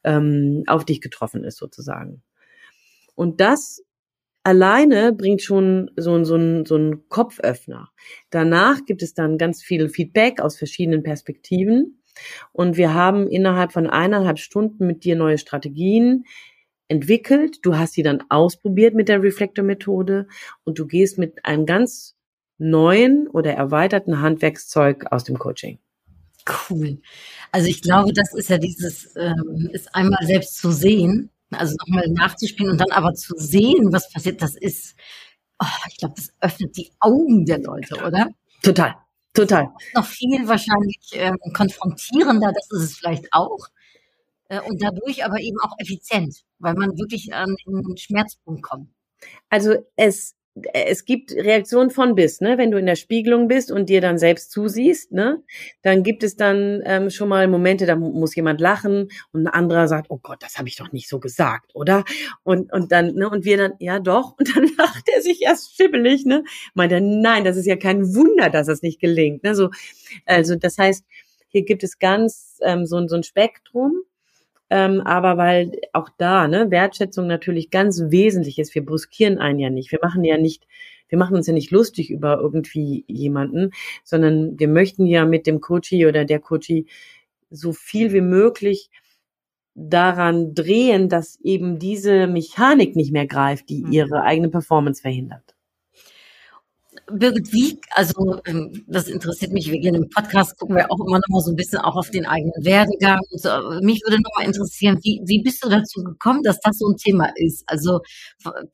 ähm, 0.04 0.64
auf 0.68 0.86
dich 0.86 1.02
getroffen 1.02 1.44
ist, 1.44 1.58
sozusagen. 1.58 2.24
Und 3.16 3.42
das 3.42 3.84
alleine 4.44 5.14
bringt 5.14 5.42
schon 5.42 5.92
so, 5.96 6.24
so, 6.24 6.36
ein, 6.36 6.66
so 6.66 6.76
ein 6.76 7.08
Kopföffner. 7.10 7.90
Danach 8.30 8.86
gibt 8.86 9.04
es 9.04 9.14
dann 9.14 9.38
ganz 9.38 9.64
viel 9.64 9.90
Feedback 9.90 10.42
aus 10.42 10.58
verschiedenen 10.58 11.04
Perspektiven. 11.04 12.02
Und 12.52 12.78
wir 12.78 12.94
haben 12.94 13.28
innerhalb 13.28 13.72
von 13.72 13.88
eineinhalb 13.88 14.40
Stunden 14.40 14.86
mit 14.86 15.04
dir 15.04 15.16
neue 15.16 15.38
Strategien 15.38 16.26
entwickelt. 16.88 17.60
Du 17.64 17.78
hast 17.78 17.94
sie 17.94 18.04
dann 18.04 18.24
ausprobiert 18.30 18.94
mit 18.96 19.08
der 19.08 19.24
Reflektor-Methode 19.24 20.28
und 20.66 20.78
du 20.78 20.88
gehst 20.88 21.18
mit 21.18 21.46
einem 21.46 21.66
ganz 21.66 22.18
neuen 22.58 23.28
oder 23.28 23.54
erweiterten 23.54 24.22
Handwerkszeug 24.22 25.06
aus 25.12 25.24
dem 25.24 25.40
Coaching. 25.40 25.80
Cool. 26.70 27.00
Also 27.52 27.68
ich 27.68 27.82
glaube, 27.82 28.14
das 28.14 28.34
ist 28.34 28.50
ja 28.50 28.58
dieses, 28.58 29.16
ähm, 29.16 29.70
ist 29.72 29.94
einmal 29.96 30.26
selbst 30.26 30.58
zu 30.58 30.72
sehen, 30.72 31.30
also 31.52 31.76
nochmal 31.80 32.08
nachzuspielen 32.10 32.72
und 32.72 32.78
dann 32.78 32.92
aber 32.92 33.14
zu 33.14 33.36
sehen, 33.38 33.92
was 33.92 34.12
passiert, 34.12 34.42
das 34.42 34.56
ist, 34.56 34.96
oh, 35.62 35.66
ich 35.90 35.98
glaube, 35.98 36.16
das 36.16 36.30
öffnet 36.40 36.78
die 36.78 36.92
Augen 37.00 37.46
der 37.46 37.60
Leute, 37.60 37.96
oder? 38.06 38.30
Total, 38.64 38.96
total. 39.34 39.70
Noch 39.96 40.06
viel 40.06 40.48
wahrscheinlich 40.48 41.00
ähm, 41.14 41.38
konfrontierender, 41.54 42.52
das 42.54 42.70
ist 42.72 42.92
es 42.92 42.98
vielleicht 42.98 43.28
auch. 43.32 43.68
Äh, 44.50 44.62
und 44.62 44.82
dadurch 44.82 45.24
aber 45.26 45.40
eben 45.40 45.58
auch 45.62 45.76
effizient, 45.78 46.42
weil 46.60 46.74
man 46.74 46.98
wirklich 46.98 47.34
an 47.34 47.56
den 47.66 47.98
Schmerzpunkt 47.98 48.64
kommt. 48.64 48.90
Also 49.50 49.76
es 49.96 50.36
es 50.74 51.06
gibt 51.06 51.32
Reaktionen 51.32 51.92
von 51.92 52.14
bis, 52.14 52.42
ne? 52.42 52.58
Wenn 52.58 52.72
du 52.72 52.78
in 52.78 52.86
der 52.86 52.98
Spiegelung 52.98 53.48
bist 53.48 53.72
und 53.72 53.88
dir 53.88 54.02
dann 54.02 54.18
selbst 54.18 54.52
zusiehst, 54.52 55.12
ne? 55.14 55.42
Dann 55.82 56.04
gibt 56.04 56.24
es 56.24 56.36
dann 56.36 56.82
ähm, 56.86 57.10
schon 57.10 57.30
mal 57.30 57.48
Momente, 57.48 57.86
da 57.86 57.96
muss 57.96 58.36
jemand 58.36 58.60
lachen 58.60 59.08
und 59.32 59.44
ein 59.44 59.48
anderer 59.48 59.88
sagt, 59.88 60.08
oh 60.10 60.20
Gott, 60.22 60.44
das 60.44 60.58
habe 60.58 60.68
ich 60.68 60.76
doch 60.76 60.92
nicht 60.92 61.08
so 61.08 61.20
gesagt, 61.20 61.74
oder? 61.74 62.04
Und 62.44 62.72
und 62.74 62.92
dann, 62.92 63.16
ne? 63.16 63.30
Und 63.30 63.46
wir 63.46 63.58
dann, 63.58 63.74
ja 63.80 64.00
doch. 64.00 64.36
Und 64.42 64.56
dann 64.56 64.70
lacht 64.78 65.08
er 65.14 65.22
sich 65.22 65.42
erst 65.42 65.76
schibbelig, 65.76 66.26
ne? 66.26 66.44
Meint 66.74 66.92
er, 66.92 67.02
nein, 67.02 67.44
das 67.44 67.58
ist 67.58 67.66
ja 67.66 67.76
kein 67.76 68.14
Wunder, 68.16 68.50
dass 68.50 68.68
es 68.68 68.82
nicht 68.82 69.00
gelingt, 69.00 69.44
ne? 69.44 69.56
So, 69.56 69.70
also 70.26 70.56
das 70.56 70.78
heißt, 70.78 71.06
hier 71.50 71.64
gibt 71.64 71.84
es 71.84 72.00
ganz 72.00 72.58
ähm, 72.62 72.86
so, 72.86 73.08
so 73.08 73.16
ein 73.16 73.24
Spektrum 73.24 74.04
ähm, 74.72 75.02
aber 75.02 75.38
weil 75.38 75.74
auch 75.92 76.08
da, 76.18 76.48
ne, 76.48 76.72
Wertschätzung 76.72 77.28
natürlich 77.28 77.72
ganz 77.72 78.02
wesentlich 78.08 78.58
ist. 78.58 78.74
Wir 78.74 78.86
bruskieren 78.86 79.38
einen 79.38 79.60
ja 79.60 79.70
nicht. 79.70 79.92
Wir 79.92 80.00
machen 80.02 80.24
ja 80.24 80.38
nicht, 80.38 80.66
wir 81.10 81.18
machen 81.18 81.36
uns 81.36 81.46
ja 81.46 81.54
nicht 81.54 81.72
lustig 81.72 82.10
über 82.10 82.40
irgendwie 82.40 83.04
jemanden, 83.08 83.72
sondern 84.06 84.58
wir 84.58 84.70
möchten 84.70 85.06
ja 85.06 85.26
mit 85.26 85.46
dem 85.46 85.60
Coachie 85.60 86.06
oder 86.06 86.24
der 86.24 86.40
Coachie 86.40 86.88
so 87.50 87.74
viel 87.74 88.14
wie 88.14 88.22
möglich 88.22 88.90
daran 89.76 90.54
drehen, 90.56 91.10
dass 91.10 91.38
eben 91.42 91.78
diese 91.78 92.28
Mechanik 92.28 92.96
nicht 92.96 93.12
mehr 93.12 93.28
greift, 93.28 93.68
die 93.68 93.84
mhm. 93.84 93.92
ihre 93.92 94.24
eigene 94.24 94.48
Performance 94.48 95.02
verhindert. 95.02 95.54
Birgit, 97.10 97.54
wie, 97.54 97.80
also 97.92 98.42
ähm, 98.46 98.84
das 98.88 99.08
interessiert 99.08 99.54
mich, 99.54 99.72
wir 99.72 99.80
gehen 99.80 99.96
im 99.96 100.10
Podcast, 100.10 100.58
gucken 100.58 100.76
wir 100.76 100.92
auch 100.92 101.00
immer 101.00 101.20
noch 101.20 101.28
mal 101.30 101.40
so 101.40 101.52
ein 101.52 101.56
bisschen 101.56 101.80
auch 101.80 101.96
auf 101.96 102.10
den 102.10 102.26
eigenen 102.26 102.66
Werdegang. 102.66 103.22
Und 103.32 103.42
so. 103.42 103.50
Mich 103.82 104.02
würde 104.04 104.22
noch 104.22 104.32
mal 104.38 104.46
interessieren, 104.46 105.00
wie, 105.04 105.22
wie 105.26 105.42
bist 105.42 105.64
du 105.64 105.70
dazu 105.70 106.04
gekommen, 106.04 106.44
dass 106.44 106.60
das 106.60 106.78
so 106.78 106.90
ein 106.90 106.98
Thema 106.98 107.32
ist? 107.36 107.64
Also 107.68 108.02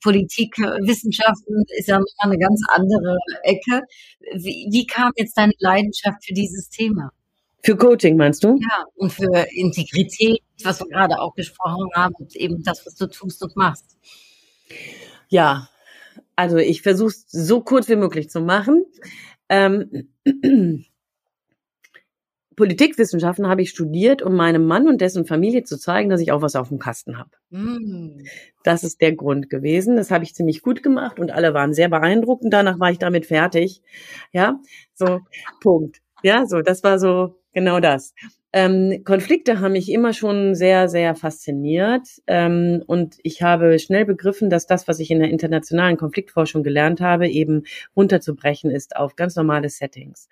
Politik, 0.02 0.56
Wissenschaften 0.58 1.64
ist 1.76 1.88
ja 1.88 1.98
noch 1.98 2.06
mal 2.22 2.30
eine 2.30 2.38
ganz 2.38 2.60
andere 2.68 3.18
Ecke. 3.42 3.82
Wie, 4.34 4.68
wie 4.70 4.86
kam 4.86 5.12
jetzt 5.16 5.36
deine 5.36 5.52
Leidenschaft 5.58 6.24
für 6.24 6.34
dieses 6.34 6.68
Thema? 6.70 7.12
Für 7.62 7.76
Coaching 7.76 8.16
meinst 8.16 8.42
du? 8.42 8.58
Ja, 8.60 8.84
und 8.96 9.12
für 9.12 9.46
Integrität, 9.52 10.40
was 10.64 10.80
wir 10.80 10.88
gerade 10.88 11.20
auch 11.20 11.34
gesprochen 11.34 11.88
haben, 11.94 12.14
und 12.18 12.34
eben 12.36 12.62
das, 12.62 12.84
was 12.86 12.94
du 12.94 13.06
tust 13.06 13.42
und 13.42 13.56
machst. 13.56 13.96
Ja, 15.28 15.68
also 16.38 16.56
ich 16.56 16.82
versuche 16.82 17.08
es 17.08 17.26
so 17.28 17.62
kurz 17.62 17.88
wie 17.88 17.96
möglich 17.96 18.30
zu 18.30 18.40
machen. 18.40 18.86
Ähm, 19.48 20.08
Politikwissenschaften 22.54 23.48
habe 23.48 23.62
ich 23.62 23.70
studiert, 23.70 24.22
um 24.22 24.36
meinem 24.36 24.64
Mann 24.64 24.86
und 24.86 25.00
dessen 25.00 25.26
Familie 25.26 25.64
zu 25.64 25.76
zeigen, 25.76 26.08
dass 26.08 26.20
ich 26.20 26.30
auch 26.30 26.40
was 26.40 26.54
auf 26.54 26.68
dem 26.68 26.78
Kasten 26.78 27.18
habe. 27.18 27.30
Mm. 27.50 28.22
Das 28.62 28.84
ist 28.84 29.00
der 29.00 29.16
Grund 29.16 29.50
gewesen. 29.50 29.96
Das 29.96 30.12
habe 30.12 30.22
ich 30.22 30.32
ziemlich 30.32 30.62
gut 30.62 30.84
gemacht 30.84 31.18
und 31.18 31.32
alle 31.32 31.54
waren 31.54 31.74
sehr 31.74 31.88
beeindruckt 31.88 32.44
und 32.44 32.50
danach 32.50 32.78
war 32.78 32.92
ich 32.92 32.98
damit 32.98 33.26
fertig. 33.26 33.82
Ja, 34.30 34.60
so 34.94 35.18
Punkt. 35.60 36.02
Ja, 36.22 36.46
so 36.46 36.62
das 36.62 36.84
war 36.84 37.00
so 37.00 37.34
genau 37.52 37.80
das. 37.80 38.14
Ähm, 38.52 39.02
Konflikte 39.04 39.60
haben 39.60 39.72
mich 39.72 39.90
immer 39.90 40.14
schon 40.14 40.54
sehr, 40.54 40.88
sehr 40.88 41.14
fasziniert. 41.14 42.08
Ähm, 42.26 42.82
und 42.86 43.16
ich 43.22 43.42
habe 43.42 43.78
schnell 43.78 44.06
begriffen, 44.06 44.48
dass 44.48 44.66
das, 44.66 44.88
was 44.88 45.00
ich 45.00 45.10
in 45.10 45.18
der 45.18 45.30
internationalen 45.30 45.96
Konfliktforschung 45.98 46.62
gelernt 46.62 47.00
habe, 47.00 47.28
eben 47.28 47.64
runterzubrechen 47.94 48.70
ist 48.70 48.96
auf 48.96 49.16
ganz 49.16 49.36
normale 49.36 49.68
Settings. 49.68 50.28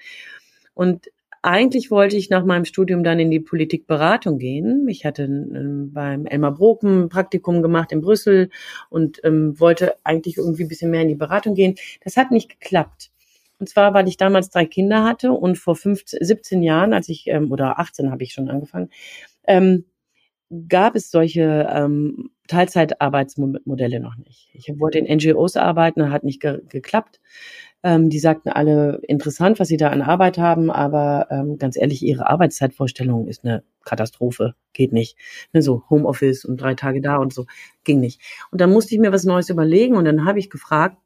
Und 0.75 1.09
eigentlich 1.43 1.93
wollte 1.93 2.17
ich 2.17 2.29
nach 2.29 2.45
meinem 2.45 2.64
Studium 2.64 3.05
dann 3.05 3.21
in 3.21 3.31
die 3.31 3.39
Politikberatung 3.39 4.39
gehen. 4.39 4.89
Ich 4.89 5.05
hatte 5.05 5.25
ähm, 5.25 5.93
beim 5.93 6.27
Elmar 6.27 6.53
Broken 6.53 7.09
Praktikum 7.09 7.62
gemacht 7.62 7.93
in 7.93 8.01
Brüssel 8.01 8.51
und 8.91 9.21
ähm, 9.25 9.61
wollte 9.61 9.95
eigentlich 10.05 10.39
irgendwie 10.39 10.64
ein 10.64 10.69
bisschen 10.69 10.91
mehr 10.91 11.03
in 11.03 11.09
die 11.09 11.14
Beratung 11.14 11.55
gehen. 11.55 11.77
Das 12.03 12.17
hat 12.17 12.31
nicht 12.31 12.49
geklappt. 12.49 13.11
Und 13.59 13.69
zwar, 13.69 13.95
weil 13.95 14.09
ich 14.09 14.17
damals 14.17 14.51
drei 14.51 14.67
Kinder 14.67 15.05
hatte 15.05 15.33
und 15.33 15.57
vor 15.57 15.77
15, 15.77 16.19
17 16.23 16.63
Jahren, 16.63 16.93
als 16.93 17.09
ich, 17.09 17.27
ähm, 17.29 17.51
oder 17.53 17.79
18 17.79 18.11
habe 18.11 18.23
ich 18.23 18.33
schon 18.33 18.51
angefangen, 18.51 18.91
ähm, 19.47 19.85
gab 20.69 20.95
es 20.95 21.11
solche 21.11 21.69
ähm, 21.71 22.31
Teilzeitarbeitsmodelle 22.47 23.99
noch 24.01 24.17
nicht. 24.17 24.51
Ich 24.53 24.69
wollte 24.79 24.99
in 24.99 25.17
NGOs 25.17 25.57
arbeiten, 25.57 26.11
hat 26.11 26.23
nicht 26.23 26.41
ge 26.41 26.61
geklappt. 26.69 27.21
Ähm, 27.83 28.11
die 28.11 28.19
sagten 28.19 28.49
alle 28.51 29.01
interessant, 29.09 29.59
was 29.59 29.69
sie 29.69 29.77
da 29.77 29.91
an 29.91 30.03
Arbeit 30.03 30.39
haben, 30.39 30.71
aber 30.71 31.27
ähm, 31.31 31.59
ganz 31.59 31.77
ehrlich, 31.77 32.03
ihre 32.03 32.29
Arbeitszeitvorstellung 32.29 33.27
ist 33.29 33.45
eine 33.45 33.65
Katastrophe, 33.85 34.55
geht 34.73 34.93
nicht. 34.93 35.17
Ne, 35.53 35.63
so 35.63 35.83
Homeoffice 35.91 36.45
und 36.45 36.61
drei 36.61 36.75
Tage 36.75 37.01
da 37.01 37.17
und 37.17 37.33
so, 37.33 37.47
ging 37.85 38.01
nicht. 38.01 38.21
Und 38.51 38.61
dann 38.61 38.73
musste 38.73 38.95
ich 38.95 39.01
mir 39.01 39.13
was 39.13 39.25
Neues 39.25 39.51
überlegen 39.51 39.97
und 39.97 40.05
dann 40.05 40.25
habe 40.25 40.39
ich 40.39 40.51
gefragt, 40.51 40.97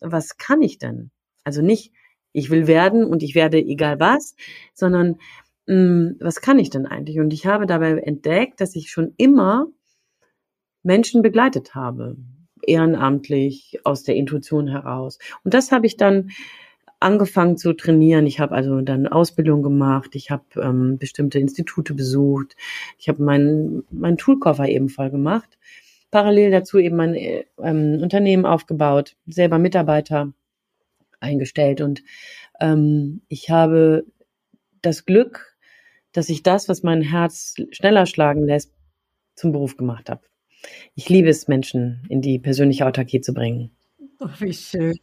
was 0.00 0.36
kann 0.38 0.62
ich 0.62 0.78
denn? 0.78 1.10
Also 1.46 1.62
nicht, 1.62 1.92
ich 2.32 2.50
will 2.50 2.66
werden 2.66 3.04
und 3.04 3.22
ich 3.22 3.36
werde 3.36 3.58
egal 3.58 4.00
was, 4.00 4.34
sondern 4.74 5.16
mh, 5.66 5.74
hm, 5.74 6.16
was 6.20 6.40
kann 6.40 6.58
ich 6.58 6.70
denn 6.70 6.86
eigentlich? 6.86 7.20
Und 7.20 7.32
ich 7.32 7.46
habe 7.46 7.66
dabei 7.66 7.92
entdeckt, 7.98 8.60
dass 8.60 8.74
ich 8.74 8.90
schon 8.90 9.14
immer 9.16 9.68
Menschen 10.82 11.22
begleitet 11.22 11.76
habe, 11.76 12.16
ehrenamtlich, 12.62 13.78
aus 13.84 14.02
der 14.02 14.16
Intuition 14.16 14.66
heraus. 14.66 15.20
Und 15.44 15.54
das 15.54 15.70
habe 15.70 15.86
ich 15.86 15.96
dann 15.96 16.30
angefangen 16.98 17.56
zu 17.56 17.74
trainieren. 17.74 18.26
Ich 18.26 18.40
habe 18.40 18.56
also 18.56 18.80
dann 18.80 19.06
Ausbildung 19.06 19.62
gemacht, 19.62 20.16
ich 20.16 20.32
habe 20.32 20.44
ähm, 20.56 20.98
bestimmte 20.98 21.38
Institute 21.38 21.94
besucht, 21.94 22.56
ich 22.98 23.08
habe 23.08 23.22
meinen 23.22 23.84
mein 23.90 24.16
Toolkoffer 24.16 24.68
eben 24.68 24.88
voll 24.88 25.10
gemacht. 25.10 25.58
Parallel 26.10 26.50
dazu 26.50 26.78
eben 26.78 26.96
mein 26.96 27.14
äh, 27.14 27.44
ähm, 27.62 28.00
Unternehmen 28.02 28.46
aufgebaut, 28.46 29.14
selber 29.26 29.58
Mitarbeiter 29.58 30.32
eingestellt. 31.26 31.80
Und 31.80 32.02
ähm, 32.60 33.22
ich 33.28 33.50
habe 33.50 34.06
das 34.82 35.04
Glück, 35.04 35.56
dass 36.12 36.28
ich 36.28 36.42
das, 36.42 36.68
was 36.68 36.82
mein 36.82 37.02
Herz 37.02 37.54
schneller 37.70 38.06
schlagen 38.06 38.44
lässt, 38.44 38.72
zum 39.34 39.52
Beruf 39.52 39.76
gemacht 39.76 40.08
habe. 40.08 40.22
Ich 40.94 41.08
liebe 41.08 41.28
es, 41.28 41.48
Menschen 41.48 42.06
in 42.08 42.22
die 42.22 42.38
persönliche 42.38 42.86
Autarkie 42.86 43.20
zu 43.20 43.34
bringen. 43.34 43.75
Oh, 44.18 44.28
wie 44.38 44.52
schön. 44.52 44.98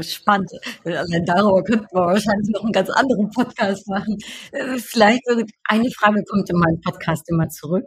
Spannend. 0.00 0.50
Also 0.84 1.18
darüber 1.26 1.62
könnten 1.62 1.86
wir 1.92 2.06
wahrscheinlich 2.06 2.48
noch 2.48 2.62
einen 2.62 2.72
ganz 2.72 2.88
anderen 2.88 3.30
Podcast 3.30 3.86
machen. 3.88 4.16
Äh, 4.52 4.78
vielleicht 4.78 5.22
eine 5.64 5.90
Frage 5.90 6.24
kommt 6.24 6.48
in 6.48 6.58
meinem 6.58 6.80
Podcast 6.80 7.28
immer 7.28 7.50
zurück. 7.50 7.84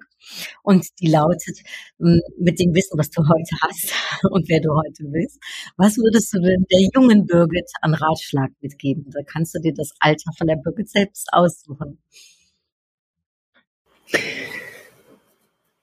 Und 0.61 0.85
die 0.99 1.07
lautet, 1.07 1.57
mit 1.97 2.59
dem 2.59 2.75
Wissen, 2.75 2.97
was 2.99 3.09
du 3.09 3.23
heute 3.23 3.55
hast 3.61 3.91
und 4.31 4.47
wer 4.47 4.61
du 4.61 4.69
heute 4.75 5.05
bist, 5.05 5.39
was 5.77 5.97
würdest 5.97 6.33
du 6.33 6.39
denn 6.39 6.65
der 6.71 6.89
jungen 6.93 7.25
Birgit 7.25 7.71
an 7.81 7.95
Ratschlag 7.95 8.51
mitgeben? 8.61 9.05
Da 9.11 9.21
kannst 9.25 9.55
du 9.55 9.59
dir 9.59 9.73
das 9.73 9.91
Alter 9.99 10.31
von 10.37 10.45
der 10.47 10.57
Birgit 10.57 10.89
selbst 10.89 11.27
aussuchen. 11.31 11.97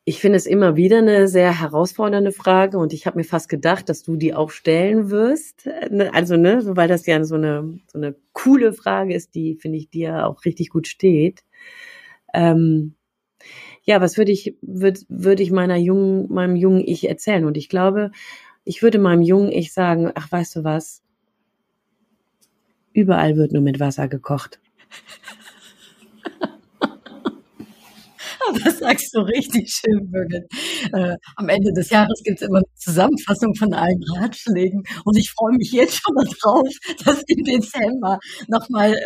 Ich 0.04 0.18
finde 0.20 0.36
es 0.36 0.46
immer 0.46 0.74
wieder 0.74 0.98
eine 0.98 1.28
sehr 1.28 1.60
herausfordernde 1.60 2.32
Frage 2.32 2.76
und 2.78 2.92
ich 2.92 3.06
habe 3.06 3.18
mir 3.18 3.24
fast 3.24 3.48
gedacht, 3.48 3.88
dass 3.88 4.02
du 4.02 4.16
die 4.16 4.34
auch 4.34 4.50
stellen 4.50 5.10
wirst. 5.10 5.66
Ne, 5.90 6.12
also, 6.12 6.36
ne, 6.36 6.60
weil 6.76 6.88
das 6.88 7.06
ja 7.06 7.22
so 7.22 7.36
eine, 7.36 7.78
so 7.86 7.98
eine 7.98 8.16
coole 8.32 8.72
Frage 8.72 9.14
ist, 9.14 9.34
die, 9.36 9.54
finde 9.54 9.78
ich, 9.78 9.90
dir 9.90 10.26
auch 10.26 10.44
richtig 10.44 10.70
gut 10.70 10.88
steht. 10.88 11.44
Ähm, 12.34 12.96
ja, 13.84 14.00
was 14.00 14.18
würde 14.18 14.32
ich, 14.32 14.56
würde 14.62 15.00
würd 15.08 15.40
ich 15.40 15.52
meiner 15.52 15.76
jungen, 15.76 16.32
meinem 16.32 16.56
jungen 16.56 16.80
Ich 16.86 17.08
erzählen? 17.08 17.44
Und 17.44 17.56
ich 17.56 17.68
glaube, 17.68 18.10
ich 18.64 18.82
würde 18.82 18.98
meinem 18.98 19.22
jungen 19.22 19.52
Ich 19.52 19.72
sagen, 19.72 20.10
ach, 20.14 20.30
weißt 20.30 20.56
du 20.56 20.64
was? 20.64 21.02
Überall 22.92 23.36
wird 23.36 23.52
nur 23.52 23.62
mit 23.62 23.80
Wasser 23.80 24.08
gekocht. 24.08 24.60
Das 28.64 28.78
sagst 28.78 29.14
du 29.14 29.20
richtig 29.20 29.70
schön, 29.72 30.10
Birgit. 30.10 30.44
Äh, 30.92 31.16
am 31.36 31.48
Ende 31.48 31.72
des 31.72 31.90
Jahres 31.90 32.22
gibt 32.24 32.40
es 32.40 32.48
immer 32.48 32.58
eine 32.58 32.74
Zusammenfassung 32.76 33.54
von 33.54 33.72
allen 33.72 34.02
Ratschlägen 34.16 34.82
und 35.04 35.16
ich 35.16 35.30
freue 35.30 35.56
mich 35.56 35.72
jetzt 35.72 36.00
schon 36.02 36.14
darauf, 36.16 36.68
dass 37.04 37.22
im 37.26 37.44
Dezember 37.44 38.18
nochmal 38.48 38.94
äh, 38.94 39.04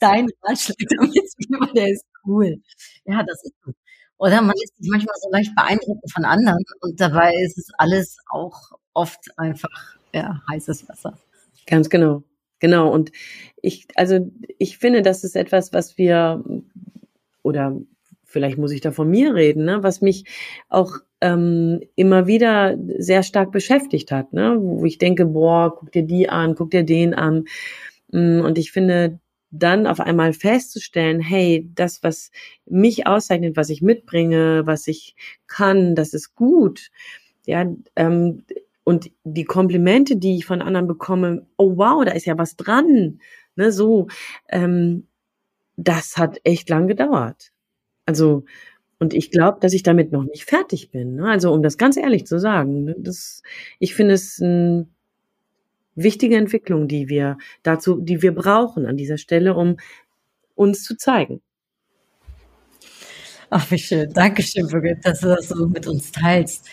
dein 0.00 0.26
Ratschlag 0.42 0.76
damit 0.98 1.14
weil 1.60 1.72
der 1.74 1.88
ist 1.92 2.04
cool. 2.26 2.56
Ja, 3.04 3.22
das 3.22 3.42
ist 3.44 3.54
so. 3.64 3.72
Oder 4.18 4.40
man 4.42 4.54
lässt 4.56 4.76
sich 4.76 4.88
manchmal 4.90 5.14
so 5.20 5.30
leicht 5.30 5.54
beeindrucken 5.54 6.08
von 6.08 6.24
anderen 6.24 6.62
und 6.80 7.00
dabei 7.00 7.32
ist 7.44 7.58
es 7.58 7.68
alles 7.78 8.16
auch 8.30 8.70
oft 8.94 9.20
einfach 9.36 9.96
ja, 10.14 10.40
heißes 10.50 10.88
Wasser. 10.88 11.18
Ganz 11.66 11.90
genau. 11.90 12.22
Genau. 12.60 12.90
Und 12.92 13.10
ich, 13.60 13.88
also 13.96 14.30
ich 14.58 14.78
finde, 14.78 15.02
das 15.02 15.24
ist 15.24 15.36
etwas, 15.36 15.72
was 15.72 15.98
wir 15.98 16.42
oder 17.42 17.76
vielleicht 18.34 18.58
muss 18.58 18.72
ich 18.72 18.80
da 18.82 18.90
von 18.90 19.08
mir 19.08 19.34
reden, 19.34 19.64
ne, 19.64 19.82
was 19.82 20.02
mich 20.02 20.24
auch 20.68 20.98
ähm, 21.20 21.80
immer 21.94 22.26
wieder 22.26 22.76
sehr 22.98 23.22
stark 23.22 23.52
beschäftigt 23.52 24.10
hat, 24.10 24.32
ne, 24.32 24.58
wo 24.60 24.84
ich 24.84 24.98
denke, 24.98 25.24
boah, 25.24 25.74
guck 25.74 25.92
dir 25.92 26.02
die 26.02 26.28
an, 26.28 26.56
guck 26.56 26.72
dir 26.72 26.82
den 26.82 27.14
an. 27.14 27.44
Mm, 28.12 28.40
und 28.40 28.58
ich 28.58 28.72
finde, 28.72 29.20
dann 29.50 29.86
auf 29.86 30.00
einmal 30.00 30.32
festzustellen, 30.32 31.20
hey, 31.20 31.70
das, 31.76 32.02
was 32.02 32.32
mich 32.66 33.06
auszeichnet, 33.06 33.56
was 33.56 33.70
ich 33.70 33.82
mitbringe, 33.82 34.62
was 34.66 34.88
ich 34.88 35.14
kann, 35.46 35.94
das 35.94 36.12
ist 36.12 36.34
gut. 36.34 36.90
Ja, 37.46 37.64
ähm, 37.94 38.42
und 38.82 39.10
die 39.22 39.44
Komplimente, 39.44 40.16
die 40.16 40.36
ich 40.36 40.44
von 40.44 40.60
anderen 40.60 40.88
bekomme, 40.88 41.46
oh 41.56 41.76
wow, 41.76 42.04
da 42.04 42.12
ist 42.12 42.26
ja 42.26 42.36
was 42.36 42.56
dran. 42.56 43.20
Ne, 43.54 43.70
so, 43.70 44.08
ähm, 44.50 45.06
das 45.76 46.16
hat 46.16 46.40
echt 46.42 46.68
lang 46.68 46.88
gedauert. 46.88 47.53
Also, 48.06 48.44
und 48.98 49.14
ich 49.14 49.30
glaube, 49.30 49.58
dass 49.60 49.72
ich 49.72 49.82
damit 49.82 50.12
noch 50.12 50.24
nicht 50.24 50.44
fertig 50.44 50.90
bin. 50.90 51.16
Ne? 51.16 51.28
Also, 51.28 51.52
um 51.52 51.62
das 51.62 51.78
ganz 51.78 51.96
ehrlich 51.96 52.26
zu 52.26 52.38
sagen, 52.38 52.84
ne? 52.84 52.96
das, 52.98 53.42
ich 53.78 53.94
finde 53.94 54.14
es 54.14 54.40
eine 54.40 54.86
wichtige 55.94 56.36
Entwicklung, 56.36 56.88
die 56.88 57.08
wir 57.08 57.38
dazu, 57.62 58.00
die 58.00 58.22
wir 58.22 58.34
brauchen 58.34 58.86
an 58.86 58.96
dieser 58.96 59.18
Stelle, 59.18 59.54
um 59.54 59.76
uns 60.54 60.84
zu 60.84 60.96
zeigen. 60.96 61.40
Ach, 63.50 63.70
wie 63.70 63.78
schön. 63.78 64.12
Dankeschön, 64.12 64.66
Birgit, 64.66 65.04
dass 65.04 65.20
du 65.20 65.28
das 65.28 65.48
so 65.48 65.68
mit 65.68 65.86
uns 65.86 66.10
teilst. 66.12 66.68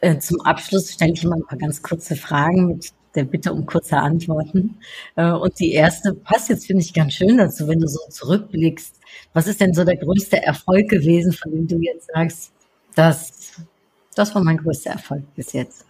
Äh, 0.00 0.18
zum 0.18 0.40
Abschluss 0.42 0.92
stelle 0.92 1.12
ich 1.12 1.24
mal 1.24 1.36
ein 1.36 1.46
paar 1.46 1.58
ganz 1.58 1.82
kurze 1.82 2.16
Fragen 2.16 2.66
mit 2.68 2.92
der 3.14 3.24
Bitte 3.24 3.52
um 3.52 3.66
kurze 3.66 3.96
Antworten. 3.96 4.78
Äh, 5.16 5.32
und 5.32 5.58
die 5.58 5.72
erste 5.72 6.14
passt 6.14 6.48
jetzt, 6.48 6.66
finde 6.66 6.82
ich, 6.82 6.92
ganz 6.94 7.14
schön 7.14 7.38
dazu, 7.38 7.68
wenn 7.68 7.80
du 7.80 7.88
so 7.88 8.00
zurückblickst. 8.10 8.99
Was 9.32 9.46
ist 9.46 9.60
denn 9.60 9.74
so 9.74 9.84
der 9.84 9.96
größte 9.96 10.42
Erfolg 10.42 10.88
gewesen, 10.88 11.32
von 11.32 11.52
dem 11.52 11.68
du 11.68 11.78
jetzt 11.78 12.10
sagst, 12.12 12.52
das, 12.94 13.60
das 14.14 14.34
war 14.34 14.42
mein 14.42 14.56
größter 14.56 14.90
Erfolg 14.90 15.22
bis 15.34 15.52
jetzt? 15.52 15.86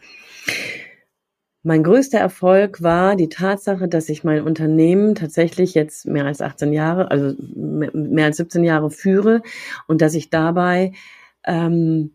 Mein 1.63 1.83
größter 1.83 2.19
Erfolg 2.19 2.83
war 2.83 3.17
die 3.17 3.29
Tatsache, 3.29 3.87
dass 3.87 4.09
ich 4.09 4.25
mein 4.25 4.43
Unternehmen 4.43 5.15
tatsächlich 5.15 5.75
jetzt 5.75 6.07
mehr 6.07 6.25
als 6.25 6.41
18 6.41 6.73
Jahre, 6.73 7.11
also 7.11 7.35
mehr 7.53 8.27
als 8.27 8.39
17 8.39 8.65
Jahre 8.65 8.91
führe 8.91 9.43
und 9.87 10.01
dass 10.01 10.15
ich 10.15 10.31
dabei 10.31 10.93
ähm, 11.45 12.13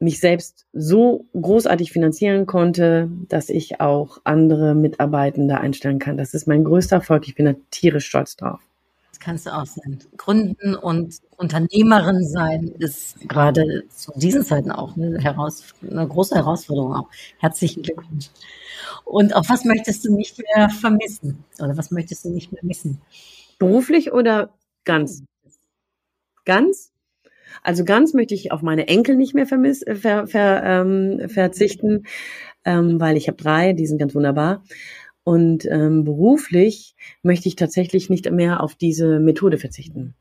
mich 0.00 0.18
selbst 0.18 0.66
so 0.72 1.26
großartig 1.40 1.92
finanzieren 1.92 2.46
konnte, 2.46 3.08
dass 3.28 3.48
ich 3.48 3.80
auch 3.80 4.18
andere 4.24 4.74
Mitarbeitende 4.74 5.58
einstellen 5.58 6.00
kann. 6.00 6.16
Das 6.16 6.34
ist 6.34 6.48
mein 6.48 6.64
größter 6.64 6.96
Erfolg. 6.96 7.28
Ich 7.28 7.36
bin 7.36 7.46
da 7.46 7.54
tierisch 7.70 8.06
stolz 8.06 8.34
drauf. 8.34 8.60
Kannst 9.22 9.46
du 9.46 9.54
auch 9.54 9.66
sein. 9.66 10.00
Gründen 10.16 10.74
und 10.74 11.20
Unternehmerin 11.36 12.26
sein 12.26 12.72
ist 12.80 13.20
gerade 13.28 13.84
zu 13.88 14.10
diesen 14.16 14.44
Zeiten 14.44 14.72
auch 14.72 14.96
eine, 14.96 15.20
Heraus 15.20 15.62
eine 15.88 16.08
große 16.08 16.34
Herausforderung. 16.34 16.94
Auch. 16.94 17.08
Herzlichen 17.38 17.84
Glückwunsch. 17.84 18.30
Und 19.04 19.36
auf 19.36 19.48
was 19.48 19.64
möchtest 19.64 20.04
du 20.04 20.12
nicht 20.12 20.38
mehr 20.38 20.68
vermissen? 20.70 21.44
Oder 21.60 21.76
was 21.76 21.92
möchtest 21.92 22.24
du 22.24 22.30
nicht 22.30 22.50
mehr 22.50 22.64
missen? 22.64 23.00
Beruflich 23.60 24.12
oder 24.12 24.50
ganz? 24.84 25.22
Ganz? 26.44 26.90
Also 27.62 27.84
ganz 27.84 28.14
möchte 28.14 28.34
ich 28.34 28.50
auf 28.50 28.62
meine 28.62 28.88
Enkel 28.88 29.14
nicht 29.14 29.34
mehr 29.34 29.46
vermiss, 29.46 29.84
ver, 29.86 30.26
ver, 30.26 30.62
ähm, 30.64 31.28
verzichten, 31.28 32.06
ähm, 32.64 32.98
weil 33.00 33.16
ich 33.16 33.28
habe 33.28 33.36
drei, 33.36 33.72
die 33.72 33.86
sind 33.86 33.98
ganz 33.98 34.16
wunderbar. 34.16 34.64
Und 35.24 35.66
ähm, 35.66 36.04
beruflich 36.04 36.94
möchte 37.22 37.48
ich 37.48 37.56
tatsächlich 37.56 38.10
nicht 38.10 38.30
mehr 38.30 38.62
auf 38.62 38.74
diese 38.74 39.20
Methode 39.20 39.58
verzichten, 39.58 40.14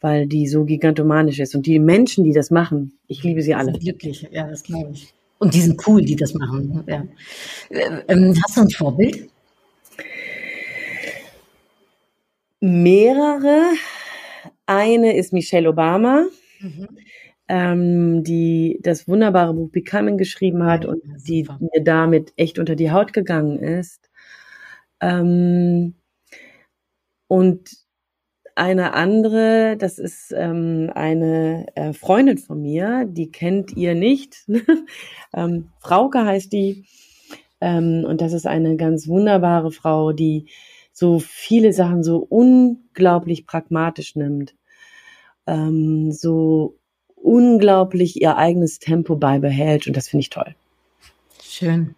weil 0.00 0.26
die 0.26 0.48
so 0.48 0.64
gigantomanisch 0.64 1.38
ist. 1.38 1.54
Und 1.54 1.66
die 1.66 1.78
Menschen, 1.78 2.24
die 2.24 2.32
das 2.32 2.50
machen, 2.50 2.98
ich 3.06 3.22
liebe 3.22 3.42
sie 3.42 3.54
alle. 3.54 3.72
Glücklich, 3.72 4.28
ja, 4.32 4.48
das 4.48 4.64
glaube 4.64 4.90
ich. 4.92 5.14
Und 5.38 5.54
die 5.54 5.60
sind 5.60 5.86
cool, 5.86 6.02
die 6.02 6.16
das 6.16 6.34
machen. 6.34 6.84
Ja. 6.86 7.04
Ähm, 8.08 8.34
hast 8.44 8.56
du 8.56 8.60
ein 8.62 8.70
Vorbild? 8.70 9.28
Mehrere. 12.60 13.72
Eine 14.66 15.16
ist 15.16 15.32
Michelle 15.32 15.68
Obama. 15.68 16.26
Mhm. 16.60 16.88
Ähm, 17.48 18.22
die 18.22 18.78
das 18.82 19.08
wunderbare 19.08 19.52
Buch 19.52 19.70
Becoming 19.70 20.16
geschrieben 20.16 20.62
hat 20.62 20.84
und 20.86 21.02
die 21.26 21.46
mir 21.58 21.82
damit 21.82 22.32
echt 22.36 22.60
unter 22.60 22.76
die 22.76 22.92
Haut 22.92 23.12
gegangen 23.12 23.58
ist. 23.58 24.11
Ähm, 25.02 25.94
und 27.28 27.70
eine 28.54 28.94
andere, 28.94 29.76
das 29.78 29.98
ist 29.98 30.32
ähm, 30.34 30.90
eine 30.94 31.66
äh, 31.74 31.92
Freundin 31.92 32.38
von 32.38 32.62
mir, 32.62 33.04
die 33.06 33.30
kennt 33.30 33.76
ihr 33.76 33.94
nicht. 33.94 34.46
ähm, 35.34 35.70
Frauke 35.80 36.24
heißt 36.24 36.52
die. 36.52 36.86
Ähm, 37.60 38.04
und 38.06 38.22
das 38.22 38.32
ist 38.32 38.46
eine 38.46 38.76
ganz 38.76 39.06
wunderbare 39.06 39.72
Frau, 39.72 40.12
die 40.12 40.46
so 40.92 41.18
viele 41.18 41.74
Sachen 41.74 42.02
so 42.02 42.18
unglaublich 42.18 43.46
pragmatisch 43.46 44.16
nimmt 44.16 44.54
ähm, 45.46 46.12
so 46.12 46.78
unglaublich 47.16 48.20
ihr 48.20 48.36
eigenes 48.36 48.78
Tempo 48.78 49.16
beibehält 49.16 49.86
und 49.86 49.96
das 49.96 50.08
finde 50.08 50.22
ich 50.22 50.30
toll. 50.30 50.54
Schön. 51.42 51.94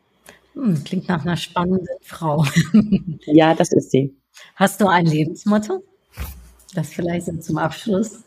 Hm, 0.55 0.83
klingt 0.85 1.09
nach 1.09 1.25
einer 1.25 1.37
spannenden 1.37 1.99
Frau. 2.03 2.45
ja, 3.27 3.55
das 3.55 3.73
ist 3.73 3.91
sie. 3.91 4.17
Hast 4.57 4.81
du 4.81 4.87
ein 4.87 5.07
Lebensmotto? 5.07 5.85
Das 6.75 6.91
vielleicht 6.91 7.43
zum 7.43 7.59
Abschluss. 7.59 8.23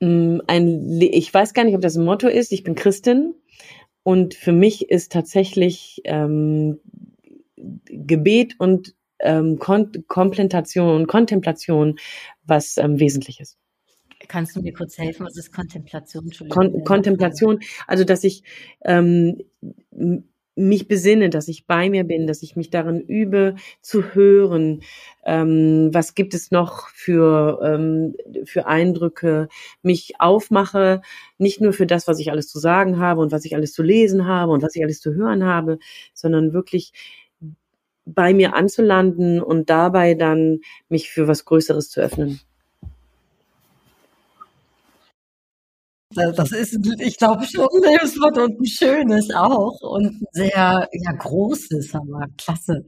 Hm, 0.00 0.42
ein, 0.46 1.00
ich 1.00 1.32
weiß 1.32 1.54
gar 1.54 1.64
nicht, 1.64 1.74
ob 1.74 1.82
das 1.82 1.96
ein 1.96 2.04
Motto 2.04 2.28
ist. 2.28 2.52
Ich 2.52 2.62
bin 2.62 2.74
Christin 2.74 3.34
und 4.02 4.34
für 4.34 4.52
mich 4.52 4.90
ist 4.90 5.12
tatsächlich 5.12 6.00
ähm, 6.04 6.80
Gebet 7.56 8.54
und 8.58 8.94
ähm, 9.20 9.58
Kon 9.58 10.04
Komplementation 10.06 10.94
und 10.94 11.06
Kontemplation 11.08 11.98
was 12.44 12.76
ähm, 12.76 13.00
Wesentliches. 13.00 13.58
Kannst 14.28 14.54
du 14.54 14.60
mir 14.60 14.72
kurz 14.72 14.98
helfen? 14.98 15.26
Was 15.26 15.36
ist 15.36 15.52
Kontemplation? 15.52 16.30
Kon 16.50 16.84
Kontemplation, 16.84 17.60
also 17.86 18.04
dass 18.04 18.24
ich 18.24 18.42
ähm, 18.84 19.42
mich 20.58 20.88
besinne, 20.88 21.30
dass 21.30 21.48
ich 21.48 21.66
bei 21.66 21.88
mir 21.88 22.04
bin, 22.04 22.26
dass 22.26 22.42
ich 22.42 22.56
mich 22.56 22.68
darin 22.68 23.00
übe 23.00 23.54
zu 23.80 24.14
hören, 24.14 24.80
ähm, 25.24 25.90
was 25.92 26.14
gibt 26.14 26.34
es 26.34 26.50
noch 26.50 26.88
für, 26.88 27.60
ähm, 27.62 28.16
für 28.44 28.66
Eindrücke, 28.66 29.48
mich 29.82 30.14
aufmache, 30.18 31.00
nicht 31.38 31.60
nur 31.60 31.72
für 31.72 31.86
das, 31.86 32.08
was 32.08 32.18
ich 32.18 32.30
alles 32.30 32.48
zu 32.48 32.58
sagen 32.58 32.98
habe 32.98 33.20
und 33.20 33.32
was 33.32 33.44
ich 33.44 33.54
alles 33.54 33.72
zu 33.72 33.82
lesen 33.82 34.26
habe 34.26 34.52
und 34.52 34.62
was 34.62 34.74
ich 34.74 34.82
alles 34.82 35.00
zu 35.00 35.14
hören 35.14 35.44
habe, 35.44 35.78
sondern 36.12 36.52
wirklich 36.52 36.92
bei 38.04 38.34
mir 38.34 38.54
anzulanden 38.54 39.40
und 39.40 39.70
dabei 39.70 40.14
dann 40.14 40.60
mich 40.88 41.10
für 41.10 41.28
was 41.28 41.44
Größeres 41.44 41.90
zu 41.90 42.00
öffnen. 42.00 42.40
Das 46.14 46.52
ist, 46.52 46.78
ich 47.00 47.18
glaube, 47.18 47.44
schon 47.44 47.68
ein 47.84 47.92
Lebenswort 47.92 48.38
und 48.38 48.60
ein 48.60 48.66
schönes 48.66 49.30
auch 49.34 49.80
und 49.82 50.06
ein 50.06 50.26
sehr 50.32 50.88
ja, 50.92 51.12
großes, 51.12 51.94
aber 51.94 52.26
klasse. 52.38 52.86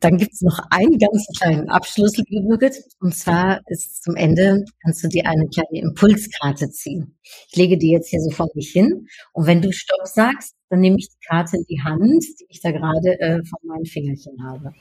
Dann 0.00 0.16
gibt's 0.16 0.42
noch 0.42 0.58
einen 0.70 0.98
ganz 0.98 1.24
kleinen 1.38 1.68
Abschluss, 1.68 2.16
liebe 2.16 2.48
Birgit. 2.48 2.82
Und 2.98 3.14
zwar 3.14 3.60
ist 3.66 4.02
zum 4.02 4.16
Ende, 4.16 4.64
kannst 4.82 5.04
du 5.04 5.08
dir 5.08 5.24
eine 5.24 5.46
kleine 5.46 5.88
Impulskarte 5.88 6.68
ziehen. 6.70 7.16
Ich 7.48 7.56
lege 7.56 7.78
die 7.78 7.92
jetzt 7.92 8.08
hier 8.08 8.20
so 8.20 8.30
vor 8.30 8.48
mich 8.54 8.70
hin. 8.72 9.06
Und 9.32 9.46
wenn 9.46 9.62
du 9.62 9.72
Stopp 9.72 10.04
sagst, 10.08 10.56
dann 10.68 10.80
nehme 10.80 10.96
ich 10.98 11.10
die 11.10 11.26
Karte 11.28 11.58
in 11.58 11.64
die 11.68 11.80
Hand, 11.80 12.24
die 12.40 12.46
ich 12.48 12.60
da 12.60 12.72
gerade 12.72 13.20
äh, 13.20 13.44
von 13.44 13.58
meinen 13.68 13.86
Fingerchen 13.86 14.42
habe. 14.42 14.72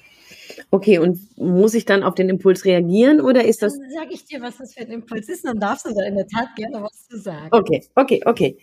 Okay, 0.71 0.97
und 0.99 1.19
muss 1.37 1.73
ich 1.73 1.85
dann 1.85 2.03
auf 2.03 2.15
den 2.15 2.29
Impuls 2.29 2.65
reagieren 2.65 3.21
oder 3.21 3.45
ist 3.45 3.61
das? 3.61 3.77
Dann 3.77 3.89
sage 3.91 4.09
ich 4.11 4.25
dir, 4.25 4.41
was 4.41 4.57
das 4.57 4.73
für 4.73 4.81
ein 4.81 4.91
Impuls 4.91 5.29
ist, 5.29 5.45
dann 5.45 5.59
darfst 5.59 5.85
du 5.85 5.93
da 5.93 6.05
in 6.05 6.15
der 6.15 6.27
Tat 6.27 6.55
gerne 6.55 6.83
was 6.83 7.07
zu 7.07 7.19
sagen. 7.19 7.49
Okay, 7.51 7.83
okay, 7.95 8.21
okay. 8.25 8.57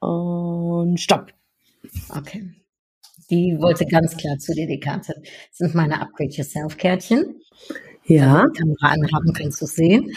Und 0.00 1.00
stopp. 1.00 1.32
Okay. 2.10 2.54
Die 3.30 3.56
wollte 3.58 3.86
ganz 3.86 4.16
klar 4.16 4.38
zu 4.38 4.52
dir, 4.52 4.66
die 4.66 4.80
Karte. 4.80 5.14
Das 5.22 5.58
sind 5.58 5.74
meine 5.74 6.00
Upgrade 6.00 6.30
Yourself 6.30 6.76
Kärtchen. 6.76 7.40
Ja. 8.04 8.46
Kamera 8.56 8.88
anhaben, 8.88 9.32
kannst 9.32 9.62
du 9.62 9.66
sehen. 9.66 10.12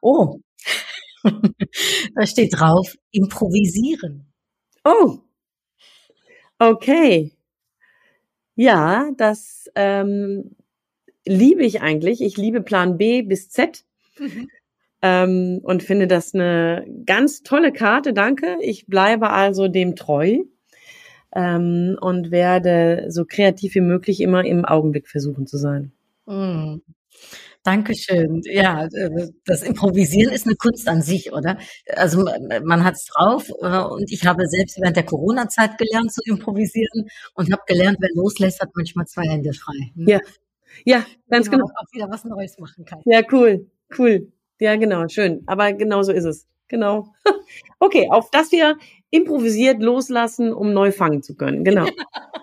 Oh. 0.00 0.40
da 2.16 2.26
steht 2.26 2.58
drauf, 2.58 2.96
improvisieren. 3.12 4.32
Oh. 4.84 5.18
Okay. 6.58 7.32
Ja, 8.54 9.10
das 9.16 9.70
ähm, 9.74 10.56
liebe 11.26 11.64
ich 11.64 11.80
eigentlich. 11.82 12.20
Ich 12.20 12.36
liebe 12.36 12.60
Plan 12.60 12.98
B 12.98 13.22
bis 13.22 13.48
Z. 13.50 13.84
Mhm. 14.18 14.48
Ähm, 15.04 15.60
und 15.62 15.82
finde 15.82 16.06
das 16.06 16.32
eine 16.32 16.86
ganz 17.06 17.42
tolle 17.42 17.72
Karte. 17.72 18.12
Danke. 18.12 18.56
Ich 18.60 18.86
bleibe 18.86 19.30
also 19.30 19.68
dem 19.68 19.96
treu 19.96 20.38
ähm, 21.34 21.96
und 22.00 22.30
werde 22.30 23.06
so 23.08 23.24
kreativ 23.24 23.74
wie 23.74 23.80
möglich 23.80 24.20
immer 24.20 24.44
im 24.44 24.64
Augenblick 24.64 25.08
versuchen 25.08 25.46
zu 25.46 25.56
sein. 25.56 25.92
Mhm. 26.26 26.82
Dankeschön. 27.64 28.42
Ja, 28.44 28.86
äh, 28.86 29.28
das 29.44 29.62
Improvisieren 29.62 30.32
ist 30.32 30.46
eine 30.46 30.56
Kunst 30.56 30.88
an 30.88 31.00
sich, 31.00 31.32
oder? 31.32 31.58
Also 31.94 32.28
man 32.64 32.84
hat 32.84 32.94
es 32.94 33.06
drauf 33.06 33.48
äh, 33.60 33.78
und 33.84 34.10
ich 34.10 34.26
habe 34.26 34.48
selbst 34.48 34.80
während 34.80 34.96
der 34.96 35.04
Corona-Zeit 35.04 35.78
gelernt 35.78 36.12
zu 36.12 36.20
improvisieren 36.24 37.08
und 37.34 37.52
habe 37.52 37.62
gelernt, 37.66 37.98
wer 38.00 38.10
loslässt, 38.14 38.60
hat 38.60 38.70
manchmal 38.74 39.06
zwei 39.06 39.28
Hände 39.28 39.52
frei. 39.52 39.92
Hm? 39.94 40.08
Ja, 40.08 40.20
ja, 40.84 41.06
ganz 41.28 41.50
genau. 41.50 41.66
Auch 41.66 41.92
wieder 41.92 42.08
was 42.10 42.24
Neues 42.24 42.58
machen 42.58 42.84
kann. 42.84 43.00
Ja, 43.04 43.22
cool, 43.30 43.70
cool. 43.98 44.32
Ja, 44.58 44.76
genau, 44.76 45.06
schön. 45.08 45.42
Aber 45.46 45.72
genau 45.72 46.02
so 46.02 46.12
ist 46.12 46.24
es. 46.24 46.46
Genau. 46.68 47.12
Okay, 47.80 48.08
auf 48.10 48.30
das 48.30 48.52
wir 48.52 48.78
improvisiert 49.10 49.82
loslassen, 49.82 50.52
um 50.52 50.72
neu 50.72 50.92
fangen 50.92 51.20
zu 51.22 51.34
können. 51.34 51.64
Genau. 51.64 51.86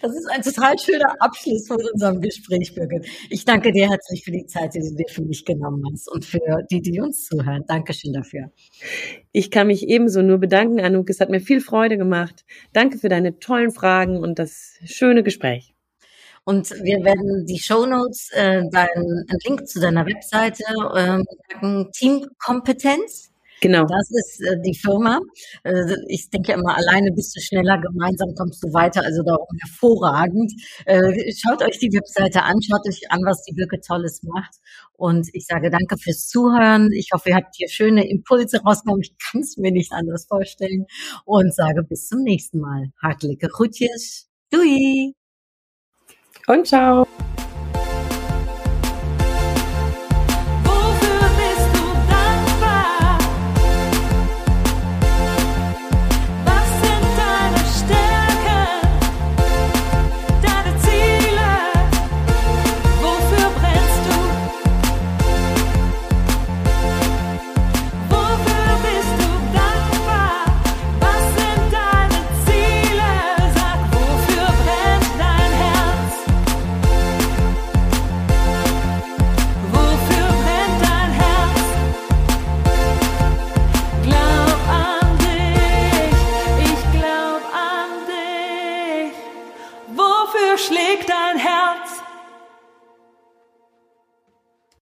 Das 0.00 0.12
ist 0.14 0.26
ein 0.30 0.42
total 0.42 0.78
schöner 0.78 1.14
Abschluss 1.20 1.66
von 1.66 1.78
unserem 1.92 2.20
Gespräch, 2.20 2.74
Birgit. 2.74 3.06
Ich 3.30 3.44
danke 3.44 3.72
dir 3.72 3.88
herzlich 3.88 4.24
für 4.24 4.30
die 4.30 4.46
Zeit, 4.46 4.74
die 4.74 4.80
du 4.80 4.94
dir 4.94 5.08
für 5.08 5.22
mich 5.22 5.44
genommen 5.44 5.82
hast 5.92 6.10
und 6.10 6.24
für 6.24 6.62
die, 6.70 6.80
die 6.80 7.00
uns 7.00 7.24
zuhören. 7.26 7.64
Dankeschön 7.66 8.12
dafür. 8.12 8.50
Ich 9.32 9.50
kann 9.50 9.66
mich 9.66 9.88
ebenso 9.88 10.22
nur 10.22 10.38
bedanken, 10.38 10.80
Anouk. 10.80 11.10
Es 11.10 11.20
hat 11.20 11.30
mir 11.30 11.40
viel 11.40 11.60
Freude 11.60 11.96
gemacht. 11.96 12.44
Danke 12.72 12.98
für 12.98 13.08
deine 13.08 13.38
tollen 13.38 13.72
Fragen 13.72 14.18
und 14.18 14.38
das 14.38 14.74
schöne 14.84 15.22
Gespräch. 15.22 15.74
Und 16.44 16.70
wir 16.70 17.02
werden 17.04 17.46
die 17.46 17.58
Show 17.58 17.86
Notes, 17.86 18.30
äh, 18.32 18.62
deinen 18.70 19.26
Link 19.44 19.66
zu 19.66 19.80
deiner 19.80 20.04
Webseite 20.04 20.64
äh, 20.94 21.22
packen. 21.48 21.90
Teamkompetenz 21.92 23.33
Genau. 23.64 23.86
Das 23.86 24.10
ist 24.10 24.42
äh, 24.42 24.60
die 24.60 24.74
Firma. 24.74 25.20
Äh, 25.62 25.96
ich 26.08 26.28
denke 26.28 26.52
immer, 26.52 26.76
alleine 26.76 27.10
bist 27.12 27.34
du 27.34 27.40
schneller, 27.40 27.80
gemeinsam 27.80 28.34
kommst 28.36 28.62
du 28.62 28.70
weiter. 28.74 29.02
Also 29.02 29.22
darum 29.22 29.46
hervorragend. 29.58 30.52
Äh, 30.84 31.32
schaut 31.32 31.62
euch 31.62 31.78
die 31.78 31.90
Webseite 31.90 32.42
an, 32.42 32.60
schaut 32.60 32.86
euch 32.86 33.10
an, 33.10 33.20
was 33.24 33.42
die 33.44 33.54
Birke 33.54 33.80
Tolles 33.80 34.22
macht. 34.22 34.56
Und 34.92 35.30
ich 35.32 35.46
sage 35.46 35.70
danke 35.70 35.96
fürs 35.96 36.28
Zuhören. 36.28 36.92
Ich 36.92 37.08
hoffe, 37.14 37.30
ihr 37.30 37.36
habt 37.36 37.56
hier 37.56 37.70
schöne 37.70 38.06
Impulse 38.06 38.60
rausgenommen. 38.60 39.00
Ich 39.00 39.16
kann 39.16 39.40
es 39.40 39.56
mir 39.56 39.72
nicht 39.72 39.92
anders 39.92 40.26
vorstellen. 40.26 40.84
Und 41.24 41.54
sage 41.54 41.84
bis 41.84 42.08
zum 42.08 42.20
nächsten 42.20 42.60
Mal. 42.60 42.92
Hartliche 43.02 43.48
Groetjes. 43.48 44.28
Doei. 44.50 45.14
Und 46.46 46.66
ciao. 46.66 47.06